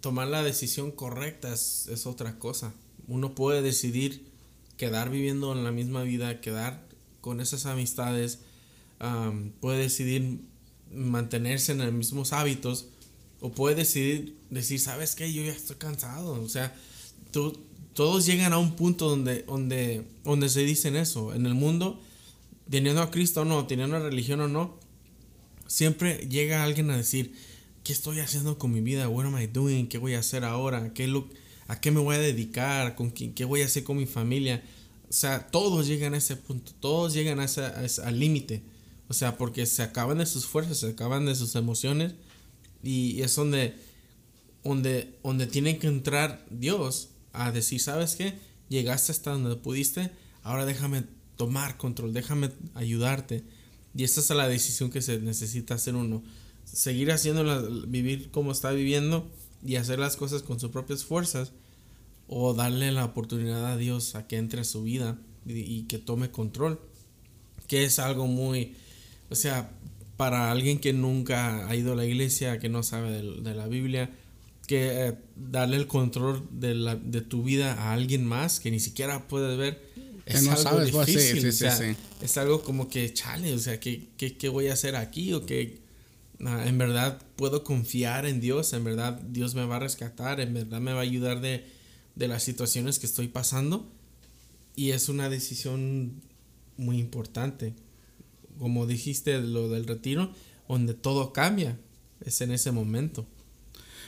tomar 0.01 0.29
la 0.29 0.43
decisión 0.43 0.91
correcta 0.91 1.53
es, 1.53 2.07
otra 2.07 2.39
cosa. 2.39 2.75
Uno 3.09 3.35
puede 3.35 3.63
decidir 3.63 4.27
quedar 4.77 5.11
viviendo 5.11 5.53
en 5.53 5.65
la 5.65 5.73
misma 5.73 6.03
vida, 6.03 6.41
quedar 6.41 6.85
con 7.21 7.41
esas 7.41 7.67
amistades, 7.67 8.41
puede 9.61 9.79
decidir 9.79 10.41
mantenerse 10.93 11.73
en 11.73 11.79
los 11.79 11.93
mismos 11.93 12.33
hábitos, 12.33 12.89
o 13.41 13.51
puede 13.51 13.75
decidir 13.75 14.37
decir, 14.51 14.79
¿sabes 14.79 15.15
qué? 15.17 15.33
Yo 15.33 15.43
ya 15.43 15.53
estoy 15.53 15.77
cansado. 15.77 16.41
O 16.41 16.49
sea, 16.49 16.75
tú, 17.33 17.59
todos 17.93 18.25
llegan 18.25 18.53
a 18.53 18.59
un 18.59 18.77
punto 18.77 19.09
donde, 19.09 19.43
donde, 19.43 20.05
donde 20.25 20.49
se 20.49 20.61
dicen 20.61 20.97
eso. 20.97 21.35
En 21.35 21.47
el 21.47 21.55
mundo, 21.55 22.01
teniendo 22.71 23.03
a 23.03 23.11
Cristo 23.11 23.43
o 23.43 23.45
no, 23.45 23.67
teniendo 23.67 23.97
una 23.97 24.05
religión 24.05 24.41
o 24.41 24.49
no, 24.49 24.79
siempre 25.67 26.27
llega 26.29 26.63
alguien 26.63 26.91
a 26.91 26.97
decir, 26.97 27.35
¿qué 27.85 27.93
estoy 27.93 28.21
haciendo 28.21 28.59
con 28.59 28.73
mi 28.73 28.81
vida? 28.81 29.09
What 29.09 29.27
am 29.27 29.39
I 29.39 29.47
doing? 29.47 29.89
¿Qué 29.89 29.99
voy 29.99 30.15
a 30.15 30.21
hacer 30.21 30.45
ahora? 30.45 30.93
¿Qué 30.95 31.07
lo, 31.09 31.29
¿A 31.69 31.81
qué 31.81 31.91
me 31.91 32.01
voy 32.01 32.17
a 32.17 32.19
dedicar? 32.19 32.95
¿Con 32.95 33.11
quién, 33.11 33.35
¿Qué 33.35 33.45
voy 33.45 33.63
a 33.63 33.67
hacer 33.67 33.85
con 33.85 33.97
mi 33.97 34.07
familia? 34.07 34.63
O 35.09 35.13
sea, 35.13 35.49
todos 35.51 35.87
llegan 35.87 36.15
a 36.15 36.19
ese 36.19 36.37
punto, 36.37 36.73
todos 36.81 37.13
llegan 37.13 37.41
a 37.41 37.45
ese, 37.45 37.63
al 37.65 38.19
límite. 38.19 38.63
O 39.09 39.15
sea, 39.15 39.37
porque 39.37 39.67
se 39.67 39.83
acaban 39.83 40.19
de 40.19 40.27
sus 40.27 40.47
fuerzas, 40.47 40.79
se 40.79 40.89
acaban 40.89 41.27
de 41.27 41.35
sus 41.35 41.55
emociones 41.55 42.15
y 42.83 43.21
es 43.21 43.35
donde, 43.35 43.75
donde, 44.65 45.19
donde 45.23 45.47
tiene 45.47 45.79
que 45.79 45.87
entrar 45.87 46.47
Dios 46.51 47.11
a 47.33 47.53
decir, 47.53 47.81
¿sabes 47.81 48.17
qué? 48.17 48.39
Llegaste 48.69 49.13
hasta 49.13 49.33
donde 49.33 49.55
pudiste, 49.57 50.11
ahora 50.43 50.65
déjame 50.65 51.05
tomar 51.37 51.77
control, 51.77 52.15
déjame 52.15 52.51
ayudarte. 52.75 53.45
Y 53.95 54.05
esta 54.05 54.21
es 54.21 54.31
la 54.31 54.49
decisión 54.49 54.91
que 54.91 55.03
se 55.03 55.19
necesita 55.19 55.75
hacer 55.75 55.95
uno. 55.95 56.23
Seguir 56.65 57.13
haciendo, 57.13 57.87
vivir 57.87 58.31
como 58.31 58.53
está 58.53 58.71
viviendo 58.71 59.31
y 59.65 59.77
hacer 59.77 59.99
las 59.99 60.17
cosas 60.17 60.43
con 60.43 60.59
sus 60.59 60.71
propias 60.71 61.05
fuerzas 61.05 61.53
o 62.29 62.55
darle 62.55 62.93
la 62.93 63.05
oportunidad 63.05 63.67
a 63.67 63.77
Dios 63.77 64.15
a 64.15 64.27
que 64.27 64.37
entre 64.37 64.63
a 64.63 64.65
su 64.65 64.83
vida 64.83 65.19
y, 65.47 65.83
que 65.85 65.99
tome 65.99 66.31
control. 66.31 66.81
Que 67.67 67.85
es 67.85 67.99
algo 67.99 68.27
muy, 68.27 68.75
o 69.31 69.35
sea, 69.35 69.71
para 70.17 70.51
alguien 70.51 70.79
que 70.79 70.93
nunca 70.93 71.69
ha 71.69 71.77
ido 71.77 71.93
a 71.93 71.97
la 71.97 72.05
iglesia, 72.05 72.59
que 72.59 72.69
no 72.69 72.83
sabe 72.83 73.23
de, 73.23 73.55
la 73.55 73.67
Biblia, 73.67 74.11
que 74.67 75.09
eh, 75.09 75.19
darle 75.37 75.77
el 75.77 75.87
control 75.87 76.47
de, 76.51 76.75
la, 76.75 76.97
de 76.97 77.21
tu 77.21 77.43
vida 77.43 77.75
a 77.75 77.93
alguien 77.93 78.25
más 78.25 78.61
que 78.61 78.71
ni 78.71 78.81
siquiera 78.81 79.27
puedes 79.29 79.59
ver 79.59 79.93
es 80.27 80.67
algo 80.67 80.85
difícil. 81.05 81.97
es 82.21 82.37
algo 82.39 82.63
como 82.63 82.89
que, 82.89 83.13
chale, 83.13 83.53
o 83.55 83.59
sea, 83.59 83.81
¿qué, 83.81 84.09
qué, 84.17 84.49
voy 84.49 84.69
a 84.69 84.75
hacer 84.75 84.97
aquí? 84.97 85.33
O 85.33 85.39
ah, 85.39 85.47
en 86.43 86.79
verdad 86.79 87.21
puedo 87.37 87.65
confiar 87.65 88.27
en 88.27 88.41
Dios, 88.41 88.73
en 88.73 88.85
verdad 88.85 89.21
Dios 89.21 89.55
me 89.55 89.65
va 89.65 89.77
a 89.77 89.81
rescatar, 89.81 90.41
en 90.41 90.55
verdad 90.55 90.81
me 90.81 90.93
va 90.93 91.01
a 91.01 91.03
ayudar 91.03 91.41
de, 91.41 91.65
de 92.15 92.29
las 92.29 92.43
situaciones 92.43 92.99
que 92.99 93.07
estoy 93.07 93.29
pasando. 93.29 93.89
Y 94.75 94.91
es 94.91 95.09
una 95.09 95.29
decisión 95.29 96.23
muy 96.77 96.99
importante. 96.99 97.75
Como 98.59 98.87
dijiste, 98.87 99.41
lo 99.41 99.69
del 99.69 99.87
retiro, 99.87 100.33
donde 100.69 100.95
todo 100.95 101.33
cambia, 101.33 101.79
es 102.25 102.41
en 102.41 102.51
ese 102.53 102.73
momento. 102.73 103.27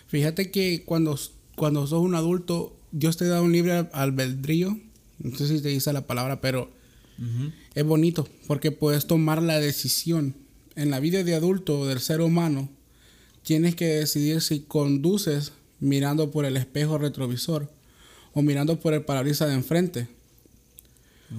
Fíjate 0.07 0.51
que 0.51 0.85
cuando, 0.85 1.19
cuando 1.57 1.87
sos 1.87 2.01
un 2.01 2.15
adulto, 2.15 2.79
Dios 2.93 3.17
te 3.17 3.27
da 3.27 3.43
un 3.43 3.53
libre 3.53 3.89
albedrío 3.93 4.79
no 5.19 5.37
sé 5.37 5.49
si 5.49 5.63
te 5.63 5.69
dice 5.69 5.93
la 5.93 6.07
palabra, 6.07 6.41
pero 6.41 6.71
es 7.75 7.85
bonito 7.85 8.29
porque 8.47 8.73
puedes 8.73 9.07
tomar 9.07 9.43
la 9.43 9.61
decisión. 9.61 10.35
En 10.77 10.91
la 10.91 11.01
vida 11.01 11.23
de 11.23 11.35
adulto 11.35 11.87
del 11.87 12.01
ser 12.01 12.21
humano, 12.21 12.69
tienes 13.43 13.77
que 13.77 13.87
decidir 13.87 14.41
si 14.41 14.61
conduces 14.61 15.53
mirando 15.81 16.31
por 16.31 16.45
el 16.45 16.57
espejo 16.57 16.99
retrovisor 16.99 17.71
o 18.33 18.43
mirando 18.43 18.81
por 18.81 18.95
el 18.95 19.03
parabrisas 19.03 19.49
de 19.49 19.55
enfrente. 19.55 20.09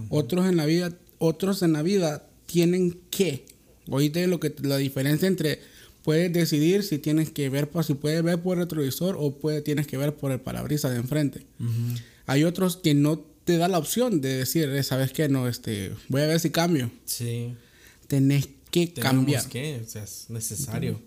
Otros 0.09 0.47
en 0.47 0.57
la 0.57 0.65
vida, 0.65 0.93
otros 1.19 1.61
en 1.61 1.73
la 1.73 1.81
vida 1.81 2.27
tienen 2.45 2.97
que. 3.09 3.45
Oíste 3.89 4.27
lo 4.27 4.39
que 4.39 4.53
la 4.61 4.77
diferencia 4.77 5.27
entre 5.27 5.59
puedes 6.03 6.31
decidir 6.31 6.83
si 6.83 6.99
tienes 6.99 7.31
que 7.31 7.49
ver 7.49 7.69
si 7.85 7.93
puedes 7.95 8.23
ver 8.23 8.41
por 8.41 8.57
el 8.57 8.63
retrovisor 8.63 9.15
o 9.19 9.35
puede, 9.35 9.61
tienes 9.61 9.87
que 9.87 9.97
ver 9.97 10.15
por 10.15 10.31
el 10.31 10.39
parabrisas 10.39 10.91
de 10.91 10.97
enfrente. 10.97 11.45
Hay 12.25 12.43
otros 12.43 12.77
que 12.77 12.93
no 12.93 13.19
te 13.43 13.57
da 13.57 13.67
la 13.67 13.77
opción 13.77 14.21
de 14.21 14.37
decir, 14.37 14.69
eh, 14.69 14.83
¿sabes 14.83 15.11
qué? 15.11 15.29
No, 15.29 15.47
este, 15.47 15.91
voy 16.09 16.21
a 16.21 16.27
ver 16.27 16.39
si 16.39 16.49
cambio. 16.49 16.91
Sí. 17.05 17.53
Tenés 18.07 18.49
que 18.75 19.01
cambiar. 19.01 19.47
que, 19.47 19.81
o 19.85 19.89
sea, 19.89 20.03
es 20.03 20.25
necesario. 20.29 21.01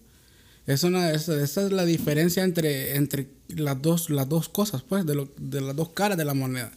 Es 0.67 0.85
una, 0.85 1.13
esa, 1.13 1.43
es 1.43 1.57
la 1.73 1.85
diferencia 1.85 2.45
entre, 2.45 2.97
entre 2.97 3.29
las, 3.49 3.81
dos, 3.81 4.11
las 4.11 4.29
dos 4.29 4.49
cosas, 4.49 4.83
pues, 4.83 5.05
de, 5.07 5.15
lo, 5.15 5.29
de 5.39 5.61
las 5.61 5.75
dos 5.75 5.91
caras 5.91 6.17
de 6.19 6.25
la 6.25 6.35
moneda. 6.35 6.73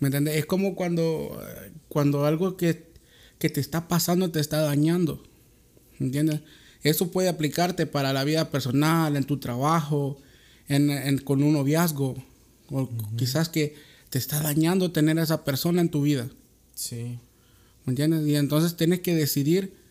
¿Me 0.00 0.08
entiendes? 0.08 0.36
Es 0.36 0.46
como 0.46 0.74
cuando, 0.74 1.40
cuando 1.88 2.26
algo 2.26 2.56
que, 2.56 2.90
que 3.38 3.48
te 3.48 3.60
está 3.60 3.88
pasando 3.88 4.30
te 4.30 4.40
está 4.40 4.60
dañando. 4.60 5.22
¿Me 5.98 6.06
entiendes? 6.06 6.40
Eso 6.82 7.10
puede 7.10 7.28
aplicarte 7.28 7.86
para 7.86 8.12
la 8.12 8.24
vida 8.24 8.50
personal, 8.50 9.16
en 9.16 9.24
tu 9.24 9.38
trabajo, 9.38 10.20
en, 10.68 10.90
en 10.90 11.18
con 11.18 11.42
un 11.42 11.52
noviazgo. 11.52 12.16
O 12.70 12.88
quizás 13.16 13.48
que 13.48 13.76
te 14.10 14.18
está 14.18 14.40
dañando 14.40 14.92
tener 14.92 15.18
a 15.18 15.22
esa 15.22 15.44
persona 15.44 15.80
en 15.80 15.90
tu 15.90 16.02
vida. 16.02 16.28
Sí. 16.74 17.18
¿Me 17.84 17.92
entiendes? 17.92 18.26
Y 18.26 18.36
entonces 18.36 18.76
tienes 18.76 19.00
que 19.00 19.14
decidir 19.14 19.81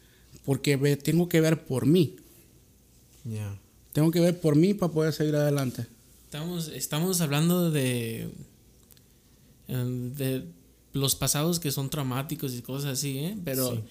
porque 0.51 0.97
tengo 0.97 1.29
que 1.29 1.39
ver 1.39 1.63
por 1.63 1.85
mí. 1.85 2.17
Ya. 3.23 3.57
Tengo 3.93 4.11
que 4.11 4.19
ver 4.19 4.37
por 4.37 4.57
mí 4.57 4.73
para 4.73 4.91
poder 4.91 5.13
seguir 5.13 5.33
adelante. 5.37 5.87
Estamos, 6.25 6.67
estamos 6.67 7.21
hablando 7.21 7.71
de, 7.71 8.29
em, 9.69 10.13
de 10.13 10.43
los 10.91 11.15
pasados 11.15 11.61
que 11.61 11.71
son 11.71 11.89
traumáticos 11.89 12.53
y 12.53 12.61
cosas 12.61 12.99
así, 12.99 13.19
¿eh? 13.19 13.37
Pero 13.45 13.81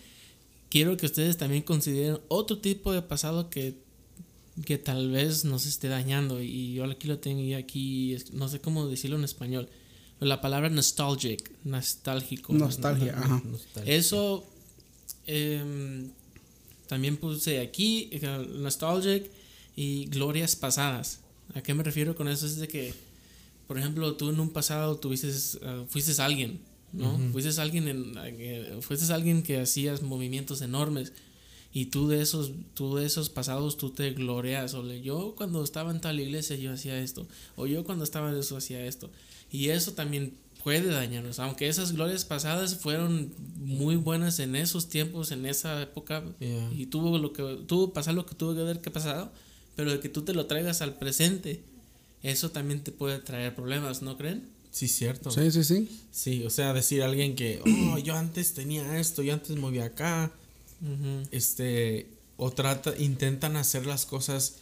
quiero 0.68 0.98
que 0.98 1.06
ustedes 1.06 1.38
también 1.38 1.62
consideren 1.62 2.18
otro 2.28 2.58
tipo 2.58 2.92
de 2.92 3.00
pasado 3.00 3.48
que, 3.48 3.78
que 4.66 4.76
tal 4.76 5.10
vez 5.10 5.46
nos 5.46 5.64
esté 5.64 5.88
dañando. 5.88 6.42
Y 6.42 6.74
yo 6.74 6.84
aquí 6.84 7.08
lo 7.08 7.20
tengo 7.20 7.56
aquí, 7.56 8.18
no 8.34 8.50
sé 8.50 8.60
cómo 8.60 8.86
decirlo 8.86 9.16
en 9.16 9.24
español 9.24 9.66
la 10.18 10.42
palabra 10.42 10.68
nostalgic, 10.68 11.50
nostálgico. 11.64 12.52
Nostalgia, 12.52 13.18
ajá. 13.18 13.42
Eso 13.86 14.44
em, 15.26 16.10
también 16.90 17.18
puse 17.18 17.60
aquí, 17.60 18.10
nostalgic 18.48 19.30
y 19.76 20.06
glorias 20.06 20.56
pasadas. 20.56 21.20
¿A 21.54 21.62
qué 21.62 21.72
me 21.72 21.84
refiero 21.84 22.16
con 22.16 22.26
eso? 22.26 22.46
Es 22.46 22.56
de 22.56 22.66
que, 22.66 22.92
por 23.68 23.78
ejemplo, 23.78 24.16
tú 24.16 24.28
en 24.28 24.40
un 24.40 24.50
pasado 24.50 24.96
tuviste, 24.96 25.28
uh, 25.28 25.86
fuiste 25.86 26.20
alguien, 26.20 26.58
¿no? 26.92 27.16
Fuiste 27.30 27.60
alguien, 27.60 27.86
en, 27.86 28.18
uh, 28.18 28.82
fuiste 28.82 29.12
alguien 29.12 29.44
que 29.44 29.60
hacías 29.60 30.02
movimientos 30.02 30.62
enormes 30.62 31.12
y 31.72 31.86
tú 31.86 32.08
de 32.08 32.22
esos, 32.22 32.50
tú 32.74 32.96
de 32.96 33.06
esos 33.06 33.30
pasados 33.30 33.76
tú 33.76 33.90
te 33.90 34.10
glorias. 34.10 34.74
O 34.74 34.84
yo 34.94 35.36
cuando 35.36 35.62
estaba 35.62 35.92
en 35.92 36.00
tal 36.00 36.18
iglesia 36.18 36.56
yo 36.56 36.72
hacía 36.72 37.00
esto, 37.00 37.28
o 37.54 37.68
yo 37.68 37.84
cuando 37.84 38.02
estaba 38.02 38.32
en 38.32 38.38
eso 38.38 38.56
hacía 38.56 38.84
esto. 38.84 39.12
Y 39.52 39.68
eso 39.68 39.92
también 39.92 40.34
puede 40.62 40.88
dañarnos, 40.88 41.38
aunque 41.38 41.68
esas 41.68 41.92
glorias 41.92 42.24
pasadas 42.24 42.76
fueron 42.76 43.32
muy 43.56 43.96
buenas 43.96 44.38
en 44.38 44.56
esos 44.56 44.88
tiempos, 44.88 45.32
en 45.32 45.46
esa 45.46 45.82
época, 45.82 46.22
y 46.40 46.86
tuvo 46.86 47.18
lo 47.18 47.32
que 47.32 47.42
tuvo 47.66 47.92
pasar 47.92 48.14
lo 48.14 48.26
que 48.26 48.34
tuvo 48.34 48.54
que 48.54 48.60
haber 48.60 48.80
que 48.80 48.90
pasado, 48.90 49.32
pero 49.76 49.90
de 49.92 50.00
que 50.00 50.08
tú 50.08 50.22
te 50.22 50.34
lo 50.34 50.46
traigas 50.46 50.82
al 50.82 50.94
presente, 50.94 51.62
eso 52.22 52.50
también 52.50 52.80
te 52.80 52.92
puede 52.92 53.18
traer 53.18 53.54
problemas, 53.54 54.02
¿no 54.02 54.16
creen? 54.16 54.48
Sí, 54.70 54.86
cierto. 54.88 55.30
Sí, 55.30 55.50
sí, 55.50 55.64
sí. 55.64 55.88
Sí, 56.12 56.44
o 56.44 56.50
sea, 56.50 56.72
decir 56.72 57.02
a 57.02 57.06
alguien 57.06 57.34
que, 57.34 57.60
oh, 57.64 57.98
yo 57.98 58.14
antes 58.14 58.54
tenía 58.54 59.00
esto, 59.00 59.22
yo 59.22 59.32
antes 59.32 59.56
movía 59.56 59.86
acá, 59.86 60.30
este, 61.30 62.08
o 62.36 62.50
trata, 62.50 62.94
intentan 62.98 63.56
hacer 63.56 63.86
las 63.86 64.06
cosas 64.06 64.56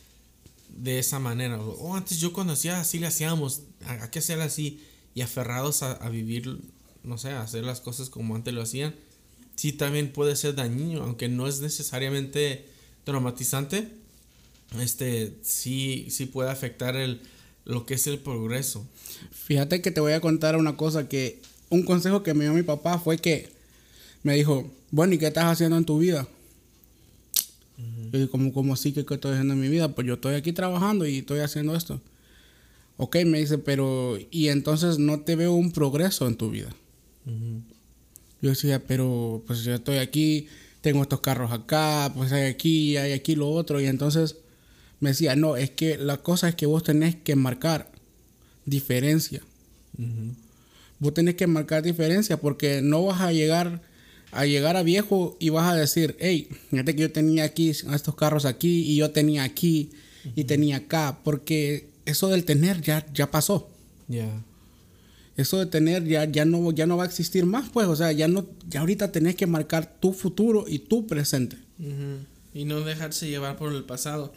de 0.68 0.98
esa 0.98 1.18
manera. 1.18 1.60
O 1.60 1.94
antes 1.94 2.20
yo 2.20 2.32
cuando 2.32 2.54
hacía 2.54 2.80
así 2.80 2.98
le 2.98 3.06
hacíamos, 3.06 3.62
hay 3.84 4.08
que 4.10 4.18
hacer 4.18 4.40
así. 4.40 4.82
Y 5.14 5.22
aferrados 5.22 5.82
a, 5.82 6.08
vivir, 6.08 6.58
no 7.02 7.18
sé, 7.18 7.30
a 7.30 7.42
hacer 7.42 7.64
las 7.64 7.80
cosas 7.80 8.10
como 8.10 8.36
antes 8.36 8.54
lo 8.54 8.62
hacían. 8.62 8.94
Sí, 9.56 9.72
también 9.72 10.12
puede 10.12 10.36
ser 10.36 10.54
dañino, 10.54 11.02
aunque 11.02 11.28
no 11.28 11.48
es 11.48 11.60
necesariamente 11.60 12.66
traumatizante. 13.04 13.88
Este, 14.80 15.36
sí, 15.42 16.06
sí 16.10 16.26
puede 16.26 16.50
afectar 16.50 16.94
el, 16.94 17.20
lo 17.64 17.86
que 17.86 17.94
es 17.94 18.06
el 18.06 18.18
progreso. 18.18 18.86
Fíjate 19.30 19.82
que 19.82 19.90
te 19.90 20.00
voy 20.00 20.12
a 20.12 20.20
contar 20.20 20.56
una 20.56 20.76
cosa 20.76 21.08
que, 21.08 21.40
un 21.70 21.82
consejo 21.82 22.22
que 22.22 22.34
me 22.34 22.44
dio 22.44 22.52
mi 22.52 22.62
papá 22.62 22.98
fue 22.98 23.18
que 23.18 23.50
me 24.22 24.34
dijo, 24.34 24.70
bueno, 24.90 25.14
¿y 25.14 25.18
qué 25.18 25.26
estás 25.26 25.44
haciendo 25.44 25.76
en 25.76 25.84
tu 25.84 25.98
vida? 25.98 26.28
Y 28.12 28.26
como, 28.28 28.52
como 28.52 28.74
así 28.74 28.92
que, 28.92 29.00
estoy 29.00 29.32
haciendo 29.32 29.54
en 29.54 29.60
mi 29.60 29.68
vida, 29.68 29.94
pues 29.94 30.06
yo 30.06 30.14
estoy 30.14 30.34
aquí 30.34 30.52
trabajando 30.52 31.06
y 31.06 31.18
estoy 31.18 31.40
haciendo 31.40 31.76
esto. 31.76 32.00
Ok, 32.98 33.16
me 33.24 33.38
dice, 33.38 33.58
pero 33.58 34.18
y 34.30 34.48
entonces 34.48 34.98
no 34.98 35.20
te 35.20 35.36
veo 35.36 35.52
un 35.54 35.70
progreso 35.70 36.26
en 36.26 36.36
tu 36.36 36.50
vida. 36.50 36.74
Yo 38.42 38.50
decía, 38.50 38.84
pero 38.84 39.42
pues 39.46 39.62
yo 39.62 39.74
estoy 39.74 39.98
aquí, 39.98 40.48
tengo 40.80 41.02
estos 41.02 41.20
carros 41.20 41.52
acá, 41.52 42.12
pues 42.14 42.32
hay 42.32 42.48
aquí, 42.48 42.96
hay 42.96 43.12
aquí 43.12 43.36
lo 43.36 43.50
otro. 43.50 43.80
Y 43.80 43.86
entonces 43.86 44.36
me 44.98 45.10
decía, 45.10 45.36
no, 45.36 45.56
es 45.56 45.70
que 45.70 45.96
la 45.96 46.18
cosa 46.18 46.48
es 46.48 46.56
que 46.56 46.66
vos 46.66 46.82
tenés 46.82 47.14
que 47.14 47.36
marcar 47.36 47.90
diferencia. 48.64 49.42
Vos 50.98 51.14
tenés 51.14 51.36
que 51.36 51.46
marcar 51.46 51.84
diferencia 51.84 52.40
porque 52.40 52.82
no 52.82 53.04
vas 53.04 53.20
a 53.20 53.32
llegar 53.32 53.80
a 54.32 54.44
llegar 54.44 54.76
a 54.76 54.82
viejo 54.82 55.36
y 55.38 55.50
vas 55.50 55.72
a 55.72 55.76
decir, 55.76 56.16
hey, 56.18 56.48
fíjate 56.70 56.94
que 56.94 57.02
yo 57.02 57.12
tenía 57.12 57.44
aquí 57.44 57.70
estos 57.70 58.14
carros 58.14 58.44
aquí 58.44 58.82
y 58.82 58.96
yo 58.96 59.10
tenía 59.10 59.44
aquí 59.44 59.90
y 60.34 60.44
tenía 60.44 60.78
acá, 60.78 61.20
porque 61.24 61.87
eso 62.08 62.28
del 62.28 62.44
tener 62.44 62.80
ya, 62.80 63.06
ya 63.12 63.30
pasó. 63.30 63.68
Ya. 64.08 64.42
Eso 65.36 65.58
de 65.58 65.66
tener 65.66 66.04
ya, 66.04 66.24
ya, 66.24 66.44
no, 66.44 66.72
ya 66.72 66.86
no 66.86 66.96
va 66.96 67.04
a 67.04 67.06
existir 67.06 67.46
más, 67.46 67.68
pues, 67.68 67.86
o 67.86 67.94
sea, 67.94 68.10
ya, 68.12 68.26
no, 68.26 68.46
ya 68.68 68.80
ahorita 68.80 69.12
tenés 69.12 69.36
que 69.36 69.46
marcar 69.46 69.98
tu 70.00 70.12
futuro 70.12 70.64
y 70.66 70.80
tu 70.80 71.06
presente. 71.06 71.58
Y 72.54 72.64
no 72.64 72.80
dejarse 72.80 73.28
llevar 73.28 73.56
por 73.56 73.72
el 73.72 73.84
pasado. 73.84 74.32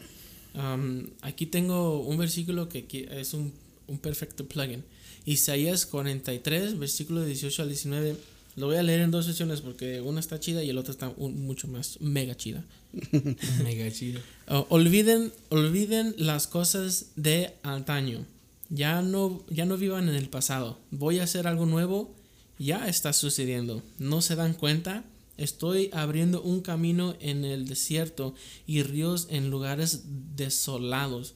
aquí 1.22 1.46
tengo 1.46 2.00
un 2.00 2.18
versículo 2.18 2.68
que 2.68 3.08
es 3.10 3.34
un, 3.34 3.52
un 3.88 3.98
perfecto 3.98 4.46
plugin. 4.46 4.84
Isaías 5.24 5.86
43, 5.86 6.78
versículo 6.78 7.24
18 7.24 7.62
al 7.62 7.68
19 7.68 8.16
lo 8.56 8.66
voy 8.66 8.76
a 8.76 8.82
leer 8.82 9.00
en 9.00 9.10
dos 9.10 9.24
sesiones 9.24 9.62
porque 9.62 10.00
una 10.00 10.20
está 10.20 10.38
chida 10.38 10.62
y 10.62 10.68
el 10.68 10.78
otro 10.78 10.92
está 10.92 11.12
mucho 11.16 11.68
más 11.68 12.00
mega 12.00 12.34
chida. 12.36 12.64
mega 13.64 13.90
chida. 13.90 14.20
olviden, 14.68 15.32
olviden 15.48 16.14
las 16.18 16.46
cosas 16.46 17.12
de 17.16 17.54
antaño. 17.62 18.26
Ya 18.68 19.02
no, 19.02 19.44
ya 19.48 19.64
no 19.64 19.76
vivan 19.76 20.08
en 20.08 20.14
el 20.14 20.28
pasado. 20.28 20.78
Voy 20.90 21.18
a 21.18 21.24
hacer 21.24 21.46
algo 21.46 21.66
nuevo. 21.66 22.14
Ya 22.58 22.88
está 22.88 23.12
sucediendo. 23.12 23.82
¿No 23.98 24.20
se 24.20 24.36
dan 24.36 24.54
cuenta? 24.54 25.04
Estoy 25.38 25.88
abriendo 25.92 26.42
un 26.42 26.60
camino 26.60 27.16
en 27.20 27.44
el 27.44 27.66
desierto 27.66 28.34
y 28.66 28.82
ríos 28.82 29.28
en 29.30 29.50
lugares 29.50 30.02
desolados. 30.36 31.34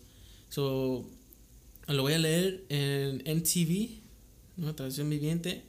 So, 0.50 1.08
lo 1.88 2.02
voy 2.02 2.12
a 2.12 2.18
leer 2.18 2.64
en 2.68 3.22
NTV, 3.26 4.00
una 4.58 4.76
traducción 4.76 5.08
viviente. 5.08 5.64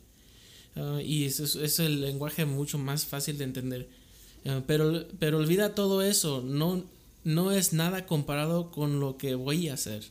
Uh, 0.78 1.00
y 1.00 1.26
es, 1.26 1.40
es, 1.40 1.80
el 1.80 2.02
lenguaje 2.02 2.46
mucho 2.46 2.78
más 2.78 3.06
fácil 3.06 3.38
de 3.38 3.46
entender. 3.46 3.90
Uh, 4.46 4.62
pero, 4.68 5.08
pero 5.18 5.40
olvida 5.40 5.74
todo 5.74 6.04
eso. 6.04 6.42
No, 6.42 6.84
no 7.24 7.52
es 7.52 7.74
nada 7.74 8.06
comparado 8.06 8.70
con 8.70 9.00
lo 9.00 9.18
que 9.18 9.36
voy 9.36 9.70
a 9.70 9.74
hacer. 9.74 10.04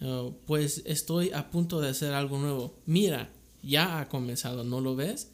Uh, 0.00 0.32
pues 0.46 0.82
estoy 0.86 1.32
a 1.32 1.50
punto 1.50 1.80
de 1.80 1.90
hacer 1.90 2.14
algo 2.14 2.38
nuevo. 2.38 2.74
Mira, 2.86 3.30
ya 3.62 4.00
ha 4.00 4.08
comenzado, 4.08 4.64
¿no 4.64 4.80
lo 4.80 4.96
ves? 4.96 5.28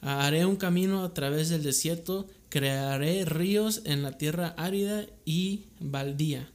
Haré 0.00 0.46
un 0.46 0.56
camino 0.56 1.04
a 1.04 1.12
través 1.12 1.50
del 1.50 1.62
desierto, 1.62 2.26
crearé 2.48 3.26
ríos 3.26 3.82
en 3.84 4.02
la 4.02 4.16
tierra 4.16 4.54
árida 4.56 5.04
y 5.26 5.64
baldía. 5.78 6.50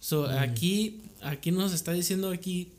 So, 0.00 0.26
mm. 0.26 0.38
aquí, 0.38 1.02
aquí 1.20 1.52
nos 1.52 1.72
está 1.72 1.92
diciendo 1.92 2.30
aquí 2.30 2.72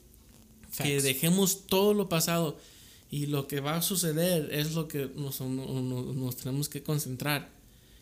que 0.78 1.02
dejemos 1.02 1.66
todo 1.68 1.94
lo 1.94 2.10
pasado 2.10 2.58
y 3.14 3.28
lo 3.28 3.48
que 3.48 3.60
va 3.60 3.76
a 3.76 3.84
suceder 3.84 4.50
es 4.52 4.74
lo 4.74 4.88
que 4.88 5.08
nos, 5.16 5.40
nos, 5.40 6.36
tenemos 6.36 6.68
que 6.68 6.82
concentrar. 6.82 7.48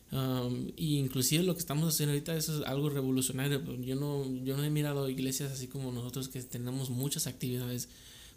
Um, 0.09 0.69
y 0.77 0.99
inclusive 0.99 1.43
lo 1.43 1.53
que 1.53 1.59
estamos 1.59 1.93
haciendo 1.93 2.13
ahorita 2.13 2.33
es 2.37 2.49
algo 2.65 2.89
revolucionario. 2.89 3.61
Yo 3.81 3.95
no, 3.95 4.25
yo 4.45 4.55
no 4.55 4.63
he 4.63 4.69
mirado 4.69 5.09
iglesias 5.09 5.51
así 5.51 5.67
como 5.67 5.91
nosotros 5.91 6.29
que 6.29 6.41
tenemos 6.43 6.89
muchas 6.89 7.27
actividades 7.27 7.89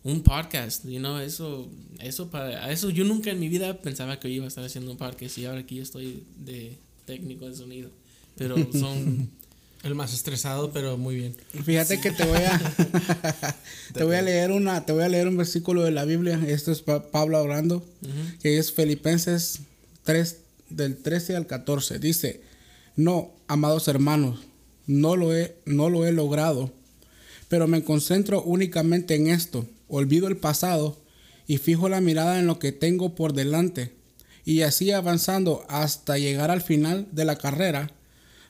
un 0.03 0.25
podcast, 0.25 0.85
you 0.85 0.99
know, 0.99 1.19
eso, 1.19 1.71
eso 2.01 2.29
para, 2.29 2.73
eso 2.73 2.91
yo 2.91 3.05
nunca 3.05 3.31
en 3.31 3.39
mi 3.39 3.49
vida 3.49 3.79
pensaba 3.79 4.19
que 4.19 4.29
yo 4.29 4.35
iba 4.35 4.45
a 4.47 4.49
estar 4.49 4.65
haciendo 4.65 4.91
un 4.91 4.99
podcast 4.99 5.39
y 5.39 5.47
ahora 5.47 5.61
aquí 5.61 5.79
estoy 5.79 6.25
de 6.45 6.77
técnico 7.07 7.49
de 7.49 7.55
sonido, 7.55 7.91
pero 8.37 8.57
son 8.73 9.31
el 9.85 9.95
más 9.95 10.15
estresado, 10.15 10.73
pero 10.73 10.97
muy 10.97 11.15
bien. 11.15 11.37
Fíjate 11.65 12.01
que 12.01 12.11
te 12.11 12.25
voy 12.25 12.39
a 12.39 12.59
te 13.93 14.05
voy 14.05 14.17
a 14.17 14.23
leer 14.23 14.51
una 14.51 14.85
te 14.85 14.93
voy 14.93 15.05
a 15.05 15.09
leer 15.09 15.29
un 15.29 15.37
versículo 15.37 15.83
de 15.83 15.91
la 15.91 16.05
Biblia, 16.05 16.41
esto 16.47 16.73
es 16.73 16.83
Pablo 16.83 17.37
hablando, 17.37 17.85
que 18.41 18.59
es 18.59 18.73
Filipenses 18.73 19.61
3 20.05 20.39
del 20.71 20.97
13 20.97 21.37
al 21.37 21.47
14. 21.47 21.99
Dice, 21.99 22.43
"No, 22.97 23.33
amados 23.47 23.87
hermanos, 23.89 24.41
no 24.87 25.17
lo 25.17 25.37
he 25.37 25.57
no 25.67 25.91
lo 25.91 26.07
he 26.07 26.13
logrado, 26.13 26.73
pero 27.49 27.69
me 27.69 27.85
concentro 27.85 28.43
únicamente 28.43 29.15
en 29.15 29.29
esto." 29.29 29.67
olvido 29.89 30.29
el 30.29 30.37
pasado 30.37 30.97
y 31.47 31.59
fijo 31.59 31.89
la 31.89 32.01
mirada 32.01 32.39
en 32.39 32.47
lo 32.47 32.59
que 32.59 32.73
tengo 32.73 33.15
por 33.15 33.33
delante, 33.33 33.93
y 34.45 34.63
así 34.63 34.91
avanzando 34.91 35.65
hasta 35.69 36.19
llegar 36.19 36.51
al 36.51 36.63
final 36.63 37.07
de 37.13 37.25
la 37.25 37.37
carrera 37.37 37.91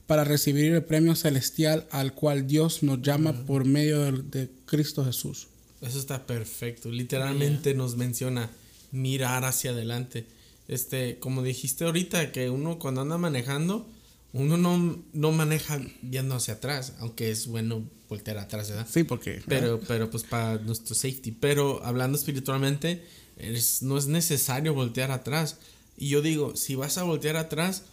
para 0.06 0.24
recibir 0.24 0.72
el 0.72 0.84
premio 0.84 1.14
celestial 1.16 1.86
al 1.90 2.14
cual 2.14 2.46
Dios 2.46 2.82
nos 2.82 3.00
llama 3.02 3.32
por 3.46 3.64
medio 3.64 4.12
de, 4.12 4.50
Cristo 4.66 5.04
Jesús. 5.04 5.48
Eso 5.80 5.98
está 5.98 6.26
perfecto. 6.26 6.90
Literalmente 6.90 7.74
nos 7.74 7.96
menciona 7.96 8.50
mirar 8.92 9.44
hacia 9.44 9.70
adelante. 9.70 10.26
Este, 10.68 11.18
como 11.18 11.42
dijiste 11.42 11.84
ahorita, 11.84 12.32
que 12.32 12.48
uno 12.48 12.78
cuando 12.78 13.02
anda 13.02 13.18
manejando, 13.18 13.86
uno 14.32 14.56
no, 14.56 15.02
no 15.12 15.32
maneja 15.32 15.80
viendo 16.02 16.34
hacia 16.34 16.54
atrás, 16.54 16.94
aunque 16.98 17.30
es 17.30 17.46
bueno 17.46 17.84
voltear 18.08 18.38
atrás, 18.38 18.70
¿verdad? 18.70 18.86
Sí, 18.90 19.04
porque. 19.04 19.42
Pero, 19.46 19.80
pero 19.86 20.10
pues 20.10 20.24
para 20.24 20.56
nuestro 20.58 20.94
safety. 20.94 21.32
Pero 21.32 21.84
hablando 21.84 22.16
espiritualmente, 22.18 23.04
no 23.82 23.98
es 23.98 24.06
necesario 24.06 24.74
voltear 24.74 25.10
atrás. 25.10 25.58
Y 25.96 26.08
yo 26.08 26.22
digo, 26.22 26.56
si 26.56 26.74
vas 26.74 26.98
a 26.98 27.04
voltear 27.04 27.36
atrás, 27.36 27.84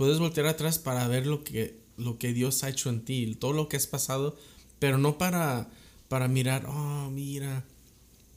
puedes 0.00 0.18
voltear 0.18 0.46
atrás 0.46 0.78
para 0.78 1.06
ver 1.08 1.26
lo 1.26 1.44
que, 1.44 1.78
lo 1.98 2.16
que 2.16 2.32
Dios 2.32 2.64
ha 2.64 2.70
hecho 2.70 2.88
en 2.88 3.04
ti, 3.04 3.36
todo 3.38 3.52
lo 3.52 3.68
que 3.68 3.76
has 3.76 3.86
pasado, 3.86 4.34
pero 4.78 4.96
no 4.96 5.18
para, 5.18 5.68
para 6.08 6.26
mirar, 6.26 6.64
oh, 6.64 7.10
mira, 7.10 7.66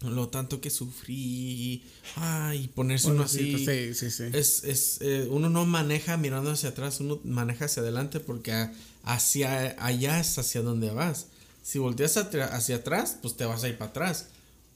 lo 0.02 0.28
tanto 0.28 0.60
que 0.60 0.70
sufrí, 0.70 1.82
ay, 2.18 2.68
ponerse 2.76 3.12
uno 3.12 3.24
así. 3.24 3.66
Sí, 3.66 3.94
sí, 3.94 4.12
sí. 4.12 4.24
Es, 4.34 4.66
es, 4.66 4.98
eh, 5.00 5.26
uno 5.32 5.50
no 5.50 5.66
maneja 5.66 6.18
mirando 6.18 6.52
hacia 6.52 6.68
atrás, 6.68 7.00
uno 7.00 7.22
maneja 7.24 7.64
hacia 7.64 7.82
adelante 7.82 8.20
porque 8.20 8.70
hacia 9.04 9.82
allá 9.82 10.20
es 10.20 10.38
hacia 10.38 10.62
donde 10.62 10.90
vas. 10.90 11.28
Si 11.62 11.80
volteas 11.80 12.18
hacia 12.18 12.76
atrás, 12.76 13.20
pues 13.22 13.38
te 13.38 13.46
vas 13.46 13.64
a 13.64 13.70
ir 13.70 13.78
para 13.78 13.92
atrás. 13.92 14.28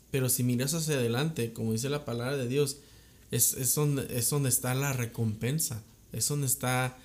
Pero 0.10 0.30
si 0.30 0.42
miras 0.44 0.74
hacia 0.74 0.96
adelante, 0.96 1.52
como 1.52 1.74
dice 1.74 1.90
la 1.90 2.06
palabra 2.06 2.38
de 2.38 2.48
Dios, 2.48 2.78
es, 3.30 3.56
es, 3.56 3.76
donde, 3.76 4.08
es 4.18 4.30
donde 4.30 4.48
está 4.48 4.74
la 4.74 4.94
recompensa. 4.94 5.84
Es 6.12 6.28
donde 6.28 6.48
está 6.48 6.98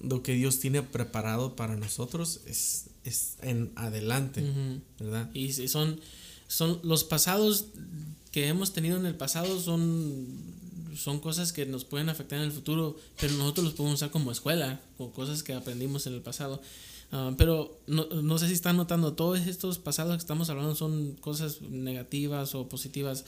lo 0.00 0.22
que 0.22 0.32
Dios 0.32 0.58
tiene 0.60 0.82
preparado 0.82 1.56
para 1.56 1.76
nosotros. 1.76 2.40
Es, 2.46 2.86
es 3.04 3.36
en 3.42 3.72
adelante, 3.76 4.44
¿verdad? 4.98 5.30
Y 5.34 5.52
son 5.68 6.00
son 6.50 6.80
los 6.82 7.04
pasados 7.04 7.66
que 8.32 8.48
hemos 8.48 8.72
tenido 8.72 8.98
en 8.98 9.06
el 9.06 9.14
pasado 9.14 9.60
son 9.60 10.26
son 10.96 11.20
cosas 11.20 11.52
que 11.52 11.64
nos 11.64 11.84
pueden 11.84 12.08
afectar 12.08 12.40
en 12.40 12.46
el 12.46 12.52
futuro, 12.52 12.96
pero 13.20 13.32
nosotros 13.34 13.66
los 13.66 13.74
podemos 13.74 13.98
usar 14.00 14.10
como 14.10 14.32
escuela, 14.32 14.80
o 14.98 15.12
cosas 15.12 15.44
que 15.44 15.54
aprendimos 15.54 16.06
en 16.08 16.14
el 16.14 16.20
pasado. 16.20 16.60
Ah, 17.12 17.32
pero 17.38 17.78
no, 17.86 18.06
no, 18.06 18.38
sé 18.38 18.48
si 18.48 18.54
están 18.54 18.76
notando, 18.76 19.14
todos 19.14 19.38
estos 19.46 19.78
pasados 19.78 20.12
que 20.14 20.20
estamos 20.20 20.50
hablando 20.50 20.74
son 20.74 21.16
cosas 21.20 21.62
negativas 21.62 22.54
o 22.54 22.68
positivas. 22.68 23.24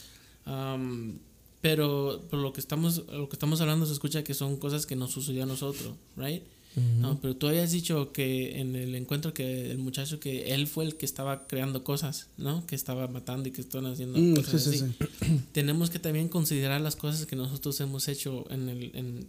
Pero 1.63 2.21
por 2.29 2.41
lo 2.41 2.53
que 2.53 2.61
estamos 2.61 3.05
lo 3.11 3.29
que 3.29 3.37
estamos 3.37 3.61
hablando 3.63 3.87
se 3.87 3.93
escucha 3.93 4.23
que 4.23 4.35
son 4.35 4.57
cosas 4.57 4.85
que 4.85 4.97
nos 4.97 5.13
sucedió 5.13 5.45
a 5.45 5.47
nosotros, 5.47 5.95
right? 6.17 6.43
no, 6.75 7.21
pero 7.21 7.37
tú 7.37 7.49
habías 7.49 7.71
dicho 7.71 8.13
que 8.13 8.59
en 8.59 8.75
el 8.77 8.95
encuentro 8.95 9.35
que 9.35 9.71
el 9.71 9.77
muchacho 9.77 10.19
que 10.19 10.55
él 10.55 10.67
fue 10.67 10.87
el 10.87 10.97
que 10.97 11.05
estaba 11.05 11.47
creando 11.47 11.85
cosas, 11.85 12.29
¿no? 12.39 12.67
Que 12.67 12.75
estaba 12.75 13.09
matando 13.09 13.47
y 13.47 13.53
que 13.53 13.61
estaban 13.61 13.93
haciendo 13.93 14.19
mm, 14.19 14.35
cosas 14.37 14.67
así. 14.67 14.85
Tenemos 15.53 15.91
que 15.91 15.99
también 15.99 16.29
considerar 16.29 16.81
las 16.81 16.97
cosas 16.97 17.27
que 17.27 17.37
nosotros 17.37 17.79
hemos 17.81 18.09
hecho 18.09 18.47
en 18.51 18.71
el 18.71 18.91
en, 18.95 19.27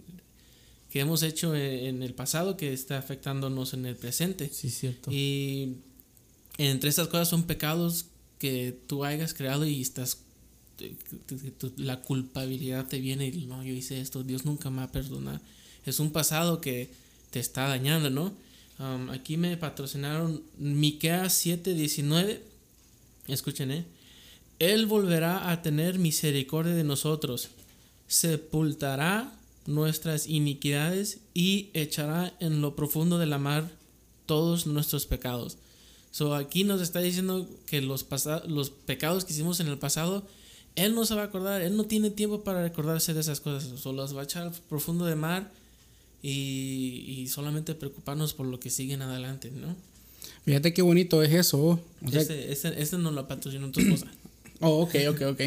que 0.89 1.01
hemos 1.01 1.21
hecho 1.21 1.53
en 1.53 2.01
el 2.01 2.13
pasado 2.13 2.55
que 2.55 2.71
está 2.71 2.97
afectándonos 2.97 3.73
en 3.73 3.85
el 3.87 3.97
presente. 3.97 4.49
Sí, 4.49 4.69
cierto. 4.69 5.11
Y 5.11 5.79
entre 6.57 6.89
estas 6.89 7.09
cosas 7.09 7.27
son 7.27 7.43
pecados 7.43 8.05
que 8.39 8.79
tú 8.87 9.03
hayas 9.03 9.33
creado 9.33 9.65
y 9.65 9.81
estás 9.81 10.19
la 11.77 12.01
culpabilidad 12.01 12.87
te 12.87 12.99
viene 12.99 13.27
y 13.27 13.45
no, 13.45 13.63
yo 13.63 13.73
hice 13.73 14.01
esto, 14.01 14.23
Dios 14.23 14.45
nunca 14.45 14.69
me 14.69 14.85
va 14.85 14.91
a. 14.91 15.41
Es 15.85 15.99
un 15.99 16.11
pasado 16.11 16.61
que 16.61 16.89
te 17.31 17.39
está 17.39 17.67
dañando, 17.67 18.09
¿no? 18.09 18.33
Um, 18.79 19.09
aquí 19.09 19.37
me 19.37 19.55
patrocinaron 19.57 20.41
Miqueas 20.57 21.33
7:19. 21.45 22.39
Escuchen, 23.27 23.71
¿eh? 23.71 23.85
Él 24.59 24.85
volverá 24.85 25.51
a 25.51 25.61
tener 25.61 25.99
misericordia 25.99 26.73
de 26.73 26.83
nosotros, 26.83 27.49
sepultará 28.07 29.33
nuestras 29.65 30.27
iniquidades 30.27 31.19
y 31.33 31.69
echará 31.73 32.33
en 32.39 32.61
lo 32.61 32.75
profundo 32.75 33.17
de 33.17 33.25
la 33.25 33.37
mar 33.37 33.69
todos 34.25 34.67
nuestros 34.67 35.05
pecados. 35.05 35.57
So, 36.11 36.35
aquí 36.35 36.63
nos 36.63 36.81
está 36.81 36.99
diciendo 36.99 37.49
que 37.65 37.81
los, 37.81 38.05
los 38.47 38.69
pecados 38.69 39.25
que 39.25 39.33
hicimos 39.33 39.59
en 39.59 39.67
el 39.67 39.79
pasado, 39.79 40.27
Él 40.75 40.95
no 40.95 41.05
se 41.05 41.15
va 41.15 41.21
a 41.21 41.25
acordar, 41.25 41.61
Él 41.61 41.77
no 41.77 41.85
tiene 41.85 42.09
tiempo 42.09 42.43
para 42.43 42.63
recordarse 42.63 43.13
de 43.13 43.21
esas 43.21 43.39
cosas. 43.39 43.79
Solo 43.79 44.01
los 44.01 44.15
va 44.15 44.21
a 44.21 44.23
echar 44.23 44.43
al 44.43 44.53
profundo 44.69 45.05
de 45.05 45.15
mar 45.15 45.51
y, 46.21 47.05
y, 47.07 47.27
solamente 47.27 47.75
preocuparnos 47.75 48.33
por 48.33 48.47
lo 48.47 48.59
que 48.59 48.69
siguen 48.69 49.01
adelante, 49.01 49.51
¿no? 49.51 49.75
Fíjate 50.45 50.73
qué 50.73 50.81
bonito 50.81 51.21
es 51.23 51.33
eso. 51.33 51.79
ese, 52.11 52.51
ese, 52.51 52.81
ese 52.81 52.97
no 52.97 53.11
lo 53.11 53.27
patrocinó 53.27 53.71
tu 53.71 53.79
esposa. 53.79 54.07
oh, 54.61 54.81
ok, 54.81 54.95
ok, 55.09 55.21
ok. 55.31 55.41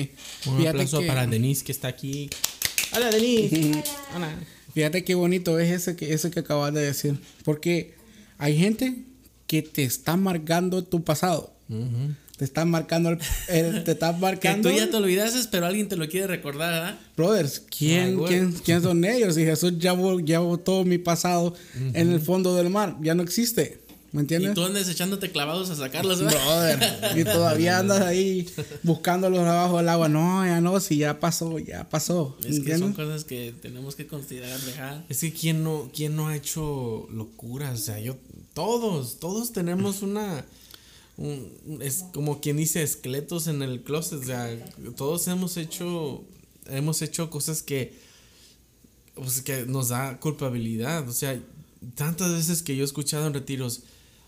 Un 0.47 0.67
aplauso 0.67 1.01
para 1.07 1.27
Denise 1.27 1.65
que 1.65 1.73
está 1.73 1.89
aquí. 1.89 2.31
Hola, 2.95 3.11
Denise. 3.11 3.83
Hola. 4.15 4.39
Fíjate 4.75 5.05
qué 5.05 5.15
bonito 5.15 5.59
es 5.59 5.71
ese 5.71 5.97
que, 5.97 6.13
ese 6.13 6.31
que 6.31 6.41
acabas 6.41 6.73
de 6.73 6.81
decir. 6.81 7.19
Porque 7.45 7.95
hay 8.39 8.57
gente 8.59 9.05
que 9.47 9.63
te 9.63 9.85
está 9.85 10.17
marcando 10.17 10.85
tu 10.85 11.03
pasado. 11.03 11.53
Te 12.37 12.45
están 12.45 12.71
marcando 12.71 13.17
el, 13.49 13.85
te 13.85 13.93
están 13.93 14.21
marcando. 14.21 14.69
que 14.69 14.75
tú 14.75 14.81
ya 14.81 14.91
te 14.91 14.97
olvidaste, 14.97 15.39
pero 15.51 15.67
alguien 15.67 15.89
te 15.89 15.97
lo 15.97 16.07
quiere 16.07 16.27
recordar, 16.27 16.73
¿verdad? 16.73 16.99
Brothers, 17.17 17.61
¿quién, 17.61 18.23
¿quién, 18.25 18.53
¿quién, 18.53 18.83
son 18.83 19.05
ellos? 19.05 19.39
Y 19.39 19.45
Jesús 19.45 19.75
ya, 19.79 19.97
ya 20.23 20.41
todo 20.63 20.85
mi 20.85 20.99
pasado 20.99 21.55
en 21.95 22.13
el 22.13 22.21
fondo 22.21 22.55
del 22.55 22.69
mar. 22.69 22.97
Ya 23.01 23.15
no 23.15 23.23
existe. 23.23 23.87
¿Me 24.13 24.21
entiendes? 24.23 24.53
Y 24.53 24.55
tú 24.55 24.65
andas 24.65 24.89
echándote 24.89 25.31
clavados 25.31 25.69
a 25.69 25.77
sacarlos, 25.77 26.23
¿verdad? 26.23 26.79
Brother. 26.79 27.19
y 27.19 27.25
todavía 27.25 27.79
andas 27.81 28.01
ahí 28.01 28.49
buscándolos 28.83 29.41
abajo 29.41 29.79
del 29.79 29.89
agua. 29.89 30.09
No, 30.09 30.45
ya 30.45 30.61
no, 30.61 30.81
si 30.81 30.97
ya 30.97 31.21
pasó, 31.21 31.59
ya 31.59 31.89
pasó. 31.89 32.37
Es 32.47 32.61
que 32.61 32.79
son 32.79 32.93
cosas 32.93 33.25
que 33.25 33.55
tenemos 33.61 33.95
que 33.95 34.07
considerar 34.07 34.59
dejar. 34.61 35.05
Es 35.09 35.21
que 35.21 35.33
quién 35.33 35.63
no, 35.65 35.91
quién 35.95 36.17
no 36.17 36.29
ha 36.29 36.37
hecho 36.37 37.09
locuras. 37.11 37.81
O 37.81 37.83
sea, 37.83 38.01
yo, 38.01 38.17
todos, 38.55 39.19
todos 39.19 39.53
tenemos 39.53 40.03
una 40.03 40.47
es 41.81 42.05
como 42.13 42.41
quien 42.41 42.59
dice 42.59 42.83
esqueletos 42.83 43.47
en 43.47 43.63
el 43.63 43.83
closet, 43.83 44.21
o 44.21 44.25
sea, 44.25 44.65
todos 44.97 45.27
hemos 45.29 45.57
hecho 45.57 46.25
hemos 46.69 47.01
hecho 47.03 47.31
cosas 47.31 47.63
que 47.63 47.95
pues 49.15 49.41
que 49.41 49.65
nos 49.67 49.89
da 49.89 50.19
culpabilidad. 50.21 51.09
O 51.09 51.13
sea, 51.13 51.41
tantas 51.95 52.33
veces 52.33 52.63
que 52.63 52.77
yo 52.77 52.83
he 52.83 52.85
escuchado 52.85 53.27
en 53.27 53.35
retiros 53.35 53.83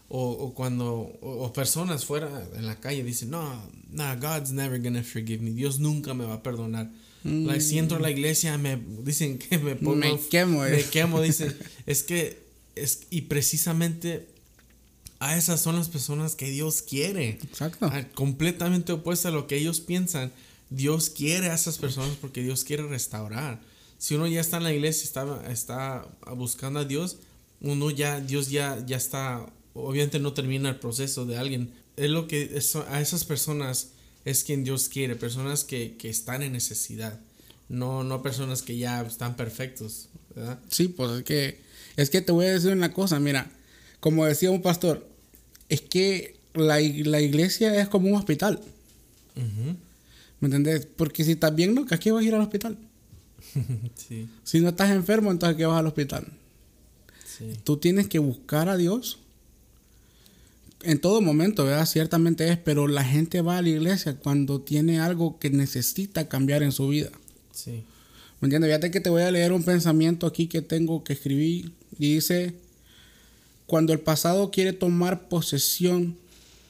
o, 0.08 0.30
o 0.30 0.54
cuando 0.54 0.94
o, 1.20 1.52
personas 1.52 2.04
fuera 2.06 2.48
en 2.56 2.66
la 2.66 2.80
calle 2.80 3.04
dicen, 3.04 3.30
no, 3.30 3.70
no, 3.90 4.16
God's 4.16 4.52
never 4.52 4.80
gonna 4.80 5.02
forgive 5.02 5.42
me. 5.42 5.50
Dios 5.50 5.78
nunca 5.78 6.14
me 6.14 6.24
va 6.24 6.34
a 6.34 6.42
perdonar. 6.42 6.90
Like, 7.24 7.60
si 7.60 7.78
entro 7.78 7.98
a 7.98 8.00
la 8.00 8.10
iglesia 8.10 8.56
me 8.56 8.80
dicen 9.02 9.38
que 9.38 9.58
me 9.58 9.74
pongo, 9.74 9.96
Me 9.96 10.18
quemo, 10.30 10.60
me 10.62 10.80
eh. 10.80 10.86
quemo, 10.90 11.20
dicen. 11.20 11.54
es 11.84 12.02
que 12.02 12.38
es 12.74 13.06
y 13.10 13.22
precisamente 13.22 14.28
a 15.20 15.36
esas 15.36 15.60
son 15.60 15.76
las 15.76 15.88
personas 15.88 16.36
que 16.36 16.50
Dios 16.50 16.82
quiere. 16.82 17.38
Exacto. 17.42 17.86
Ah, 17.86 18.04
completamente 18.14 18.92
opuesta 18.92 19.28
a 19.28 19.32
lo 19.32 19.46
que 19.46 19.56
ellos 19.56 19.80
piensan. 19.80 20.32
Dios 20.70 21.10
quiere 21.10 21.48
a 21.48 21.54
esas 21.54 21.78
personas 21.78 22.16
porque 22.20 22.42
Dios 22.42 22.64
quiere 22.64 22.86
restaurar. 22.86 23.60
Si 23.98 24.14
uno 24.14 24.28
ya 24.28 24.40
está 24.40 24.58
en 24.58 24.64
la 24.64 24.72
iglesia, 24.72 25.04
está, 25.04 25.50
está 25.50 26.06
buscando 26.36 26.78
a 26.78 26.84
Dios, 26.84 27.16
uno 27.60 27.90
ya, 27.90 28.20
Dios 28.20 28.48
ya, 28.48 28.84
ya 28.86 28.96
está, 28.96 29.52
obviamente 29.74 30.20
no 30.20 30.34
termina 30.34 30.68
el 30.68 30.76
proceso 30.76 31.26
de 31.26 31.36
alguien. 31.36 31.72
Es 31.96 32.10
lo 32.10 32.28
que 32.28 32.60
a 32.88 33.00
esas 33.00 33.24
personas 33.24 33.90
es 34.24 34.44
quien 34.44 34.62
Dios 34.62 34.88
quiere, 34.88 35.16
personas 35.16 35.64
que, 35.64 35.96
que 35.96 36.08
están 36.08 36.42
en 36.42 36.52
necesidad, 36.52 37.18
no, 37.68 38.04
no 38.04 38.22
personas 38.22 38.62
que 38.62 38.76
ya 38.76 39.00
están 39.00 39.36
perfectos, 39.36 40.08
¿verdad? 40.34 40.60
Sí, 40.68 40.88
pues 40.88 41.10
es 41.10 41.22
que, 41.24 41.60
es 41.96 42.10
que 42.10 42.20
te 42.20 42.30
voy 42.30 42.46
a 42.46 42.50
decir 42.50 42.72
una 42.72 42.92
cosa, 42.92 43.18
mira, 43.18 43.50
como 44.00 44.26
decía 44.26 44.50
un 44.50 44.62
pastor, 44.62 45.07
es 45.68 45.80
que 45.80 46.36
la, 46.54 46.78
la 46.80 47.20
iglesia 47.20 47.80
es 47.80 47.88
como 47.88 48.08
un 48.08 48.14
hospital. 48.16 48.60
¿me 50.40 50.46
entendés? 50.46 50.86
Porque 50.96 51.24
si 51.24 51.32
estás 51.32 51.54
bien, 51.54 51.74
¿no? 51.74 51.86
¿a 51.90 51.98
qué 51.98 52.10
vas 52.12 52.22
a 52.22 52.26
ir 52.26 52.34
al 52.34 52.40
hospital? 52.42 52.76
Sí, 53.96 54.28
Si 54.44 54.60
no 54.60 54.70
estás 54.70 54.90
enfermo, 54.90 55.30
entonces 55.30 55.54
¿a 55.54 55.58
qué 55.58 55.66
vas 55.66 55.78
al 55.78 55.86
hospital? 55.86 56.26
sí, 57.24 57.52
Tú 57.64 57.76
tienes 57.76 58.08
que 58.08 58.18
buscar 58.18 58.68
a 58.68 58.76
Dios 58.76 59.18
en 60.82 61.00
todo 61.00 61.20
momento, 61.20 61.64
¿verdad? 61.64 61.86
Ciertamente 61.86 62.48
es, 62.50 62.56
pero 62.58 62.86
la 62.86 63.04
gente 63.04 63.40
va 63.42 63.58
a 63.58 63.62
la 63.62 63.68
iglesia 63.68 64.14
cuando 64.16 64.60
tiene 64.60 65.00
algo 65.00 65.38
que 65.38 65.50
necesita 65.50 66.28
cambiar 66.28 66.62
en 66.62 66.72
su 66.72 66.88
vida. 66.88 67.10
sí. 67.52 67.82
¿Me 68.40 68.46
entiendes? 68.46 68.68
Fíjate 68.70 68.92
que 68.92 69.00
te 69.00 69.10
voy 69.10 69.22
a 69.22 69.32
leer 69.32 69.52
un 69.52 69.64
pensamiento 69.64 70.24
aquí 70.24 70.46
que 70.46 70.62
tengo 70.62 71.02
que 71.02 71.14
escribir. 71.14 71.72
Y 71.98 72.14
dice, 72.14 72.54
cuando 73.68 73.92
el 73.92 74.00
pasado 74.00 74.50
quiere 74.50 74.72
tomar 74.72 75.28
posesión 75.28 76.16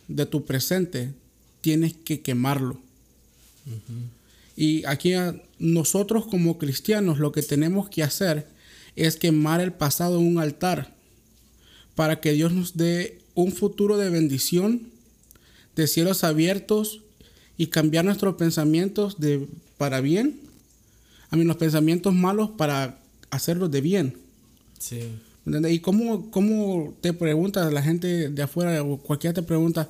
de 0.08 0.26
tu 0.26 0.44
presente, 0.44 1.14
tienes 1.62 1.94
que 1.94 2.20
quemarlo. 2.20 2.78
Y 4.56 4.84
aquí 4.84 5.12
nosotros 5.58 6.26
como 6.26 6.58
cristianos 6.58 7.18
lo 7.18 7.32
que 7.32 7.42
tenemos 7.42 7.88
que 7.88 8.02
hacer 8.02 8.46
es 8.96 9.16
quemar 9.16 9.60
el 9.60 9.72
pasado 9.72 10.18
en 10.18 10.26
un 10.26 10.38
altar 10.38 10.94
para 11.94 12.20
que 12.20 12.32
Dios 12.32 12.52
nos 12.52 12.76
dé 12.76 13.20
un 13.34 13.52
futuro 13.52 13.96
de 13.96 14.10
bendición, 14.10 14.90
de 15.76 15.86
cielos 15.86 16.24
abiertos 16.24 17.02
y 17.56 17.68
cambiar 17.68 18.04
nuestros 18.04 18.34
pensamientos 18.34 19.20
de 19.20 19.46
para 19.76 20.00
bien 20.00 20.40
a 21.30 21.36
mí 21.36 21.44
los 21.44 21.56
pensamientos 21.56 22.14
malos 22.14 22.50
para 22.50 22.98
hacerlos 23.30 23.70
de 23.70 23.80
bien. 23.80 24.16
Sí, 24.78 25.00
Y 25.70 25.78
cómo, 25.80 26.30
cómo 26.30 26.94
te 27.00 27.12
preguntas, 27.12 27.72
la 27.72 27.82
gente 27.82 28.28
de 28.28 28.42
afuera 28.42 28.82
o 28.82 28.98
cualquiera 28.98 29.34
te 29.34 29.42
pregunta, 29.42 29.88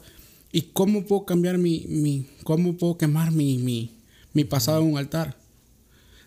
¿y 0.53 0.63
cómo 0.63 1.05
puedo 1.05 1.25
cambiar 1.25 1.59
mi, 1.59 1.85
mi 1.89 2.27
cómo 2.45 2.75
puedo 2.77 2.97
quemar 2.99 3.33
mi, 3.33 3.59
mi, 3.59 3.91
mi 4.33 4.45
pasado 4.45 4.81
en 4.83 4.93
un 4.93 4.99
altar? 4.99 5.37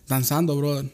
Danzando, 0.07 0.55
brother. 0.57 0.89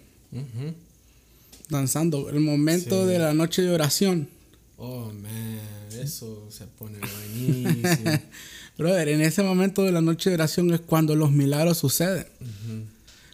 Danzando. 1.70 2.30
El 2.30 2.40
momento 2.40 3.04
Sí. 3.04 3.10
de 3.12 3.20
la 3.20 3.34
noche 3.34 3.62
de 3.62 3.72
oración. 3.72 4.30
Oh, 4.78 5.12
man, 5.12 5.60
eso 6.02 6.46
se 6.50 6.66
pone 6.68 7.00
buenísimo. 7.00 8.12
Brother, 8.78 9.10
en 9.10 9.22
ese 9.22 9.42
momento 9.42 9.82
de 9.82 9.92
la 9.92 10.02
noche 10.02 10.30
de 10.30 10.36
oración 10.36 10.72
es 10.72 10.82
cuando 10.82 11.16
los 11.16 11.32
milagros 11.32 11.80
suceden. 11.80 12.28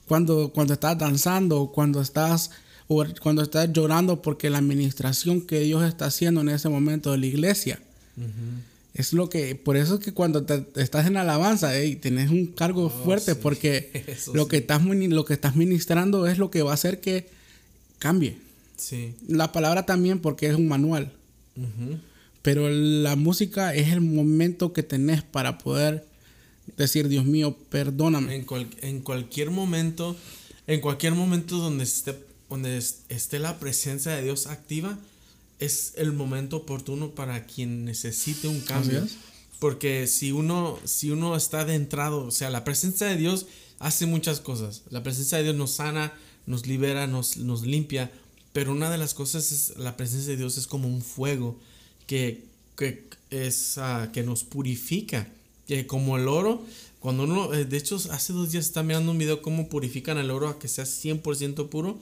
Cuando, 0.08 0.54
cuando 0.54 0.74
estás 0.74 0.98
danzando, 0.98 1.72
cuando 1.74 2.00
estás, 2.02 2.52
o 2.88 3.04
cuando 3.22 3.42
estás 3.42 3.72
llorando 3.72 4.22
porque 4.22 4.50
la 4.50 4.58
administración 4.58 5.42
que 5.42 5.60
Dios 5.62 5.84
está 5.84 6.06
haciendo 6.06 6.42
en 6.42 6.50
ese 6.50 6.70
momento 6.70 7.12
de 7.12 7.18
la 7.20 7.26
iglesia. 7.26 7.80
Es 8.94 9.12
lo 9.14 9.28
que, 9.28 9.56
por 9.56 9.76
eso 9.76 9.96
es 9.96 10.00
que 10.02 10.14
cuando 10.14 10.44
te- 10.44 10.66
estás 10.76 11.08
en 11.08 11.18
alabanza, 11.18 11.76
ey, 11.76 11.96
tenés 11.96 12.30
un 12.30 12.46
cargo 12.46 12.90
fuerte 12.92 13.32
Oh, 13.32 13.36
sí. 13.36 13.40
porque 13.42 13.90
Eso 14.08 14.34
lo, 14.36 14.44
sí. 14.44 14.50
que 14.50 14.58
estás, 14.58 14.84
lo 14.86 15.26
que 15.26 15.34
estás 15.34 15.56
ministrando 15.56 16.28
es 16.28 16.38
lo 16.38 16.52
que 16.52 16.62
va 16.62 16.72
a 16.72 16.74
hacer 16.76 17.00
que 17.02 17.28
cambie. 17.98 18.38
Sí. 18.78 19.16
La 19.28 19.52
palabra 19.52 19.86
también 19.88 20.20
porque 20.20 20.48
es 20.48 20.56
un 20.56 20.68
manual. 20.68 21.12
Pero 22.44 22.70
la 22.70 23.16
música 23.16 23.74
es 23.74 23.90
el 23.92 24.02
momento 24.02 24.74
que 24.74 24.84
tenés 24.84 25.24
para 25.24 25.58
poder 25.58 26.06
decir, 26.78 27.08
Dios 27.08 27.26
mío, 27.26 27.58
perdóname. 27.70 28.36
En, 28.36 28.44
cual- 28.46 28.68
en 28.82 29.00
cualquier 29.00 29.50
momento, 29.50 30.16
en 30.68 30.82
cualquier 30.82 31.14
momento 31.14 31.58
donde 31.58 31.84
esté, 31.86 32.16
donde 32.50 32.78
es- 32.78 33.00
esté 33.10 33.40
la 33.40 33.60
presencia 33.60 34.12
de 34.14 34.24
Dios 34.24 34.48
activa, 34.48 34.98
es 35.60 35.94
el 35.98 36.12
momento 36.14 36.58
oportuno 36.58 37.12
para 37.12 37.46
quien 37.46 37.86
necesite 37.86 38.48
un 38.48 38.62
cambio. 38.62 39.00
Porque 39.60 40.08
si 40.08 40.32
uno, 40.32 40.78
si 40.84 41.10
uno 41.12 41.36
está 41.38 41.62
adentrado, 41.62 42.26
o 42.26 42.32
sea, 42.32 42.50
la 42.50 42.64
presencia 42.66 43.08
de 43.08 43.16
Dios 43.16 43.46
hace 43.80 44.06
muchas 44.06 44.40
cosas. 44.42 44.82
La 44.90 45.04
presencia 45.04 45.38
de 45.38 45.46
Dios 45.46 45.56
nos 45.56 45.72
sana, 45.72 46.14
nos 46.46 46.68
libera, 46.68 47.08
nos, 47.08 47.38
nos 47.38 47.62
limpia. 47.66 48.12
Pero 48.52 48.72
una 48.74 48.92
de 48.92 48.98
las 48.98 49.14
cosas 49.14 49.52
es, 49.52 49.78
la 49.78 49.96
presencia 49.96 50.32
de 50.32 50.38
Dios 50.38 50.58
es 50.58 50.68
como 50.68 50.88
un 50.90 51.02
fuego 51.02 51.58
que, 52.08 52.44
que, 52.76 53.08
es, 53.30 53.78
ah, 53.78 54.10
que 54.12 54.24
nos 54.24 54.44
purifica. 54.44 55.32
Que 55.68 55.88
como 55.88 56.18
el 56.18 56.28
oro, 56.28 56.66
cuando 57.00 57.24
uno, 57.24 57.54
eh, 57.54 57.64
de 57.64 57.78
hecho, 57.78 57.96
hace 58.12 58.34
dos 58.34 58.52
días 58.52 58.66
estaba 58.66 58.86
mirando 58.86 59.12
un 59.12 59.18
video 59.18 59.42
cómo 59.42 59.70
purifican 59.70 60.18
el 60.18 60.30
oro 60.30 60.50
a 60.50 60.60
que 60.60 60.68
sea 60.68 60.86
100% 60.86 61.70
puro. 61.70 61.98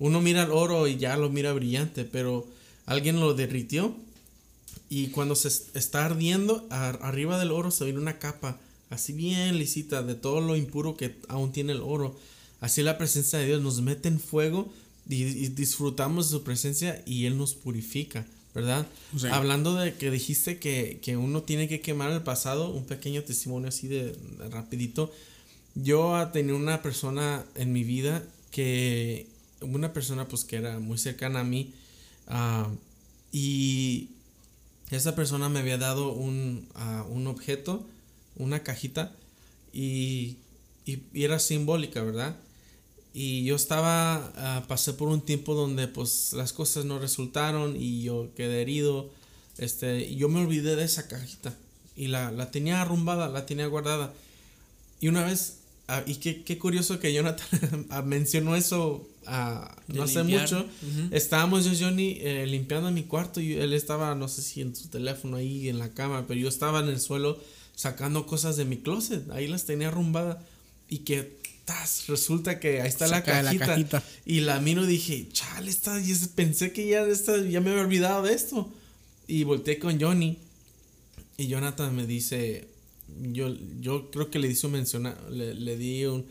Uno 0.00 0.20
mira 0.20 0.42
el 0.42 0.50
oro 0.50 0.88
y 0.88 0.96
ya 0.96 1.16
lo 1.16 1.30
mira 1.30 1.52
brillante, 1.52 2.04
pero 2.04 2.46
alguien 2.86 3.20
lo 3.20 3.34
derritió 3.34 3.94
y 4.88 5.08
cuando 5.08 5.36
se 5.36 5.46
es- 5.48 5.66
está 5.74 6.04
ardiendo, 6.06 6.66
ar- 6.70 6.98
arriba 7.02 7.38
del 7.38 7.52
oro 7.52 7.70
se 7.70 7.84
viene 7.84 8.00
una 8.00 8.18
capa 8.18 8.58
así 8.88 9.12
bien 9.12 9.56
lisita 9.56 10.02
de 10.02 10.16
todo 10.16 10.40
lo 10.40 10.56
impuro 10.56 10.96
que 10.96 11.14
aún 11.28 11.52
tiene 11.52 11.72
el 11.72 11.80
oro. 11.80 12.18
Así 12.60 12.82
la 12.82 12.98
presencia 12.98 13.38
de 13.38 13.46
Dios 13.46 13.62
nos 13.62 13.80
mete 13.82 14.08
en 14.08 14.18
fuego 14.18 14.72
y, 15.08 15.22
y 15.22 15.48
disfrutamos 15.48 16.28
de 16.30 16.38
su 16.38 16.42
presencia 16.42 17.00
y 17.06 17.26
Él 17.26 17.38
nos 17.38 17.54
purifica, 17.54 18.26
¿verdad? 18.54 18.86
Sí. 19.16 19.28
Hablando 19.30 19.74
de 19.76 19.94
que 19.94 20.10
dijiste 20.10 20.58
que, 20.58 20.98
que 21.02 21.16
uno 21.16 21.42
tiene 21.42 21.68
que 21.68 21.80
quemar 21.80 22.10
el 22.10 22.22
pasado, 22.22 22.70
un 22.70 22.84
pequeño 22.84 23.22
testimonio 23.22 23.68
así 23.68 23.86
de, 23.86 24.12
de 24.12 24.48
rapidito. 24.50 25.12
Yo 25.76 26.28
tenía 26.32 26.54
una 26.54 26.82
persona 26.82 27.44
en 27.54 27.72
mi 27.72 27.84
vida 27.84 28.24
que, 28.50 29.28
una 29.62 29.92
persona 29.92 30.28
pues 30.28 30.44
que 30.44 30.56
era 30.56 30.78
muy 30.78 30.98
cercana 30.98 31.40
a 31.40 31.44
mí 31.44 31.72
ah, 32.28 32.68
y 33.32 34.10
esa 34.90 35.14
persona 35.14 35.48
me 35.48 35.60
había 35.60 35.78
dado 35.78 36.12
un, 36.12 36.68
ah, 36.74 37.04
un 37.08 37.26
objeto, 37.28 37.86
una 38.36 38.62
cajita, 38.64 39.12
y, 39.72 40.36
y- 40.84 41.02
y 41.14 41.24
era 41.24 41.38
simbólica, 41.38 42.02
¿verdad? 42.02 42.36
Y 43.14 43.44
yo 43.44 43.56
estaba, 43.56 44.32
ah, 44.36 44.64
pasé 44.68 44.92
por 44.94 45.08
un 45.08 45.20
tiempo 45.22 45.54
donde 45.54 45.88
pues 45.88 46.32
las 46.32 46.52
cosas 46.52 46.84
no 46.84 46.98
resultaron 46.98 47.76
y 47.76 48.02
yo 48.04 48.30
quedé 48.36 48.62
herido. 48.62 49.10
Este, 49.58 50.02
y 50.08 50.16
yo 50.16 50.28
me 50.28 50.40
olvidé 50.40 50.76
de 50.76 50.84
esa 50.84 51.08
cajita 51.08 51.54
y 51.96 52.08
la, 52.08 52.30
la 52.32 52.50
tenía 52.50 52.80
arrumbada, 52.82 53.28
la 53.28 53.46
tenía 53.46 53.66
guardada. 53.66 54.14
Y 55.00 55.08
una 55.08 55.24
vez, 55.24 55.59
ah, 55.90 56.02
y 56.06 56.16
qué, 56.16 56.42
qué 56.42 56.58
curioso 56.58 56.98
que 56.98 57.12
Jonathan 57.12 57.86
ah, 57.90 58.02
mencionó 58.02 58.56
eso 58.56 59.08
ah, 59.26 59.76
no 59.88 60.04
hace 60.04 60.20
limpiar. 60.20 60.42
mucho. 60.42 60.60
Ujú. 60.60 61.08
Estábamos 61.10 61.64
yo 61.64 61.72
y 61.72 61.80
Johnny 61.80 62.18
eh, 62.20 62.46
limpiando 62.46 62.90
mi 62.90 63.02
cuarto 63.04 63.40
y 63.40 63.54
él 63.54 63.72
estaba, 63.72 64.14
no 64.14 64.28
sé 64.28 64.42
si 64.42 64.60
en 64.60 64.74
su 64.74 64.88
teléfono 64.88 65.36
ahí 65.36 65.68
en 65.68 65.78
la 65.78 65.92
cama, 65.92 66.26
pero 66.26 66.40
yo 66.40 66.48
estaba 66.48 66.80
en 66.80 66.88
el 66.88 67.00
suelo 67.00 67.38
sacando 67.74 68.26
cosas 68.26 68.56
de 68.56 68.64
mi 68.64 68.78
closet. 68.78 69.30
Ahí 69.30 69.48
las 69.48 69.64
tenía 69.64 69.88
arrumbadas 69.88 70.38
y 70.88 70.98
que 70.98 71.38
tas, 71.64 72.06
resulta 72.08 72.60
que 72.60 72.80
ahí 72.80 72.88
está 72.88 73.06
la 73.06 73.20
de 73.20 73.26
la 73.28 73.42
cajita, 73.42 73.66
cajita. 73.66 74.02
Y 74.26 74.40
la 74.40 74.60
miro 74.60 74.84
y 74.84 74.88
dije, 74.88 75.28
chale, 75.32 75.70
esta, 75.70 76.00
y 76.00 76.14
pensé 76.34 76.72
que 76.72 76.88
ya, 76.88 77.06
esta, 77.06 77.36
ya 77.38 77.60
me 77.60 77.70
había 77.70 77.82
olvidado 77.82 78.22
de 78.22 78.34
esto. 78.34 78.72
Y 79.26 79.44
volteé 79.44 79.78
con 79.78 80.00
Johnny 80.00 80.38
y 81.36 81.46
Jonathan 81.46 81.94
me 81.94 82.06
dice, 82.06 82.68
yo, 83.32 83.54
yo 83.80 84.10
creo 84.10 84.30
que 84.30 84.38
le 84.38 84.48
hizo 84.48 84.68
mencionar, 84.68 85.20
le, 85.30 85.54
le 85.54 85.76
di 85.76 86.04
un, 86.06 86.26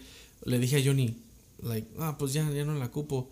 le 0.45 0.59
dije 0.59 0.77
a 0.77 0.84
Johnny, 0.84 1.15
like, 1.61 1.88
ah, 1.99 2.17
pues 2.17 2.34
ya, 2.34 2.49
ya 2.51 2.65
no 2.65 2.75
la 2.75 2.86
ocupo. 2.86 3.30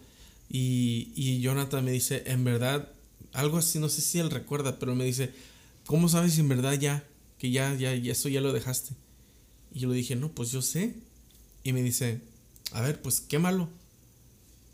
Y, 0.50 1.12
y 1.16 1.42
Jonathan 1.42 1.84
me 1.84 1.92
dice, 1.92 2.24
en 2.26 2.44
verdad, 2.44 2.92
algo 3.34 3.58
así, 3.58 3.80
no 3.80 3.90
sé 3.90 4.02
si 4.02 4.20
él 4.20 4.32
recuerda, 4.32 4.80
pero 4.80 4.96
me 4.96 5.06
dice, 5.06 5.32
¿cómo 5.86 6.10
sabes 6.10 6.34
si 6.34 6.42
en 6.42 6.50
verdad 6.50 6.74
ya, 6.74 7.04
que 7.38 7.52
ya, 7.52 7.74
ya, 7.76 7.94
ya 7.96 8.12
eso 8.12 8.30
ya 8.30 8.42
lo 8.42 8.54
dejaste? 8.54 8.96
Y 9.74 9.80
yo 9.80 9.90
le 9.90 9.96
dije, 9.96 10.16
no, 10.16 10.32
pues 10.32 10.52
yo 10.52 10.62
sé. 10.62 10.96
Y 11.64 11.74
me 11.74 11.84
dice, 11.84 12.22
a 12.72 12.82
ver, 12.82 13.02
pues 13.02 13.22
quémalo. 13.22 13.70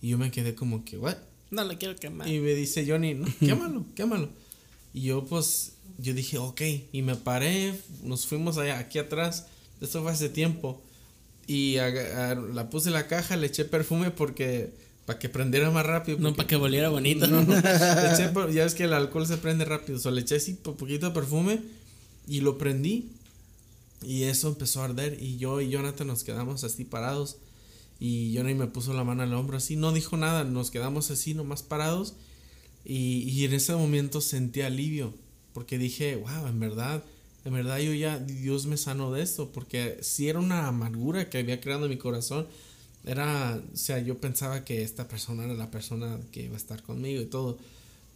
Y 0.02 0.10
yo 0.10 0.18
me 0.18 0.32
quedé 0.32 0.54
como 0.56 0.86
que, 0.86 0.98
¿what? 0.98 1.18
No 1.50 1.64
lo 1.64 1.78
quiero 1.78 1.96
quemar. 1.96 2.28
Y 2.28 2.40
me 2.40 2.54
dice 2.54 2.86
Johnny, 2.88 3.14
no, 3.14 3.28
quémalo, 3.40 3.86
quémalo. 3.96 4.30
Y 4.94 5.02
yo 5.02 5.26
pues, 5.26 5.73
yo 5.98 6.14
dije, 6.14 6.38
ok. 6.38 6.62
Y 6.92 7.02
me 7.02 7.16
paré, 7.16 7.80
nos 8.04 8.26
fuimos 8.28 8.58
allá, 8.58 8.80
aquí 8.80 9.00
atrás. 9.00 9.48
Esto 9.82 10.02
fue 10.04 10.12
hace 10.12 10.30
tiempo. 10.30 10.82
Y 11.48 11.78
a- 11.78 12.32
a- 12.32 12.36
la 12.36 12.70
puse 12.70 12.90
en 12.90 12.94
la 12.94 13.08
caja, 13.08 13.36
le 13.36 13.48
eché 13.48 13.66
perfume 13.66 14.12
porque, 14.12 14.74
para 15.06 15.20
que 15.20 15.30
prendiera 15.30 15.70
más 15.72 15.86
rápido. 15.86 16.18
No, 16.18 16.30
porque- 16.30 16.38
para 16.38 16.48
que 16.48 16.56
volviera 16.56 16.90
bonito. 16.90 17.28
le 17.28 18.14
eché 18.14 18.30
per- 18.34 18.52
ya 18.52 18.64
ves 18.64 18.76
que 18.76 18.84
el 18.86 18.94
alcohol 18.94 19.28
se 19.28 19.38
prende 19.38 19.66
rápido. 19.66 19.98
O 19.98 20.02
sea, 20.02 20.12
le 20.12 20.22
eché 20.22 20.36
así 20.38 20.58
un 20.66 20.76
poquito 20.76 21.08
de 21.08 21.14
perfume 21.14 21.60
y 22.28 22.40
lo 22.42 22.58
prendí. 22.58 23.10
Y 24.02 24.24
eso 24.24 24.50
empezó 24.50 24.82
a 24.82 24.86
arder. 24.86 25.18
Y 25.22 25.38
yo 25.38 25.62
y 25.62 25.70
Jonathan 25.70 26.08
nos 26.08 26.24
quedamos 26.24 26.64
así 26.64 26.84
parados. 26.86 27.38
Y 28.00 28.36
Johnny 28.36 28.54
me 28.54 28.68
puso 28.68 28.94
la 28.94 29.04
mano 29.06 29.24
al 29.24 29.34
hombro 29.34 29.58
así. 29.58 29.76
No 29.76 29.92
dijo 29.94 30.18
nada. 30.18 30.44
Nos 30.44 30.72
quedamos 30.72 31.10
así 31.12 31.34
nomás 31.34 31.64
parados. 31.64 32.16
Y, 32.86 33.20
y 33.30 33.46
en 33.46 33.54
ese 33.54 33.74
momento 33.76 34.20
sentí 34.22 34.62
alivio. 34.62 35.14
Porque 35.54 35.78
dije, 35.78 36.16
wow, 36.16 36.48
en 36.48 36.60
verdad. 36.60 37.04
En 37.46 37.54
verdad 37.54 37.80
yo 37.80 37.94
ya, 37.94 38.20
Dios 38.20 38.66
me 38.66 38.78
sanó 38.78 39.12
de 39.12 39.22
esto. 39.22 39.52
Porque 39.52 40.00
si 40.02 40.30
era 40.30 40.40
una 40.40 40.68
amargura 40.68 41.30
que 41.30 41.40
había 41.40 41.62
creado 41.62 41.86
en 41.86 41.92
mi 41.92 41.98
corazón. 41.98 42.48
Era, 43.06 43.62
o 43.74 43.78
sea, 43.78 44.00
yo 44.00 44.18
pensaba 44.18 44.64
que 44.64 44.82
esta 44.82 45.10
persona 45.10 45.44
era 45.44 45.54
la 45.54 45.70
persona 45.70 46.20
que 46.32 46.44
iba 46.44 46.54
a 46.54 46.58
estar 46.58 46.82
conmigo 46.84 47.22
y 47.22 47.26
todo. 47.26 47.58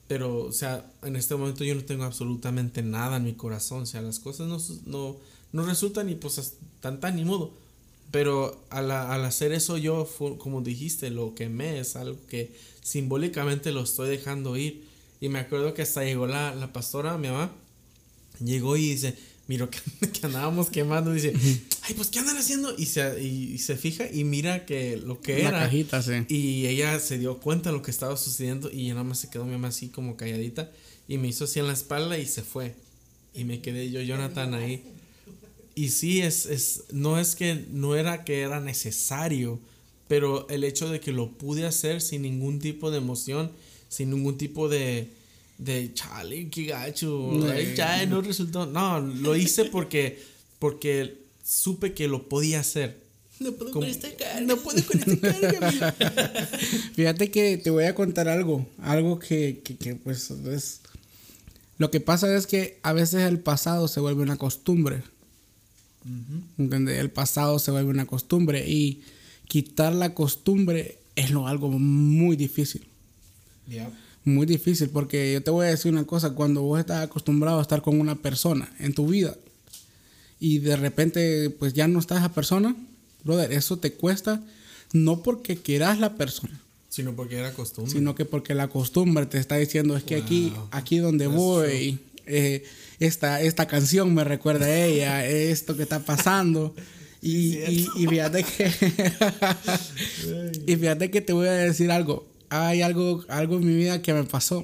Pero, 0.07 0.45
o 0.45 0.51
sea, 0.53 0.89
en 1.03 1.17
este 1.17 1.35
momento 1.35 1.63
yo 1.65 1.75
no 1.75 1.83
tengo 1.83 2.05
absolutamente 2.05 2.81
nada 2.81 3.17
en 3.17 3.25
mi 3.25 3.33
corazón. 3.33 3.83
O 3.83 3.85
sea, 3.85 4.01
las 4.01 4.19
cosas 4.19 4.47
no, 4.47 4.57
no, 4.85 5.17
no 5.51 5.65
resultan 5.65 6.09
y 6.09 6.15
pues 6.15 6.53
tan 6.79 6.99
tan 6.99 7.17
ni 7.17 7.25
modo. 7.25 7.51
Pero 8.11 8.63
al, 8.69 8.89
al 8.91 9.25
hacer 9.25 9.51
eso 9.51 9.77
yo, 9.77 10.07
como 10.37 10.61
dijiste, 10.61 11.09
lo 11.09 11.35
quemé. 11.35 11.79
Es 11.79 11.97
algo 11.97 12.17
que 12.29 12.55
simbólicamente 12.81 13.73
lo 13.73 13.81
estoy 13.81 14.09
dejando 14.09 14.55
ir. 14.55 14.86
Y 15.19 15.29
me 15.29 15.39
acuerdo 15.39 15.73
que 15.73 15.81
hasta 15.81 16.03
llegó 16.03 16.27
la, 16.27 16.53
la 16.55 16.71
pastora, 16.71 17.17
mi 17.17 17.27
mamá, 17.27 17.51
llegó 18.43 18.77
y 18.77 18.89
dice, 18.89 19.15
miro 19.47 19.69
que, 19.69 19.79
que 20.11 20.25
andábamos 20.25 20.69
quemando. 20.69 21.11
Dice, 21.11 21.33
ay, 21.83 21.93
pues, 21.95 22.09
¿qué 22.09 22.19
andan 22.19 22.37
haciendo? 22.37 22.73
Y 22.77 22.85
se, 22.85 23.21
y, 23.23 23.53
y 23.53 23.57
se 23.57 23.75
fija 23.77 24.05
y 24.11 24.23
mira 24.23 24.65
que 24.65 24.97
lo 24.97 25.21
que 25.21 25.37
Una 25.39 25.49
era. 25.49 25.59
cajita, 25.61 26.01
sí. 26.01 26.11
Y 26.27 26.67
ella 26.67 26.99
se 26.99 27.17
dio 27.17 27.39
cuenta 27.39 27.69
de 27.71 27.77
lo 27.77 27.81
que 27.81 27.91
estaba 27.91 28.15
sucediendo 28.17 28.69
y 28.71 28.89
nada 28.89 29.03
más 29.03 29.19
se 29.19 29.29
quedó 29.29 29.45
mi 29.45 29.53
mamá 29.53 29.69
así 29.69 29.89
como 29.89 30.17
calladita 30.17 30.71
y 31.07 31.17
me 31.17 31.27
hizo 31.29 31.45
así 31.45 31.59
en 31.59 31.67
la 31.67 31.73
espalda 31.73 32.17
y 32.17 32.25
se 32.25 32.43
fue. 32.43 32.75
Y 33.33 33.43
me 33.43 33.61
quedé 33.61 33.89
yo, 33.91 34.01
Jonathan, 34.01 34.53
ahí. 34.53 34.83
Y 35.75 35.89
sí, 35.89 36.21
es, 36.21 36.47
es, 36.47 36.83
no 36.91 37.19
es 37.19 37.35
que 37.35 37.65
no 37.71 37.95
era 37.95 38.23
que 38.23 38.41
era 38.41 38.59
necesario, 38.59 39.59
pero 40.07 40.47
el 40.49 40.63
hecho 40.63 40.89
de 40.89 40.99
que 40.99 41.11
lo 41.11 41.37
pude 41.37 41.65
hacer 41.67 42.01
sin 42.01 42.23
ningún 42.23 42.59
tipo 42.59 42.89
de 42.89 42.97
emoción, 42.97 43.51
sin 43.89 44.11
ningún 44.11 44.37
tipo 44.37 44.69
de, 44.69 45.09
de 45.57 45.93
chale, 45.93 46.49
qué 46.49 46.65
gacho, 46.65 47.31
No, 47.33 47.59
ya, 47.59 48.05
no 48.05 48.21
resultó. 48.21 48.65
No, 48.65 48.99
lo 48.99 49.35
hice 49.35 49.65
porque, 49.65 50.21
porque 50.59 51.17
supe 51.43 51.93
que 51.93 52.07
lo 52.07 52.27
podía 52.27 52.59
hacer. 52.59 53.05
No 53.39 53.51
puedo 53.51 53.71
con 53.71 53.83
esta 53.83 54.09
carga. 54.15 54.41
No 54.41 54.57
puedo 54.57 54.83
con 54.85 54.99
esta 54.99 55.39
carga. 55.51 55.97
Fíjate 56.95 57.29
que 57.29 57.57
te 57.57 57.69
voy 57.69 57.83
a 57.83 57.95
contar 57.95 58.27
algo, 58.27 58.65
algo 58.79 59.19
que, 59.19 59.61
que, 59.63 59.77
que, 59.77 59.95
pues 59.95 60.31
es... 60.31 60.81
Lo 61.77 61.91
que 61.91 61.99
pasa 61.99 62.35
es 62.35 62.47
que 62.47 62.79
a 62.81 62.93
veces 62.93 63.21
el 63.21 63.39
pasado 63.39 63.87
se 63.87 63.99
vuelve 63.99 64.23
una 64.23 64.37
costumbre. 64.37 65.03
¿Entendés? 66.57 66.97
El 66.99 67.11
pasado 67.11 67.59
se 67.59 67.69
vuelve 67.69 67.91
una 67.91 68.07
costumbre 68.07 68.67
y 68.67 69.03
quitar 69.47 69.93
la 69.93 70.13
costumbre 70.13 70.97
es 71.15 71.31
lo 71.31 71.47
algo 71.47 71.69
muy 71.69 72.35
difícil. 72.35 72.87
Muy 74.23 74.45
difícil 74.45 74.89
porque 74.89 75.33
yo 75.33 75.41
te 75.41 75.51
voy 75.51 75.65
a 75.67 75.69
decir 75.69 75.91
una 75.91 76.05
cosa, 76.05 76.31
cuando 76.31 76.61
vos 76.61 76.79
estás 76.79 77.03
acostumbrado 77.03 77.59
a 77.59 77.61
estar 77.61 77.81
con 77.81 77.99
una 77.99 78.15
persona 78.15 78.69
en 78.79 78.93
tu 78.93 79.07
vida 79.07 79.35
y 80.39 80.59
de 80.59 80.75
repente 80.75 81.49
pues 81.49 81.73
ya 81.73 81.87
no 81.87 81.99
está 81.99 82.17
esa 82.17 82.33
persona, 82.33 82.75
brother, 83.23 83.51
eso 83.53 83.77
te 83.77 83.93
cuesta 83.93 84.43
no 84.93 85.23
porque 85.23 85.57
quieras 85.57 85.99
la 85.99 86.15
persona, 86.15 86.59
Sino 86.89 87.15
porque 87.15 87.37
era 87.37 87.53
costumbre. 87.53 87.93
sino 87.93 88.15
que 88.15 88.25
porque 88.25 88.53
la 88.53 88.67
costumbre 88.67 89.25
te 89.25 89.37
está 89.37 89.55
diciendo 89.57 89.95
es 89.95 90.03
que 90.03 90.15
aquí, 90.15 90.53
aquí 90.71 90.97
donde 90.97 91.27
voy, 91.27 91.99
eh, 92.25 92.63
esta, 92.99 93.41
esta 93.41 93.67
canción 93.67 94.13
me 94.13 94.23
recuerda 94.23 94.65
a 94.65 94.85
ella, 94.85 95.25
esto 95.25 95.75
que 95.75 95.83
está 95.83 95.99
pasando. 95.99 96.75
Y, 97.19 97.57
y, 97.57 97.87
y 97.97 98.05
fíjate 98.05 98.43
que 98.43 98.71
y 100.67 100.75
fíjate 100.75 101.09
que 101.09 101.19
te 101.19 101.33
voy 101.33 101.47
a 101.47 101.53
decir 101.53 101.89
algo. 101.89 102.27
Hay 102.49 102.81
algo, 102.81 103.25
algo 103.29 103.57
en 103.57 103.65
mi 103.65 103.75
vida 103.75 104.01
que 104.01 104.13
me 104.13 104.23
pasó. 104.23 104.61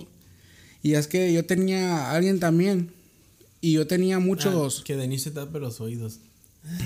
Y 0.81 0.93
es 0.93 1.07
que 1.07 1.31
yo 1.33 1.45
tenía 1.45 2.07
a 2.07 2.15
alguien 2.15 2.39
también. 2.39 2.91
Y 3.61 3.73
yo 3.73 3.87
tenía 3.87 4.19
muchos. 4.19 4.79
Ah, 4.79 4.83
que 4.83 4.95
Denise 4.95 5.25
se 5.25 5.31
tape 5.31 5.59
los 5.59 5.79
oídos. 5.79 6.19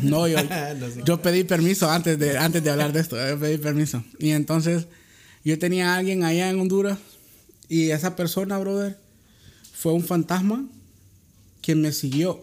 No, 0.03 0.27
yo, 0.27 0.37
No 0.43 1.05
yo 1.05 1.21
pedí 1.21 1.43
permiso 1.43 1.89
antes 1.89 2.17
de, 2.17 2.37
antes 2.37 2.63
de 2.63 2.69
hablar 2.69 2.93
de 2.93 2.99
esto. 2.99 3.15
Yo 3.15 3.39
pedí 3.39 3.57
permiso. 3.57 4.03
Y 4.19 4.29
entonces 4.29 4.87
yo 5.43 5.57
tenía 5.57 5.93
a 5.93 5.97
alguien 5.97 6.23
allá 6.23 6.49
en 6.49 6.59
Honduras. 6.59 6.99
Y 7.69 7.89
esa 7.89 8.15
persona, 8.15 8.57
brother, 8.57 8.97
fue 9.73 9.93
un 9.93 10.03
fantasma 10.03 10.67
que 11.61 11.75
me 11.75 11.91
siguió. 11.91 12.39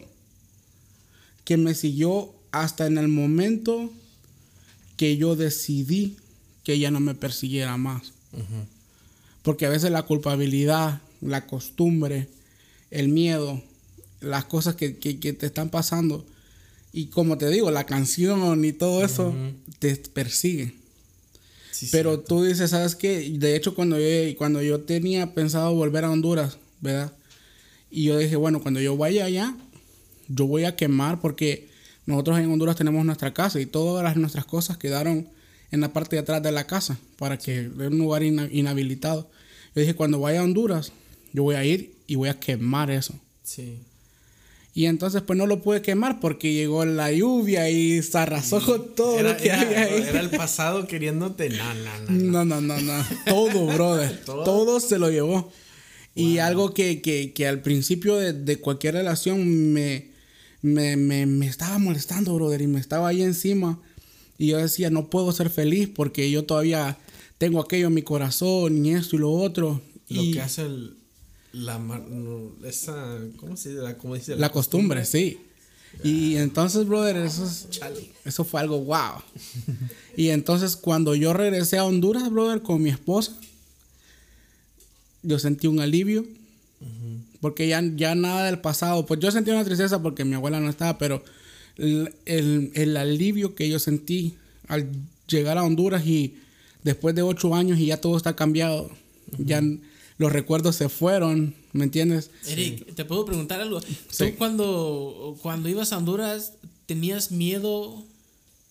Que 1.43 1.57
me 1.57 1.73
siguió 1.73 2.33
hasta 2.51 2.87
en 2.87 2.97
el 2.97 3.07
momento 3.07 3.91
que 4.97 5.17
yo 5.17 5.35
decidí 5.35 6.17
que 6.63 6.73
ella 6.73 6.91
no 6.91 6.99
me 6.99 7.15
persiguiera 7.15 7.77
más. 7.77 8.14
Porque 9.41 9.65
a 9.65 9.69
veces 9.69 9.91
la 9.91 10.03
culpabilidad, 10.03 11.01
la 11.21 11.45
costumbre, 11.47 12.27
el 12.91 13.09
miedo, 13.09 13.61
las 14.21 14.45
cosas 14.45 14.75
que, 14.75 14.97
que- 14.97 15.19
que 15.19 15.33
te 15.33 15.45
están 15.45 15.69
pasando, 15.69 16.25
y 16.93 17.07
como 17.07 17.37
te 17.37 17.49
digo, 17.49 17.69
la 17.71 17.85
canción 17.85 18.63
y 18.65 18.71
todo 18.71 19.03
eso, 19.03 19.33
te 19.79 19.95
persiguen. 19.97 20.73
Sí, 21.71 21.89
Pero 21.91 22.11
cierto. 22.13 22.25
tú 22.35 22.43
dices, 22.43 22.69
¿sabes 22.71 22.95
qué? 22.95 23.29
De 23.37 23.55
hecho, 23.55 23.75
cuando 23.75 23.99
yo, 23.99 24.37
cuando 24.37 24.61
yo 24.61 24.79
tenía 24.81 25.33
pensado 25.33 25.73
volver 25.75 26.05
a 26.05 26.11
Honduras, 26.11 26.57
¿verdad? 26.79 27.11
Y 27.91 28.05
yo 28.05 28.17
dije, 28.17 28.37
bueno, 28.37 28.61
cuando 28.61 28.79
yo 28.79 28.95
vaya 28.97 29.25
allá, 29.25 29.55
yo 30.29 30.47
voy 30.47 30.63
a 30.63 30.75
quemar 30.75 31.19
porque 31.19 31.67
nosotros 32.05 32.39
en 32.39 32.49
Honduras 32.51 32.77
tenemos 32.77 33.05
nuestra 33.05 33.33
casa 33.33 33.59
y 33.59 33.65
todas 33.65 34.03
las, 34.03 34.15
nuestras 34.15 34.45
cosas 34.45 34.77
quedaron 34.77 35.27
en 35.75 35.81
la 35.81 35.93
parte 35.93 36.15
de 36.15 36.21
atrás 36.23 36.41
de 36.41 36.51
la 36.51 36.65
casa 36.65 36.97
para 37.17 37.37
que 37.37 37.59
en 37.59 37.81
un 37.93 37.97
lugar 37.99 38.23
inhabilitado. 38.23 39.29
Yo 39.75 39.81
dije, 39.81 39.93
cuando 39.93 40.19
vaya 40.19 40.39
a 40.39 40.43
Honduras, 40.43 40.91
yo 41.33 41.43
voy 41.43 41.55
a 41.55 41.63
ir 41.63 41.93
y 42.07 42.15
voy 42.15 42.29
a 42.29 42.39
quemar 42.39 42.89
eso. 42.89 43.13
Sí. 43.43 43.77
Y 44.73 44.87
entonces 44.87 45.21
pues 45.21 45.37
no 45.37 45.47
lo 45.47 45.61
pude 45.61 45.81
quemar 45.81 46.19
porque 46.19 46.53
llegó 46.53 46.83
la 46.83 47.09
lluvia 47.11 47.69
y 47.69 48.01
se 48.01 48.17
arrasó 48.17 48.59
con 48.65 48.93
todo 48.93 49.17
Era, 49.19 49.31
lo 49.31 49.37
que 49.37 49.47
era- 49.47 49.61
había 49.61 49.81
ahí. 49.83 50.01
era 50.09 50.19
el 50.19 50.29
pasado 50.31 50.85
queriéndote. 50.87 51.49
No, 51.49 51.73
no, 51.73 51.99
no. 52.09 52.45
No, 52.45 52.45
no, 52.45 52.61
no, 52.61 52.81
no. 52.81 53.05
Todo, 53.25 53.67
brother. 53.67 54.21
¿Todo? 54.25 54.43
Todo 54.43 54.79
se 54.81 54.97
lo 54.99 55.09
llevó. 55.09 55.51
Y 56.13 56.37
algo 56.39 56.73
que, 56.73 57.01
que, 57.01 57.31
que 57.33 57.47
al 57.47 57.61
principio 57.61 58.15
de, 58.15 58.31
de 58.33 58.57
cualquier 58.57 58.95
relación 58.95 59.73
me, 59.73 60.07
me, 60.61 60.95
me, 60.97 61.25
me 61.25 61.47
estaba 61.47 61.77
molestando, 61.77 62.33
brother, 62.35 62.61
y 62.61 62.67
me 62.67 62.79
estaba 62.79 63.09
ahí 63.09 63.21
encima. 63.21 63.79
Y 64.37 64.47
yo 64.47 64.57
decía, 64.57 64.89
no 64.89 65.09
puedo 65.09 65.31
ser 65.31 65.49
feliz 65.49 65.89
porque 65.93 66.29
yo 66.29 66.43
todavía 66.43 66.97
tengo 67.37 67.61
aquello 67.61 67.87
en 67.87 67.93
mi 67.93 68.01
corazón 68.01 68.85
y 68.85 68.91
esto 68.93 69.15
y 69.15 69.19
lo 69.19 69.31
otro. 69.31 69.81
Lo 70.09 70.21
y 70.23 70.31
que 70.33 70.41
hace 70.41 70.63
el. 70.63 70.97
La. 71.53 71.79
esa. 72.65 73.17
¿Cómo 73.37 73.55
se 73.55 73.69
dice? 73.69 73.81
La, 73.81 73.97
¿cómo 73.97 74.15
dice? 74.15 74.35
la 74.35 74.51
costumbre, 74.51 75.05
sí. 75.05 75.39
Y 76.03 76.35
entonces, 76.35 76.85
brother, 76.85 77.15
eso, 77.15 77.45
es- 77.45 77.67
eso 78.25 78.43
fue 78.43 78.59
algo 78.59 78.79
wow. 78.81 79.21
y 80.17 80.27
entonces 80.29 80.75
cuando 80.75 81.15
yo 81.15 81.31
regresé 81.31 81.77
a 81.77 81.85
Honduras, 81.85 82.29
brother, 82.29 82.61
con 82.61 82.81
mi 82.81 82.89
esposa, 82.89 83.31
yo 85.23 85.39
sentí 85.39 85.67
un 85.67 85.79
alivio. 85.79 86.25
Porque 87.41 87.67
ya, 87.67 87.81
ya 87.95 88.15
nada 88.15 88.45
del 88.45 88.59
pasado. 88.59 89.05
Pues 89.05 89.19
yo 89.19 89.31
sentí 89.31 89.51
una 89.51 89.63
tristeza 89.63 90.01
porque 90.01 90.25
mi 90.25 90.33
abuela 90.35 90.59
no 90.59 90.69
estaba, 90.69 90.97
pero 90.97 91.23
el, 91.77 92.13
el- 92.25 92.71
el 92.75 92.97
alivio 92.97 93.55
que 93.55 93.69
yo 93.69 93.79
sentí 93.79 94.35
al 94.67 94.89
llegar 95.27 95.57
a 95.57 95.63
Honduras 95.63 96.05
y 96.05 96.35
después 96.83 97.15
de 97.15 97.21
ocho 97.21 97.53
años 97.55 97.79
y 97.79 97.87
ya 97.87 97.97
todo 98.01 98.17
está 98.17 98.35
cambiado. 98.35 98.89
Ya 99.37 99.61
los 100.17 100.31
recuerdos 100.31 100.75
se 100.77 100.87
fueron, 100.87 101.55
¿me 101.73 101.83
entiendes? 101.83 102.31
Eric, 102.47 102.93
¿te 102.95 103.03
puedo 103.05 103.25
preguntar 103.25 103.59
algo? 103.59 103.81
Sí. 103.81 103.95
¿Tú 104.17 104.25
cuando, 104.37 105.37
cuando 105.41 105.67
ibas 105.67 105.91
a 105.91 105.97
Honduras 105.97 106.53
tenías 106.85 107.31
miedo 107.31 108.05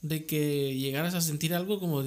de 0.02 0.24
que 0.26 0.76
llegaras 0.76 1.14
a 1.14 1.20
sentir 1.20 1.54
algo 1.54 1.80
como 1.80 2.04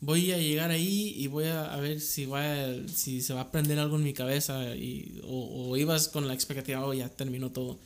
voy 0.00 0.30
a 0.32 0.38
llegar 0.38 0.70
ahí 0.70 1.12
y 1.16 1.26
voy 1.26 1.46
a, 1.46 1.74
a 1.74 1.80
ver 1.80 2.00
si 2.00 2.24
va 2.26 2.40
a- 2.44 2.88
si 2.94 3.20
se 3.20 3.34
va 3.34 3.40
a 3.42 3.50
prender 3.52 3.78
algo 3.80 3.96
en 3.96 4.04
mi 4.04 4.12
cabeza 4.12 4.76
y, 4.76 5.20
o, 5.24 5.66
o 5.70 5.76
ibas 5.76 6.08
con 6.08 6.28
la 6.28 6.34
expectativa, 6.34 6.86
oh, 6.86 6.94
ya 6.94 7.08
terminó 7.08 7.50
todo? 7.50 7.78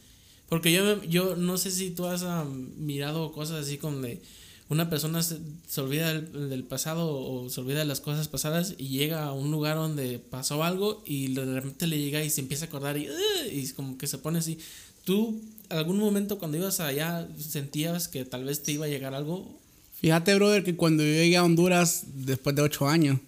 Porque 0.53 0.71
yo, 0.71 1.03
yo 1.05 1.35
no 1.35 1.57
sé 1.57 1.71
si 1.71 1.93
tú 1.93 2.05
has 2.05 2.25
ah, 2.25 2.45
mirado 2.77 3.33
cosas 3.33 3.65
así 3.65 3.79
como 3.79 4.03
de 4.03 4.21
una 4.69 4.91
persona 4.91 5.23
se, 5.23 5.39
se 5.67 5.81
olvida 5.81 6.13
del, 6.13 6.51
del 6.51 6.63
pasado 6.65 7.09
o 7.11 7.49
se 7.49 7.59
olvida 7.63 7.79
de 7.79 7.87
las 7.87 8.03
cosas 8.03 8.29
pasadas 8.29 8.75
y 8.77 8.89
llega 8.89 9.25
a 9.25 9.33
un 9.33 9.51
lugar 9.51 9.77
donde 9.77 10.19
pasó 10.19 10.63
algo 10.63 11.03
y 11.07 11.33
de 11.33 11.59
repente 11.59 11.87
le 11.87 11.99
llega 11.99 12.23
y 12.23 12.29
se 12.29 12.43
empieza 12.43 12.67
a 12.67 12.69
acordar 12.69 12.99
y, 12.99 13.09
y 13.51 13.67
como 13.69 13.97
que 13.97 14.07
se 14.07 14.19
pone 14.19 14.41
así. 14.41 14.59
¿Tú 15.05 15.41
algún 15.71 15.97
momento 15.99 16.39
cuando 16.39 16.59
ibas 16.59 16.81
allá 16.81 17.27
sentías 17.39 18.09
que 18.09 18.27
tal 18.27 18.45
vez 18.45 18.63
te 18.63 18.73
iba 18.73 18.85
a 18.85 18.91
llegar 18.91 19.15
algo? 19.15 19.59
Fíjate, 20.03 20.35
brother, 20.35 20.65
que 20.65 20.77
cuando 20.77 21.03
yo 21.03 21.09
llegué 21.15 21.39
a 21.39 21.45
Honduras 21.45 22.03
después 22.13 22.55
de 22.55 22.61
ocho 22.61 22.87
años, 22.87 23.21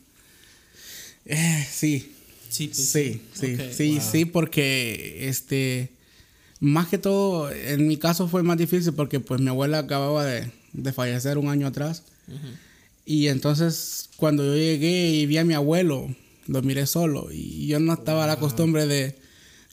eh, 1.25 1.67
sí, 1.73 2.11
Sí, 2.51 2.69
pues, 2.69 2.87
sí, 2.91 3.23
sí, 3.33 3.55
Ok. 3.55 3.61
sí, 3.73 3.99
sí, 4.13 4.25
porque 4.27 5.27
este, 5.27 5.94
más 6.65 6.89
que 6.89 6.99
todo, 6.99 7.51
en 7.53 7.87
mi 7.87 7.97
caso 7.97 8.27
fue 8.29 8.43
más 8.43 8.57
difícil 8.59 8.93
porque 8.95 9.21
pues 9.21 9.41
mi 9.41 9.49
abuela 9.49 9.79
acababa 9.79 10.25
de, 10.25 10.51
de 10.73 10.93
fallecer 10.93 11.39
un 11.39 11.49
año 11.49 11.67
atrás. 11.67 12.03
Y 13.07 13.29
entonces 13.29 14.09
cuando 14.17 14.45
yo 14.45 14.55
llegué 14.57 15.11
y 15.11 15.27
vi 15.27 15.37
a 15.39 15.45
mi 15.45 15.55
abuelo, 15.55 16.15
lo 16.47 16.63
miré 16.63 16.87
solo 16.87 17.29
y 17.33 17.67
yo 17.67 17.79
no 17.81 17.93
estaba 17.95 18.27
la 18.27 18.39
costumbre 18.39 18.87
de, 18.87 19.15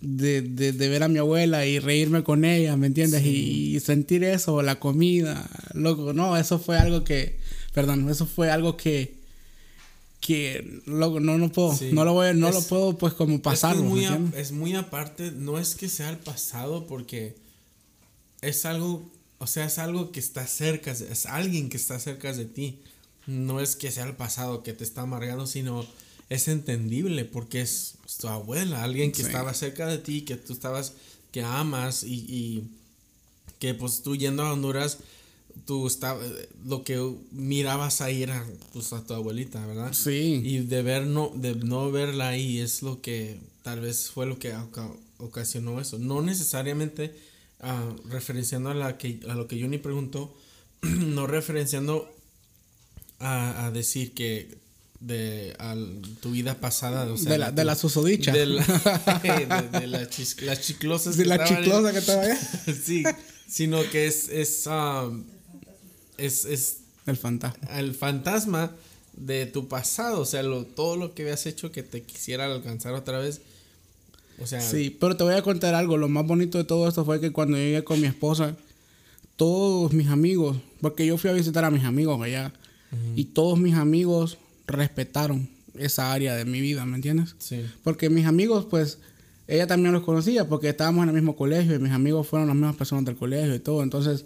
de, 0.02 0.42
de- 0.42 0.72
de 0.74 0.90
ver 0.90 1.04
a 1.04 1.08
mi 1.08 1.20
abuela 1.20 1.66
y 1.66 1.80
reírme 1.80 2.24
con 2.24 2.44
ella, 2.46 2.76
¿me 2.76 2.88
entiendes? 2.88 3.24
Y, 3.26 3.80
sentir 3.80 4.24
eso, 4.24 4.62
la 4.62 4.80
comida, 4.80 5.50
loco, 5.74 6.14
no, 6.14 6.36
eso 6.38 6.60
fue 6.60 6.78
algo 6.78 7.04
que, 7.04 7.38
perdón, 7.74 8.10
eso 8.10 8.26
fue 8.26 8.50
algo 8.52 8.76
que, 8.78 9.16
que, 10.22 10.82
loco, 10.86 11.20
no, 11.20 11.38
no 11.38 11.52
puedo, 11.52 11.76
Sí. 11.76 11.90
no 11.92 12.06
lo 12.06 12.14
voy, 12.14 12.34
no 12.36 12.48
Es- 12.50 12.56
lo 12.56 12.62
puedo 12.62 12.98
pues 12.98 13.14
como 13.14 13.42
pasarlo, 13.42 13.82
es, 13.84 13.90
muy 13.90 14.00
¿me 14.02 14.06
a- 14.08 14.10
entiendes? 14.16 14.40
es 14.40 14.52
muy 14.54 14.76
aparte, 14.76 15.32
no 15.32 15.58
es 15.60 15.76
que 15.76 15.90
sea 15.90 16.10
el 16.12 16.18
pasado 16.18 16.88
porque 16.88 17.36
es 18.42 18.66
algo, 18.66 19.10
o 19.40 19.48
sea, 19.48 19.66
es 19.66 19.78
algo 19.80 20.12
que 20.12 20.20
está 20.20 20.46
cerca, 20.48 20.92
es 20.92 21.26
alguien 21.26 21.70
que 21.70 21.78
está 21.78 22.00
cerca 22.00 22.32
de 22.34 22.46
ti. 22.46 22.80
No 23.28 23.60
es 23.60 23.76
que 23.76 23.92
sea 23.92 24.06
el 24.06 24.16
pasado 24.16 24.64
que 24.64 24.74
te 24.74 24.84
está 24.84 25.02
amargando, 25.02 25.46
sino 25.48 25.86
es 26.30 26.48
entendible 26.48 27.26
porque 27.26 27.62
es 27.62 27.96
tu 28.20 28.28
abuela, 28.28 28.84
alguien 28.84 29.12
que 29.12 29.22
Sí. 29.22 29.28
estaba 29.28 29.54
cerca 29.54 29.86
de 29.88 29.98
ti, 29.98 30.22
que 30.22 30.36
tú 30.38 30.54
estabas, 30.54 30.94
que 31.32 31.44
amas 31.44 32.04
y, 32.04 32.14
y 32.28 32.64
que 33.60 33.74
pues 33.74 34.02
tú 34.02 34.16
yendo 34.16 34.44
a 34.44 34.54
Honduras, 34.54 34.98
tú 35.66 35.88
estaba, 35.88 36.22
lo 36.66 36.84
que 36.84 37.00
mirabas 37.32 38.02
ahí 38.02 38.24
era 38.24 38.46
pues 38.74 38.94
a 38.94 39.04
tu 39.06 39.14
abuelita, 39.14 39.66
¿verdad? 39.66 39.94
Sí. 39.94 40.42
Y 40.44 40.60
de 40.60 40.82
ver 40.82 41.06
no, 41.06 41.32
de 41.36 41.56
no 41.56 41.92
verla 41.92 42.30
ahí 42.30 42.60
es 42.60 42.82
lo 42.82 43.02
que 43.02 43.40
tal 43.64 43.80
vez 43.80 44.10
fue 44.10 44.26
lo 44.26 44.40
que 44.40 44.54
oca- 44.56 44.92
ocasionó 45.18 45.80
eso. 45.82 46.00
No 46.00 46.22
necesariamente 46.22 47.16
ah, 47.60 47.94
referenciando 48.10 48.70
a, 48.70 48.74
la 48.74 48.98
que, 48.98 49.20
a 49.30 49.36
lo 49.36 49.48
que 49.48 49.62
Johnny 49.62 49.78
preguntó, 49.78 50.34
no 50.82 51.28
referenciando 51.28 52.12
a, 53.20 53.66
a 53.68 53.72
decir 53.72 54.14
que 54.14 54.60
de 55.00 55.56
al- 55.60 56.02
tu 56.22 56.32
vida 56.32 56.60
pasada, 56.60 57.12
o 57.12 57.18
sea, 57.18 57.32
de 57.32 57.38
la, 57.40 57.52
de 57.52 57.66
la 57.66 57.76
susodicha. 57.76 58.32
de 58.32 58.46
la, 58.46 58.64
de, 59.72 59.80
de 59.80 59.88
la 59.88 60.10
chis- 60.10 60.40
las 60.42 60.62
chiclosas 60.62 61.18
de 61.18 61.24
que 61.24 61.30
la 61.30 61.44
chiclosa 61.44 61.92
que 61.92 61.98
estaba 62.00 62.22
allá. 62.24 62.40
sí, 62.86 63.04
sino 63.48 63.82
que 63.90 64.06
es 64.08 64.30
es, 64.30 64.64
ah, 64.68 65.10
es 66.26 66.46
es 66.46 66.78
El 67.06 67.18
fantasma. 67.18 67.78
el 67.80 67.94
fantasma 67.94 68.72
de 69.14 69.46
tu 69.46 69.68
pasado, 69.68 70.22
o 70.22 70.26
sea, 70.26 70.42
lo, 70.44 70.64
todo 70.66 70.96
lo 70.96 71.14
que 71.14 71.24
habías 71.24 71.46
hecho 71.46 71.72
que 71.72 71.84
te 71.84 72.02
quisiera 72.02 72.46
alcanzar 72.46 72.94
otra 72.94 73.20
vez. 73.20 73.42
O 74.40 74.48
sea, 74.48 74.62
Sí, 74.62 74.96
pero 75.00 75.18
te 75.18 75.24
voy 75.24 75.34
a 75.36 75.42
contar 75.42 75.76
algo. 75.76 75.98
Lo 75.98 76.08
más 76.10 76.26
bonito 76.26 76.58
de 76.58 76.64
todo 76.64 76.88
esto 76.88 77.04
fue 77.06 77.20
que 77.20 77.32
cuando 77.32 77.58
llegué 77.58 77.84
con 77.84 78.00
mi 78.00 78.08
esposa, 78.08 78.56
todos 79.36 79.94
mis 79.94 80.08
amigos, 80.08 80.58
porque 80.80 81.06
yo 81.06 81.18
fui 81.18 81.30
a 81.30 81.34
visitar 81.34 81.66
a 81.66 81.72
mis 81.72 81.84
amigos 81.84 82.22
allá, 82.22 82.54
y 83.16 83.26
todos 83.26 83.58
mis 83.60 83.76
amigos 83.76 84.38
respetaron 84.68 85.48
esa 85.78 86.12
área 86.12 86.36
de 86.36 86.44
mi 86.46 86.60
vida, 86.60 86.86
¿me 86.86 86.96
entiendes? 86.98 87.36
sí, 87.40 87.66
Porque 87.84 88.10
mis 88.10 88.26
amigos, 88.26 88.66
pues, 88.70 88.98
ella 89.48 89.66
también 89.68 89.94
los 89.94 90.04
conocía 90.04 90.48
porque 90.48 90.70
estábamos 90.70 91.04
en 91.04 91.10
el 91.10 91.16
mismo 91.16 91.36
colegio 91.36 91.74
y 91.76 91.80
mis 91.80 91.92
amigos 91.94 92.28
fueron 92.28 92.48
las 92.48 92.56
mismas 92.56 92.76
personas 92.76 93.06
del 93.06 93.16
colegio 93.16 93.56
y 93.56 93.60
todo. 93.60 93.82
Entonces, 93.84 94.26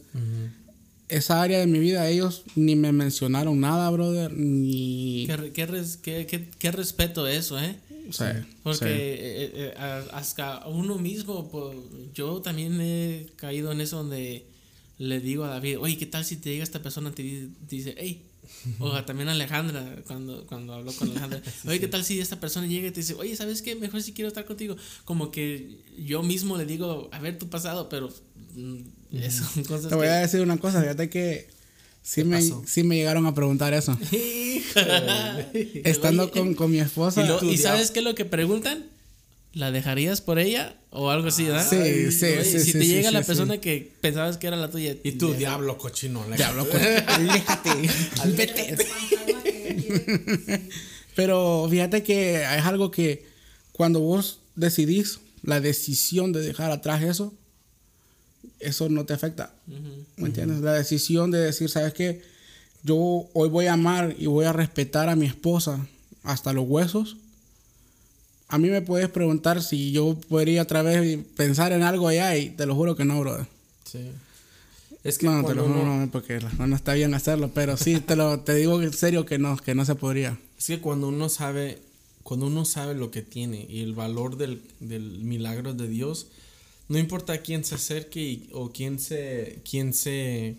esa 1.10 1.41
área 1.41 1.60
de 1.60 1.68
mi 1.68 1.80
vida, 1.80 2.08
ellos 2.10 2.43
ni 2.56 2.76
me 2.76 2.91
mencionaron 2.91 3.60
nada, 3.60 3.89
brother, 3.91 4.34
ni... 4.34 5.26
¿Qué, 5.28 5.51
qué 5.53 5.66
res- 5.66 5.97
qué- 5.97 6.26
qué- 6.26 6.49
qué 6.58 6.72
respeto 6.72 7.28
eso, 7.28 7.60
¿eh? 7.60 7.78
sea, 8.12 8.45
Porque 8.64 8.86
sí. 8.86 8.91
eh, 8.91 9.51
eh, 9.56 9.74
hasta 10.14 10.66
uno 10.68 10.97
mismo, 10.97 11.49
pues, 11.49 11.78
yo 12.14 12.41
también 12.41 12.80
he 12.82 13.28
caído 13.36 13.72
en 13.72 13.82
eso 13.82 13.97
donde 13.97 14.45
le 14.97 15.20
digo 15.20 15.43
a 15.43 15.49
David, 15.49 15.80
oye, 15.80 15.97
¿qué 15.97 16.06
tal 16.06 16.24
si 16.24 16.38
te 16.38 16.51
llega 16.51 16.64
esta 16.64 16.82
persona 16.82 17.10
y 17.10 17.14
te 17.14 17.24
di- 17.24 17.49
dice, 17.68 17.95
hey? 17.97 18.26
O 18.80 18.91
también 19.06 19.28
Alejandra, 19.28 20.03
cuando, 20.06 20.45
cuando 20.45 20.74
habló 20.76 20.93
con 20.93 21.10
Alejandra, 21.10 21.41
oye, 21.68 21.80
¿qué 21.80 21.88
tal 21.88 22.03
si 22.06 22.20
esta 22.20 22.39
persona 22.39 22.68
llega 22.68 22.88
y 22.88 22.91
te 22.91 22.99
dice, 23.01 23.16
oye, 23.16 23.36
¿sabes 23.36 23.62
qué? 23.64 23.76
Mejor 23.76 24.03
si 24.03 24.14
quiero 24.14 24.28
estar 24.28 24.45
contigo. 24.45 24.76
Como 25.03 25.32
que 25.32 25.80
yo 25.97 26.22
mismo 26.22 26.56
le 26.58 26.66
digo, 26.68 27.10
a 27.12 27.20
ver 27.20 27.39
tu 27.39 27.49
pasado, 27.49 27.89
pero 27.89 28.14
mm, 28.53 28.82
eso 29.12 29.43
son 29.53 29.64
cosas 29.64 29.89
Te 29.89 29.95
voy 29.95 30.06
que- 30.08 30.12
a 30.14 30.18
decir 30.18 30.41
una 30.41 30.58
cosa, 30.58 30.82
fíjate 30.82 31.10
que 31.10 31.47
sí 32.03 32.24
me, 32.24 32.41
sí 32.41 32.84
me 32.84 32.95
llegaron 32.95 33.26
a 33.26 33.34
preguntar 33.34 33.74
eso. 33.74 33.97
Estando 35.84 36.32
con, 36.32 36.53
con 36.56 36.72
mi 36.72 36.80
esposa. 36.80 37.24
¿Y, 37.24 37.28
lo- 37.28 37.38
Tu 37.39 37.45
¿y 37.45 37.58
diablo. 37.58 37.64
sabes 37.64 37.91
qué 37.91 37.99
es 37.99 38.06
lo 38.06 38.16
que 38.16 38.26
preguntan? 38.26 38.86
¿La 39.53 39.72
dejarías 39.72 40.20
por 40.22 40.38
ella? 40.38 40.76
O 40.89 41.10
algo 41.12 41.30
así, 41.30 41.45
¿verdad? 41.45 41.66
Sí, 41.70 41.78
Ay, 41.78 42.12
sí, 42.12 42.26
oye, 42.26 42.43
sí, 42.43 42.60
Si 42.60 42.66
sí, 42.66 42.72
te 42.74 42.80
sí, 42.82 42.88
llega 42.88 43.08
sí, 43.10 43.14
la 43.14 43.24
sí. 43.24 43.28
persona 43.28 43.58
que 43.60 43.91
pensabas 44.01 44.38
que 44.38 44.47
era 44.47 44.58
la 44.58 44.70
tuya. 44.70 44.95
y 45.03 45.14
tu 45.14 45.32
ya- 45.32 45.38
diablo 45.38 45.78
cochino. 45.78 46.26
Diablo, 46.36 46.66
pues, 46.70 46.84
aléjate, 47.08 47.72
vete. 48.36 48.78
Pero 51.16 51.68
fíjate 51.70 52.03
que 52.03 52.36
es 52.43 52.66
algo 52.66 52.91
que 52.91 53.26
cuando 53.72 53.99
vos 54.01 54.39
decidís 54.56 55.20
la 55.43 55.62
decisión 55.62 56.34
de 56.34 56.41
dejar 56.41 56.72
atrás 56.72 57.01
eso, 57.03 57.34
eso 58.66 58.89
no 58.89 59.05
te 59.05 59.13
afecta. 59.13 59.53
¿Me 60.18 60.28
entiendes? 60.28 60.59
La 60.61 60.74
decisión 60.74 61.32
de 61.32 61.39
decir, 61.39 61.70
¿sabes 61.70 61.93
qué? 61.93 62.22
Yo 62.84 63.28
hoy 63.34 63.49
voy 63.49 63.66
a 63.68 63.74
amar 63.74 64.16
y 64.18 64.28
voy 64.28 64.45
a 64.45 64.53
respetar 64.53 65.09
a 65.09 65.16
mi 65.16 65.26
esposa 65.26 65.86
hasta 66.24 66.53
los 66.53 66.68
huesos. 66.68 67.18
A 68.47 68.57
mí 68.59 68.70
me 68.70 68.82
puedes 68.82 69.09
preguntar 69.09 69.61
si 69.63 69.91
yo 69.91 70.18
podría 70.30 70.61
otra 70.63 70.82
vez 70.84 71.20
pensar 71.36 71.72
en 71.72 71.82
algo 71.82 72.07
allá 72.07 72.38
y 72.38 72.49
te 72.51 72.66
lo 72.66 72.76
juro 72.76 72.95
que 72.95 73.03
no, 73.05 73.20
brother. 73.20 73.47
Sí. 73.86 74.11
Es 75.03 75.18
que 75.18 75.26
No, 75.26 75.43
te 75.45 75.55
lo 75.55 75.63
juro, 75.66 75.82
uno- 75.82 75.99
no, 76.05 76.11
porque 76.11 76.39
no, 76.59 76.68
no 76.68 76.76
está 76.76 76.93
bien 76.93 77.13
hacerlo, 77.13 77.51
pero 77.53 77.76
sí, 77.78 77.99
te 77.99 78.16
lo 78.16 78.39
te 78.41 78.53
digo 78.55 78.82
en 78.82 78.93
serio 78.93 79.26
que 79.26 79.38
no, 79.39 79.57
que 79.57 79.74
no 79.76 79.84
se 79.86 79.95
podría. 79.95 80.38
Es 80.59 80.68
que 80.68 80.80
cuando 80.80 81.07
uno 81.07 81.30
sabe, 81.30 81.80
cuando 82.24 82.47
uno 82.47 82.66
sabe 82.66 82.93
lo 82.95 83.09
que 83.11 83.22
tiene 83.24 83.66
y 83.70 83.82
el 83.82 83.93
valor 83.93 84.38
del, 84.38 84.61
del 84.80 85.20
milagro 85.24 85.74
de 85.74 85.88
Dios, 85.88 86.28
no 86.90 87.00
importa 87.00 87.40
quién 87.40 87.64
se 87.64 87.76
acerque 87.76 88.22
y- 88.22 88.50
o 88.54 88.72
quién 88.72 89.00
se, 89.00 89.62
quién 89.70 89.94
se 89.94 90.58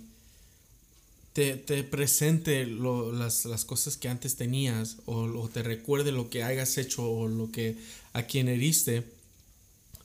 te, 1.33 1.57
te 1.57 1.83
presente 1.85 2.67
las, 2.67 3.45
las 3.45 3.65
cosas 3.65 3.97
que 3.97 4.09
antes 4.09 4.37
tenías 4.37 4.97
o, 5.07 5.49
te 5.53 5.63
recuerde 5.63 6.13
lo 6.13 6.31
que 6.31 6.43
hayas 6.43 6.79
hecho 6.79 7.09
o 7.11 7.29
lo 7.29 7.51
que 7.53 7.77
a 8.15 8.23
quien 8.23 8.49
heriste, 8.49 9.05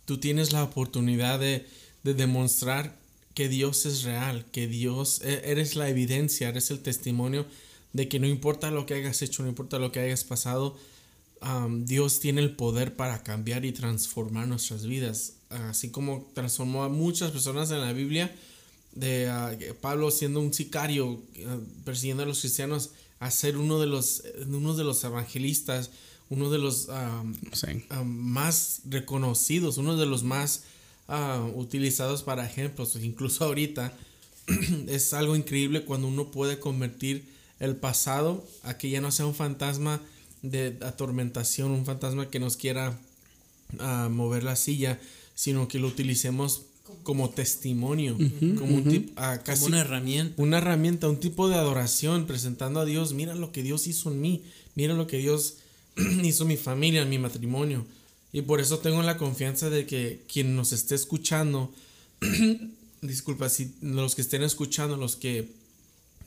tú 0.06 0.20
tienes 0.20 0.52
la 0.52 0.64
oportunidad 0.64 1.40
de, 1.40 1.66
de 2.04 2.14
demostrar 2.14 2.98
que 3.34 3.48
Dios 3.50 3.86
es 3.86 4.04
real, 4.04 4.46
que 4.52 4.68
Dios, 4.68 5.22
e- 5.22 5.42
eres 5.52 5.76
la 5.76 5.90
evidencia, 5.90 6.50
eres 6.50 6.72
el 6.72 6.80
testimonio 6.82 7.46
de 7.94 8.08
que 8.08 8.20
no 8.20 8.28
importa 8.28 8.72
lo 8.72 8.86
que 8.86 8.94
hayas 8.96 9.22
hecho, 9.22 9.44
no 9.44 9.50
importa 9.50 9.80
lo 9.80 9.92
que 9.92 10.00
hayas 10.00 10.24
pasado, 10.24 10.78
Dios 11.86 12.20
tiene 12.20 12.42
el 12.42 12.56
poder 12.56 12.96
para 12.96 13.24
cambiar 13.24 13.66
y 13.66 13.72
transformar 13.72 14.48
nuestras 14.48 14.86
vidas. 14.86 15.34
Así 15.52 15.90
como 15.90 16.30
transformó 16.34 16.84
a 16.84 16.90
muchas 16.90 17.32
personas 17.32 17.72
en 17.72 17.82
la 17.82 17.94
Biblia, 17.94 18.34
de 18.94 19.30
ah, 19.30 19.56
Pablo 19.82 20.12
siendo 20.12 20.40
un 20.40 20.54
sicario, 20.54 21.22
ah, 21.48 21.58
persiguiendo 21.86 22.24
a 22.24 22.26
los 22.26 22.40
cristianos, 22.40 22.92
a 23.20 23.30
ser 23.32 23.58
uno 23.58 23.80
de 23.80 23.86
los, 23.88 24.24
uno 24.48 24.74
de 24.76 24.84
los 24.84 25.04
evangelistas, 25.04 25.92
uno 26.30 26.50
de 26.50 26.58
los 26.58 26.88
Sí. 27.54 27.86
ah, 27.90 28.04
más 28.04 28.82
reconocidos, 28.86 29.78
uno 29.78 29.98
de 29.98 30.06
los 30.06 30.24
más 30.24 30.64
ah, 31.08 31.48
utilizados 31.56 32.24
para 32.24 32.46
ejemplos, 32.46 32.96
incluso 32.96 33.46
ahorita 33.46 33.94
es 34.88 35.14
algo 35.14 35.36
increíble 35.36 35.86
cuando 35.86 36.08
uno 36.08 36.32
puede 36.32 36.60
convertir 36.60 37.26
el 37.60 37.76
pasado 37.76 38.44
a 38.64 38.78
que 38.78 38.90
ya 38.90 39.02
no 39.02 39.12
sea 39.12 39.28
un 39.28 39.36
fantasma 39.36 40.02
de 40.42 40.78
atormentación, 40.82 41.72
un 41.72 41.86
fantasma 41.86 42.30
que 42.30 42.40
nos 42.40 42.58
quiera 42.58 42.98
ah, 43.80 44.10
mover 44.10 44.44
la 44.44 44.56
silla, 44.56 45.00
sino 45.36 45.68
que 45.68 45.80
lo 45.80 45.88
utilicemos 45.88 46.64
como 47.04 47.30
testimonio, 47.30 48.18
como 48.58 48.76
un 48.76 48.84
tip- 48.84 49.12
ah, 49.16 49.40
Como 49.46 49.66
una 49.68 49.80
herramienta. 49.82 50.42
una 50.42 50.58
herramienta, 50.58 51.08
un 51.10 51.20
tipo 51.20 51.48
de 51.50 51.56
adoración, 51.56 52.28
presentando 52.28 52.80
a 52.80 52.86
Dios, 52.86 53.14
mira 53.14 53.34
lo 53.34 53.52
que 53.52 53.64
Dios 53.64 53.88
hizo 53.88 54.12
en 54.12 54.20
mí, 54.22 54.44
mira 54.76 54.94
lo 54.94 55.08
que 55.08 55.18
Dios 55.18 55.56
hizo 56.24 56.44
en 56.44 56.48
mi 56.50 56.58
familia, 56.58 57.02
en 57.02 57.10
mi 57.10 57.18
matrimonio. 57.18 57.86
Y 58.34 58.42
por 58.44 58.60
eso 58.62 58.80
tengo 58.80 59.02
la 59.04 59.18
confianza 59.18 59.70
de 59.70 59.86
que 59.86 60.24
quien 60.32 60.56
nos 60.56 60.72
esté 60.74 60.96
escuchando, 60.96 61.74
disculpa, 63.02 63.50
si 63.50 63.74
los 63.82 64.16
que 64.16 64.22
estén 64.22 64.44
escuchando, 64.44 64.98
los 64.98 65.16
que 65.16 65.50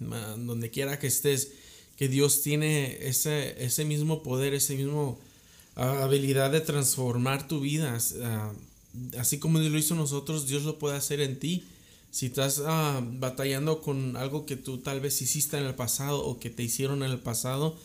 donde 0.01 0.71
quiera 0.71 0.99
que 0.99 1.07
estés, 1.07 1.53
que 1.97 2.09
Dios 2.09 2.43
tiene 2.43 2.99
ese, 3.07 3.63
ese 3.65 3.85
mismo 3.85 4.23
poder, 4.23 4.55
ese 4.55 4.75
mismo 4.77 5.19
ah, 5.77 6.03
habilidad 6.03 6.51
de 6.51 6.61
transformar 6.61 7.47
tu 7.47 7.61
vida. 7.61 7.97
Ah, 9.17 9.21
así 9.21 9.39
como 9.39 9.61
Dios 9.61 9.73
lo 9.73 9.79
hizo 9.79 9.95
nosotros, 9.95 10.47
Dios 10.47 10.63
lo 10.65 10.79
puede 10.79 10.97
hacer 10.97 11.21
en 11.21 11.39
ti. 11.39 11.65
Si 12.11 12.27
estás 12.27 12.63
ah, 12.65 13.01
batallando 13.05 13.81
con 13.83 14.17
algo 14.17 14.47
que 14.47 14.57
tú 14.57 14.79
tal 14.79 15.01
vez 15.01 15.21
hiciste 15.23 15.57
en 15.59 15.65
el 15.65 15.75
pasado 15.75 16.25
o 16.25 16.39
que 16.39 16.51
te 16.51 16.63
hicieron 16.63 17.03
en 17.03 17.11
el 17.11 17.19
pasado, 17.19 17.77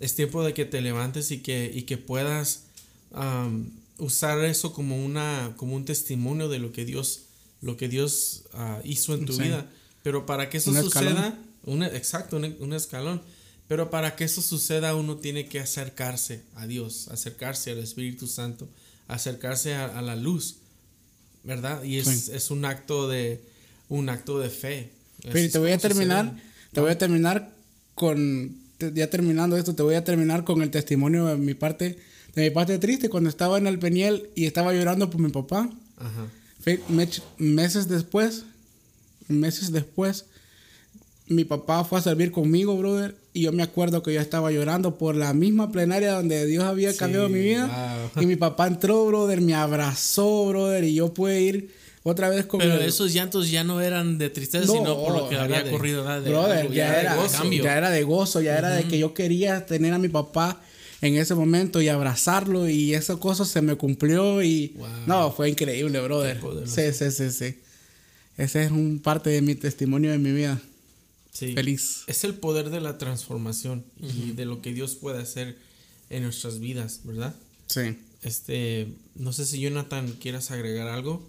es 0.00 0.14
tiempo 0.14 0.42
de 0.42 0.54
que 0.54 0.64
te 0.64 0.80
levantes 0.80 1.30
y 1.30 1.38
que, 1.38 1.70
y 1.72 1.82
que 1.82 1.98
puedas 1.98 2.64
am, 3.12 3.70
usar 3.98 4.42
eso 4.44 4.72
como 4.72 5.04
una 5.04 5.52
como 5.56 5.76
un 5.76 5.84
testimonio 5.84 6.48
de 6.48 6.58
lo 6.58 6.72
que 6.72 6.84
Dios 6.84 7.22
lo 7.60 7.76
que 7.76 7.88
Dios 7.88 8.44
ah, 8.54 8.80
hizo 8.84 9.12
en 9.14 9.26
tu 9.26 9.34
Sí. 9.34 9.42
vida. 9.42 9.70
Pero 10.02 10.24
para 10.24 10.48
que 10.48 10.56
eso 10.56 10.70
Un 10.70 10.80
suceda, 10.82 11.38
una- 11.64 11.88
exacto, 11.88 12.38
un, 12.38 12.56
un 12.58 12.72
escalón. 12.72 13.20
Pero 13.68 13.90
para 13.90 14.16
que 14.16 14.24
eso 14.24 14.40
suceda, 14.40 14.96
uno 14.96 15.16
tiene 15.18 15.46
que 15.46 15.60
acercarse 15.60 16.42
a 16.54 16.66
Dios, 16.66 17.08
acercarse 17.08 17.70
al 17.70 17.78
Espíritu 17.78 18.26
Santo, 18.26 18.66
acercarse 19.14 19.74
a, 19.74 19.98
a 19.98 20.02
la 20.02 20.16
luz, 20.16 20.56
¿verdad? 21.44 21.82
Y 21.82 21.98
es, 21.98 22.06
Sí. 22.06 22.30
es 22.34 22.50
un 22.50 22.64
acto 22.64 23.08
de 23.08 23.40
un 23.88 24.08
acto 24.08 24.38
de 24.38 24.50
fe. 24.50 24.90
Pero 25.22 25.38
es 25.38 25.52
te 25.52 25.58
voy 25.58 25.70
a 25.72 25.78
como 25.78 25.80
sucede. 25.90 25.94
terminar, 26.08 26.42
te 26.72 26.80
voy 26.80 26.90
a 26.92 26.98
terminar 26.98 27.52
con, 27.94 28.56
te- 28.78 28.92
ya 28.94 29.10
terminando 29.10 29.56
esto, 29.56 29.74
te 29.74 29.82
voy 29.82 29.94
a 29.96 30.04
terminar 30.04 30.44
con 30.44 30.62
el 30.62 30.70
testimonio 30.70 31.26
de 31.26 31.36
mi 31.36 31.54
parte, 31.54 31.98
de 32.34 32.42
mi 32.42 32.50
parte 32.50 32.78
triste, 32.78 33.08
cuando 33.08 33.28
estaba 33.28 33.58
en 33.58 33.66
el 33.66 33.78
Peniel 33.78 34.30
y 34.34 34.46
estaba 34.46 34.72
llorando 34.72 35.10
por 35.10 35.20
mi 35.20 35.30
papá. 35.30 35.68
Ajá. 35.96 36.26
Fe- 36.60 36.80
mech- 36.88 37.22
meses 37.38 37.88
después, 37.88 38.44
meses 39.28 39.72
después, 39.72 40.26
mi 41.26 41.44
papá 41.44 41.84
fue 41.84 41.98
a 41.98 42.02
servir 42.02 42.30
conmigo, 42.32 42.76
brother, 42.76 43.16
y 43.32 43.42
yo 43.42 43.52
me 43.52 43.62
acuerdo 43.62 44.02
que 44.02 44.12
yo 44.12 44.20
estaba 44.20 44.50
llorando 44.50 44.98
por 44.98 45.14
la 45.14 45.32
misma 45.34 45.70
plenaria 45.70 46.12
donde 46.12 46.46
Dios 46.46 46.64
había 46.64 46.92
Sí, 46.92 46.98
cambiado 46.98 47.28
mi 47.28 47.40
vida. 47.40 48.10
wow. 48.14 48.22
Y 48.22 48.26
mi 48.26 48.36
papá 48.36 48.66
entró, 48.66 49.06
brother, 49.06 49.40
me 49.40 49.54
abrazó, 49.54 50.46
brother, 50.48 50.84
y 50.84 50.94
yo 50.94 51.14
pude 51.14 51.40
ir 51.40 51.70
otra 52.02 52.28
vez 52.28 52.46
con 52.46 52.58
Pero 52.60 52.74
el- 52.74 52.82
esos 52.82 53.12
llantos 53.12 53.50
ya 53.50 53.62
no 53.62 53.80
eran 53.80 54.18
de 54.18 54.30
tristeza, 54.30 54.64
No, 54.66 54.72
sino 54.72 54.96
por 54.96 55.12
lo 55.16 55.28
que 55.28 55.36
había 55.36 55.62
de-. 55.62 55.70
De 55.70 55.76
Brother, 56.30 56.58
algo, 56.58 56.72
ya, 56.72 56.92
de 56.92 57.00
era, 57.00 57.14
gozo. 57.16 57.38
cambio. 57.38 57.62
ya 57.62 57.76
era 57.78 57.90
de 57.90 58.02
gozo, 58.02 58.40
ya 58.40 58.58
era 58.58 58.70
de 58.70 58.84
que 58.84 58.98
yo 58.98 59.14
quería 59.14 59.64
tener 59.66 59.92
a 59.94 59.98
mi 59.98 60.08
papá 60.08 60.60
en 61.02 61.16
ese 61.16 61.34
momento 61.34 61.80
y 61.80 61.88
abrazarlo 61.88 62.68
y 62.68 62.94
esa 62.94 63.16
cosa 63.16 63.44
se 63.44 63.62
me 63.62 63.74
cumplió 63.76 64.42
y 64.42 64.74
Wow. 64.76 64.88
no, 65.06 65.32
fue 65.32 65.50
increíble, 65.50 66.00
brother. 66.00 66.40
Sí, 66.66 66.92
sí, 66.92 67.10
sí, 67.10 67.30
sí. 67.30 67.58
Ese 68.36 68.64
es 68.64 68.70
un 68.70 68.98
parte 69.02 69.30
de 69.30 69.42
mi 69.42 69.54
testimonio 69.54 70.10
de 70.10 70.18
mi 70.18 70.32
vida. 70.32 70.60
Sí. 71.32 71.54
Feliz. 71.54 72.04
Es 72.06 72.24
el 72.24 72.34
poder 72.34 72.70
de 72.70 72.80
la 72.80 72.98
transformación 72.98 73.84
y 74.00 74.32
de 74.32 74.44
lo 74.44 74.62
que 74.62 74.72
Dios 74.72 74.96
puede 74.96 75.20
hacer 75.20 75.58
en 76.10 76.24
nuestras 76.24 76.58
vidas, 76.58 77.00
¿verdad? 77.04 77.34
Sí. 77.66 77.98
Este, 78.22 78.88
no 79.14 79.32
sé 79.32 79.46
si 79.46 79.60
Jonathan 79.60 80.12
quieras 80.20 80.50
agregar 80.50 80.88
algo 80.88 81.22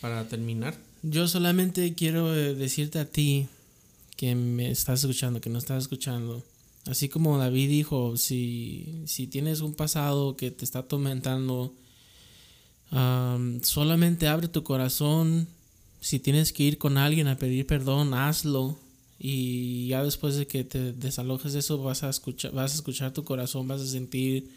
para 0.00 0.28
terminar. 0.28 0.76
Yo 1.02 1.28
solamente 1.28 1.94
quiero 1.94 2.34
eh, 2.34 2.54
decirte 2.54 2.98
a 2.98 3.04
ti 3.04 3.46
que 4.16 4.34
me 4.34 4.70
estás 4.70 5.00
escuchando, 5.00 5.40
que 5.40 5.50
no 5.50 5.58
estás 5.58 5.84
escuchando. 5.84 6.42
Así 6.86 7.08
como 7.08 7.38
David 7.38 7.68
dijo, 7.68 8.16
si, 8.16 9.02
si 9.06 9.26
tienes 9.26 9.60
un 9.60 9.74
pasado 9.74 10.36
que 10.36 10.50
te 10.50 10.64
está 10.64 10.80
atormentando, 10.80 11.74
am, 12.90 13.60
solamente 13.62 14.26
abre 14.26 14.48
tu 14.48 14.64
corazón. 14.64 15.46
Si 16.00 16.18
tienes 16.18 16.52
que 16.52 16.64
ir 16.64 16.78
con 16.78 16.96
alguien 16.96 17.28
a 17.28 17.36
pedir 17.36 17.66
perdón, 17.66 18.14
hazlo. 18.14 18.78
Y 19.18 19.88
ya 19.88 20.04
después 20.04 20.36
de 20.36 20.46
que 20.46 20.62
te 20.64 20.92
desalojes 20.92 21.52
de 21.52 21.58
eso, 21.60 21.82
vas 21.82 22.02
a 22.04 22.10
escuchar, 22.10 22.52
vas 22.52 22.72
a 22.72 22.74
escuchar 22.76 23.12
tu 23.12 23.24
corazón, 23.24 23.66
vas 23.66 23.80
a 23.80 23.86
sentir 23.86 24.48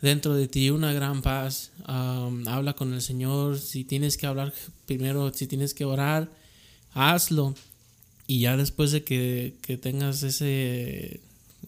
dentro 0.00 0.34
de 0.34 0.48
ti 0.48 0.70
una 0.70 0.92
gran 0.92 1.20
paz. 1.22 1.70
Habla 1.86 2.72
con 2.74 2.94
el 2.94 3.02
Señor. 3.02 3.58
Si 3.58 3.84
tienes 3.84 4.16
que 4.16 4.26
hablar 4.26 4.54
primero, 4.86 5.32
si 5.34 5.46
tienes 5.46 5.74
que 5.74 5.84
orar, 5.84 6.30
hazlo. 6.94 7.54
Y 8.26 8.40
ya 8.40 8.56
después 8.56 8.90
de 8.90 9.04
que, 9.04 9.56
que 9.60 9.76
tengas 9.76 10.22
ese, 10.22 11.20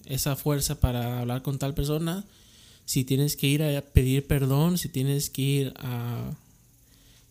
esa 0.07 0.37
fuerza 0.37 0.81
para 0.81 1.21
hablar 1.21 1.43
con 1.43 1.59
tal 1.59 1.75
persona, 1.75 2.25
si 2.87 3.05
tienes 3.05 3.37
que 3.37 3.47
ir 3.49 3.62
a 3.62 3.83
pedir 3.83 4.27
perdón, 4.27 4.79
si 4.79 4.89
tienes 4.89 5.29
que 5.29 5.43
ir 5.43 5.75
a... 5.77 6.35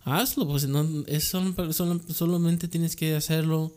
Hazlo, 0.04 0.48
pues 0.48 0.68
no, 0.68 0.88
es 1.08 1.24
solo- 1.24 1.74
solo- 1.74 2.02
solamente 2.14 2.68
tienes 2.68 2.96
que 2.96 3.16
hacerlo 3.16 3.74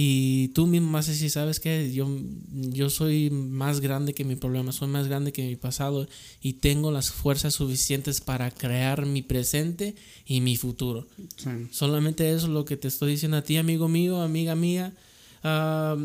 y 0.00 0.50
tú 0.50 0.68
mismo 0.68 0.96
a 0.96 1.02
decir, 1.02 1.28
¿sabes 1.28 1.58
qué? 1.58 1.92
Yo, 1.92 2.08
yo 2.52 2.88
soy 2.88 3.30
más 3.30 3.80
grande 3.80 4.14
que 4.14 4.22
mi 4.22 4.36
problema, 4.36 4.70
soy 4.70 4.86
más 4.86 5.08
grande 5.08 5.32
que 5.32 5.42
mi 5.42 5.56
pasado 5.56 6.06
y 6.40 6.52
tengo 6.52 6.92
las 6.92 7.10
fuerzas 7.10 7.54
suficientes 7.54 8.20
para 8.20 8.52
crear 8.52 9.06
mi 9.06 9.22
presente 9.22 9.96
y 10.24 10.40
mi 10.40 10.56
futuro. 10.56 11.08
sí. 11.36 11.50
Solamente 11.72 12.30
eso 12.30 12.46
es 12.46 12.52
lo 12.52 12.64
que 12.64 12.76
te 12.76 12.86
estoy 12.86 13.10
diciendo 13.10 13.38
a 13.38 13.42
ti, 13.42 13.56
amigo 13.56 13.88
mío, 13.88 14.22
amiga 14.22 14.54
mía. 14.54 14.94
Ah, 15.42 15.96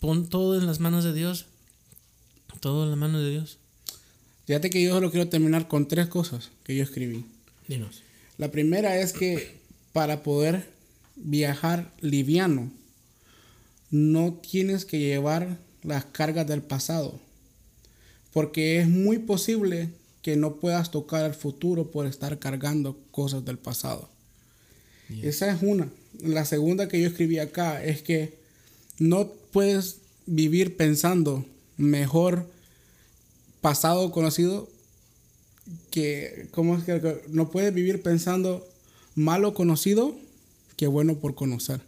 pon 0.00 0.26
todo 0.30 0.58
en 0.58 0.64
las 0.66 0.80
manos 0.80 1.04
de 1.04 1.12
Dios. 1.12 1.44
Todo 2.60 2.84
en 2.84 2.90
las 2.92 2.98
manos 2.98 3.20
de 3.20 3.30
Dios. 3.30 3.58
Fíjate 4.46 4.70
que 4.70 4.82
yo 4.82 4.94
solo 4.94 5.10
quiero 5.10 5.28
terminar 5.28 5.68
con 5.68 5.86
tres 5.86 6.06
cosas 6.08 6.50
que 6.64 6.74
yo 6.74 6.82
escribí. 6.82 7.26
Dinos. 7.68 8.04
La 8.38 8.50
primera 8.50 8.98
es 8.98 9.12
que 9.12 9.58
para 9.92 10.22
poder 10.22 10.66
viajar 11.16 11.92
liviano, 12.00 12.72
no 13.94 14.32
tienes 14.32 14.84
que 14.84 14.98
llevar 14.98 15.56
las 15.84 16.04
cargas 16.04 16.48
del 16.48 16.62
pasado. 16.62 17.20
Porque 18.32 18.80
es 18.80 18.88
muy 18.88 19.20
posible 19.20 19.90
que 20.20 20.34
no 20.34 20.56
puedas 20.56 20.90
tocar 20.90 21.24
el 21.24 21.32
futuro 21.32 21.92
por 21.92 22.06
estar 22.06 22.40
cargando 22.40 22.98
cosas 23.12 23.44
del 23.44 23.56
pasado. 23.56 24.08
Esa 25.22 25.48
es 25.52 25.62
una. 25.62 25.88
La 26.20 26.44
segunda 26.44 26.88
que 26.88 27.00
yo 27.00 27.06
escribí 27.06 27.38
acá 27.38 27.84
es 27.84 28.02
que 28.02 28.36
no 28.98 29.28
puedes 29.52 29.98
vivir 30.26 30.76
pensando 30.76 31.46
mejor 31.76 32.50
pasado 33.60 34.10
conocido 34.10 34.68
que, 35.92 36.48
¿cómo 36.50 36.76
es 36.76 36.82
que 36.82 37.22
no 37.28 37.48
puedes 37.48 37.72
vivir 37.72 38.02
pensando 38.02 38.66
malo 39.14 39.54
conocido 39.54 40.16
que 40.76 40.88
bueno 40.88 41.14
por 41.18 41.36
conocer? 41.36 41.80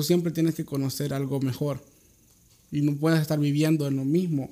Tú 0.00 0.04
siempre 0.04 0.32
tienes 0.32 0.54
que 0.54 0.64
conocer 0.64 1.12
algo 1.12 1.42
mejor 1.42 1.78
y 2.72 2.80
no 2.80 2.96
puedes 2.96 3.20
estar 3.20 3.38
viviendo 3.38 3.86
en 3.86 3.96
lo 3.96 4.06
mismo. 4.06 4.48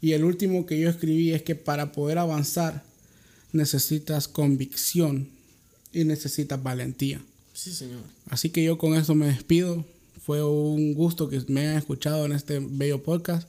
Y 0.00 0.10
el 0.10 0.24
último 0.24 0.66
que 0.66 0.76
yo 0.80 0.90
escribí 0.90 1.30
es 1.32 1.42
que 1.42 1.54
para 1.54 1.92
poder 1.92 2.18
avanzar 2.18 2.82
necesitas 3.52 4.26
convicción 4.26 5.28
y 5.92 6.02
necesitas 6.02 6.60
valentía. 6.60 7.22
Sí, 7.54 7.72
Señor. 7.72 8.00
Así 8.28 8.50
que 8.50 8.64
yo 8.64 8.76
con 8.76 8.96
eso 8.96 9.14
me 9.14 9.26
despido. 9.26 9.84
Fue 10.26 10.42
un 10.42 10.94
gusto 10.94 11.28
que 11.28 11.44
me 11.46 11.60
hayan 11.60 11.76
escuchado 11.76 12.26
en 12.26 12.32
este 12.32 12.58
bello 12.58 13.00
podcast. 13.00 13.48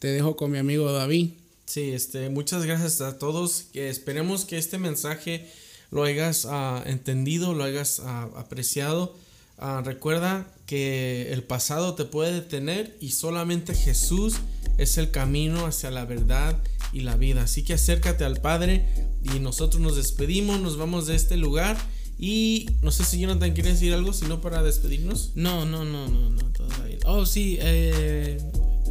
Te 0.00 0.08
dejo 0.08 0.36
con 0.36 0.50
mi 0.50 0.58
amigo 0.58 0.92
David. 0.92 1.30
Sí, 1.64 1.92
este, 1.92 2.28
muchas 2.28 2.66
gracias 2.66 3.00
a 3.00 3.18
todos. 3.18 3.68
Que 3.72 3.88
esperemos 3.88 4.44
que 4.44 4.58
este 4.58 4.76
mensaje 4.76 5.48
lo 5.90 6.04
hayas 6.04 6.46
ah, 6.46 6.82
entendido, 6.84 7.54
lo 7.54 7.64
hayas 7.64 8.00
ah, 8.00 8.28
apreciado. 8.36 9.16
Ah, 9.56 9.82
recuerda 9.82 10.46
que 10.70 11.32
el 11.32 11.42
pasado 11.42 11.96
te 11.96 12.04
puede 12.04 12.32
detener 12.32 12.96
y 13.00 13.10
solamente 13.10 13.74
Jesús 13.74 14.36
es 14.78 14.98
el 14.98 15.10
camino 15.10 15.66
hacia 15.66 15.90
la 15.90 16.04
verdad 16.04 16.62
y 16.92 17.00
la 17.00 17.16
vida. 17.16 17.42
Así 17.42 17.64
que 17.64 17.72
acércate 17.72 18.24
al 18.24 18.40
Padre 18.40 18.86
y 19.24 19.40
nosotros 19.40 19.82
nos 19.82 19.96
despedimos, 19.96 20.60
nos 20.60 20.76
vamos 20.76 21.08
de 21.08 21.16
este 21.16 21.36
lugar. 21.36 21.76
Y 22.20 22.68
no 22.82 22.92
sé 22.92 23.04
si 23.04 23.18
Jonathan 23.18 23.52
quiere 23.52 23.70
decir 23.70 23.92
algo, 23.92 24.12
sino 24.12 24.40
para 24.40 24.62
despedirnos. 24.62 25.32
No, 25.34 25.66
no, 25.66 25.84
no, 25.84 26.06
no, 26.06 26.30
no, 26.30 26.84
bien. 26.86 27.00
Oh, 27.04 27.26
sí, 27.26 27.58
eh, 27.60 28.38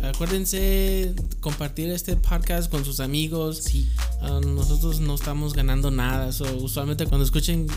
acuérdense 0.04 1.14
compartir 1.40 1.90
este 1.90 2.16
podcast 2.16 2.70
con 2.70 2.86
sus 2.86 3.00
amigos. 3.00 3.60
Sí. 3.64 3.88
Ah, 4.22 4.40
nosotros 4.46 5.00
no 5.00 5.16
estamos 5.16 5.54
ganando 5.54 5.92
nada. 5.92 6.32
So, 6.32 6.46
usualmente 6.58 7.06
cuando 7.06 7.26
escuchen 7.26 7.68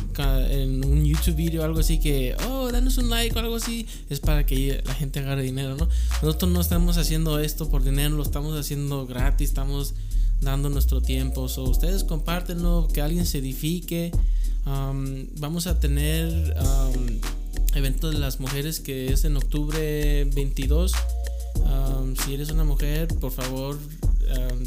en 0.50 0.84
un 0.84 1.04
YouTube 1.04 1.36
video 1.36 1.62
o 1.62 1.64
algo 1.64 1.80
así 1.80 2.00
que, 2.00 2.36
oh, 2.48 2.70
danos 2.72 2.98
un 2.98 3.10
like 3.10 3.36
o 3.36 3.40
algo 3.40 3.56
así, 3.56 3.86
es 4.10 4.20
para 4.20 4.44
que 4.46 4.82
la 4.84 4.94
gente 4.94 5.20
agarre 5.20 5.42
dinero, 5.42 5.76
¿no? 5.76 5.88
Nosotros 6.22 6.50
no 6.50 6.60
estamos 6.60 6.96
haciendo 6.96 7.38
esto 7.38 7.68
por 7.68 7.84
dinero, 7.84 8.16
lo 8.16 8.22
estamos 8.22 8.58
haciendo 8.58 9.06
gratis, 9.06 9.48
estamos 9.48 9.94
dando 10.40 10.68
nuestro 10.68 11.00
tiempo. 11.00 11.48
So, 11.48 11.64
ustedes 11.64 12.04
compártenlo, 12.04 12.88
que 12.92 13.00
alguien 13.00 13.26
se 13.26 13.38
edifique. 13.38 14.12
Um, 14.66 15.26
vamos 15.38 15.66
a 15.66 15.80
tener 15.80 16.54
um, 16.56 17.20
evento 17.74 18.10
de 18.10 18.18
las 18.18 18.38
mujeres 18.38 18.80
que 18.80 19.12
es 19.12 19.24
en 19.24 19.36
octubre 19.36 20.24
22. 20.24 20.92
Um, 21.56 22.14
si 22.16 22.34
eres 22.34 22.50
una 22.50 22.64
mujer, 22.64 23.08
por 23.08 23.32
favor, 23.32 23.76
um, 23.76 24.64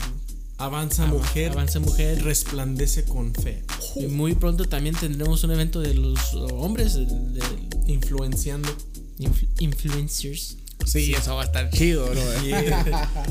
Avanza, 0.57 1.03
Ava- 1.03 1.11
mujer. 1.17 1.51
avanza, 1.51 1.79
mujer. 1.79 2.23
Resplandece 2.23 3.03
con 3.03 3.33
fe. 3.33 3.63
y 3.97 4.07
muy 4.07 4.35
pronto 4.35 4.65
también 4.65 4.95
tendremos 4.95 5.43
un 5.43 5.51
evento 5.51 5.81
de 5.81 5.93
los 5.93 6.33
hombres, 6.33 6.93
de- 6.95 7.05
de- 7.05 7.91
Influenciando. 7.91 8.69
Influ- 9.19 9.47
influencers. 9.59 10.57
Sí, 10.85 11.13
eso 11.13 11.35
va 11.35 11.41
a 11.43 11.45
estar 11.45 11.69
chido, 11.71 12.05
bro. 12.09 12.21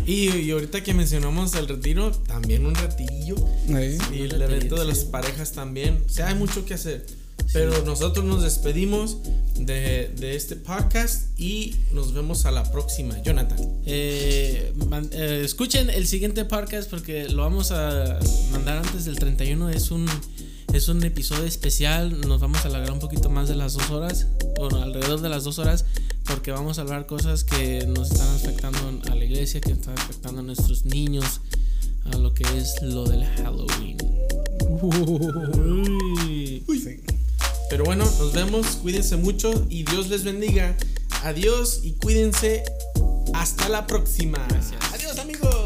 Y, 0.06 0.10
y- 0.12 0.36
y 0.42 0.50
ahorita 0.50 0.82
que 0.82 0.92
mencionamos 0.94 1.54
el 1.54 1.66
retiro, 1.68 2.10
también 2.10 2.66
un 2.66 2.74
retirillo. 2.74 3.36
Sí. 3.66 3.98
Y 4.14 4.22
el 4.22 4.40
evento 4.42 4.76
de 4.76 4.84
las 4.84 5.00
parejas 5.00 5.52
también. 5.52 6.02
O 6.06 6.08
sea, 6.08 6.28
hay 6.28 6.34
mucho 6.34 6.64
que 6.66 6.74
hacer. 6.74 7.06
Pero 7.52 7.84
nosotros 7.84 8.24
nos 8.24 8.42
despedimos 8.42 9.18
de, 9.56 10.08
de 10.16 10.34
este 10.34 10.56
podcast 10.56 11.38
y 11.38 11.76
nos 11.92 12.12
vemos 12.12 12.46
a 12.46 12.50
la 12.50 12.68
próxima. 12.72 13.20
Jonathan. 13.22 13.58
Eh, 13.86 14.72
man- 14.88 15.08
eh, 15.12 15.42
escuchen 15.44 15.88
el 15.88 16.06
siguiente 16.08 16.44
podcast 16.44 16.90
porque 16.90 17.28
lo 17.28 17.42
vamos 17.42 17.70
a 17.70 18.18
mandar 18.50 18.78
antes 18.78 19.04
del 19.04 19.16
31. 19.20 19.70
Es 19.70 19.92
un, 19.92 20.06
es 20.72 20.88
un 20.88 21.04
episodio 21.04 21.44
especial. 21.44 22.20
Nos 22.22 22.40
vamos 22.40 22.64
a 22.64 22.68
alargar 22.68 22.90
un 22.92 22.98
poquito 22.98 23.30
más 23.30 23.48
de 23.48 23.54
las 23.54 23.74
dos 23.74 23.88
horas. 23.90 24.26
Bueno, 24.58 24.82
alrededor 24.82 25.20
de 25.20 25.28
las 25.28 25.44
dos 25.44 25.60
horas. 25.60 25.84
Porque 26.24 26.50
vamos 26.50 26.78
a 26.78 26.82
hablar 26.82 27.06
cosas 27.06 27.44
que 27.44 27.86
nos 27.86 28.10
están 28.10 28.34
afectando 28.34 29.00
a 29.10 29.14
la 29.14 29.24
iglesia, 29.24 29.60
que 29.60 29.72
están 29.72 29.96
afectando 29.96 30.40
a 30.40 30.44
nuestros 30.44 30.84
niños. 30.86 31.40
A 32.06 32.16
lo 32.16 32.34
que 32.34 32.42
es 32.58 32.82
lo 32.82 33.04
del 33.04 33.24
Halloween. 33.24 33.96
Sí. 36.66 37.00
Pero 37.70 37.84
bueno, 37.84 38.04
nos 38.04 38.32
vemos. 38.32 38.66
Cuídense 38.82 39.16
mucho 39.16 39.66
y 39.68 39.84
Dios 39.84 40.08
les 40.08 40.24
bendiga. 40.24 40.76
Adiós 41.22 41.80
y 41.82 41.92
cuídense. 41.92 42.64
Hasta 43.34 43.68
la 43.68 43.86
próxima. 43.86 44.46
Gracias. 44.48 44.80
Adiós 44.92 45.18
amigos. 45.18 45.63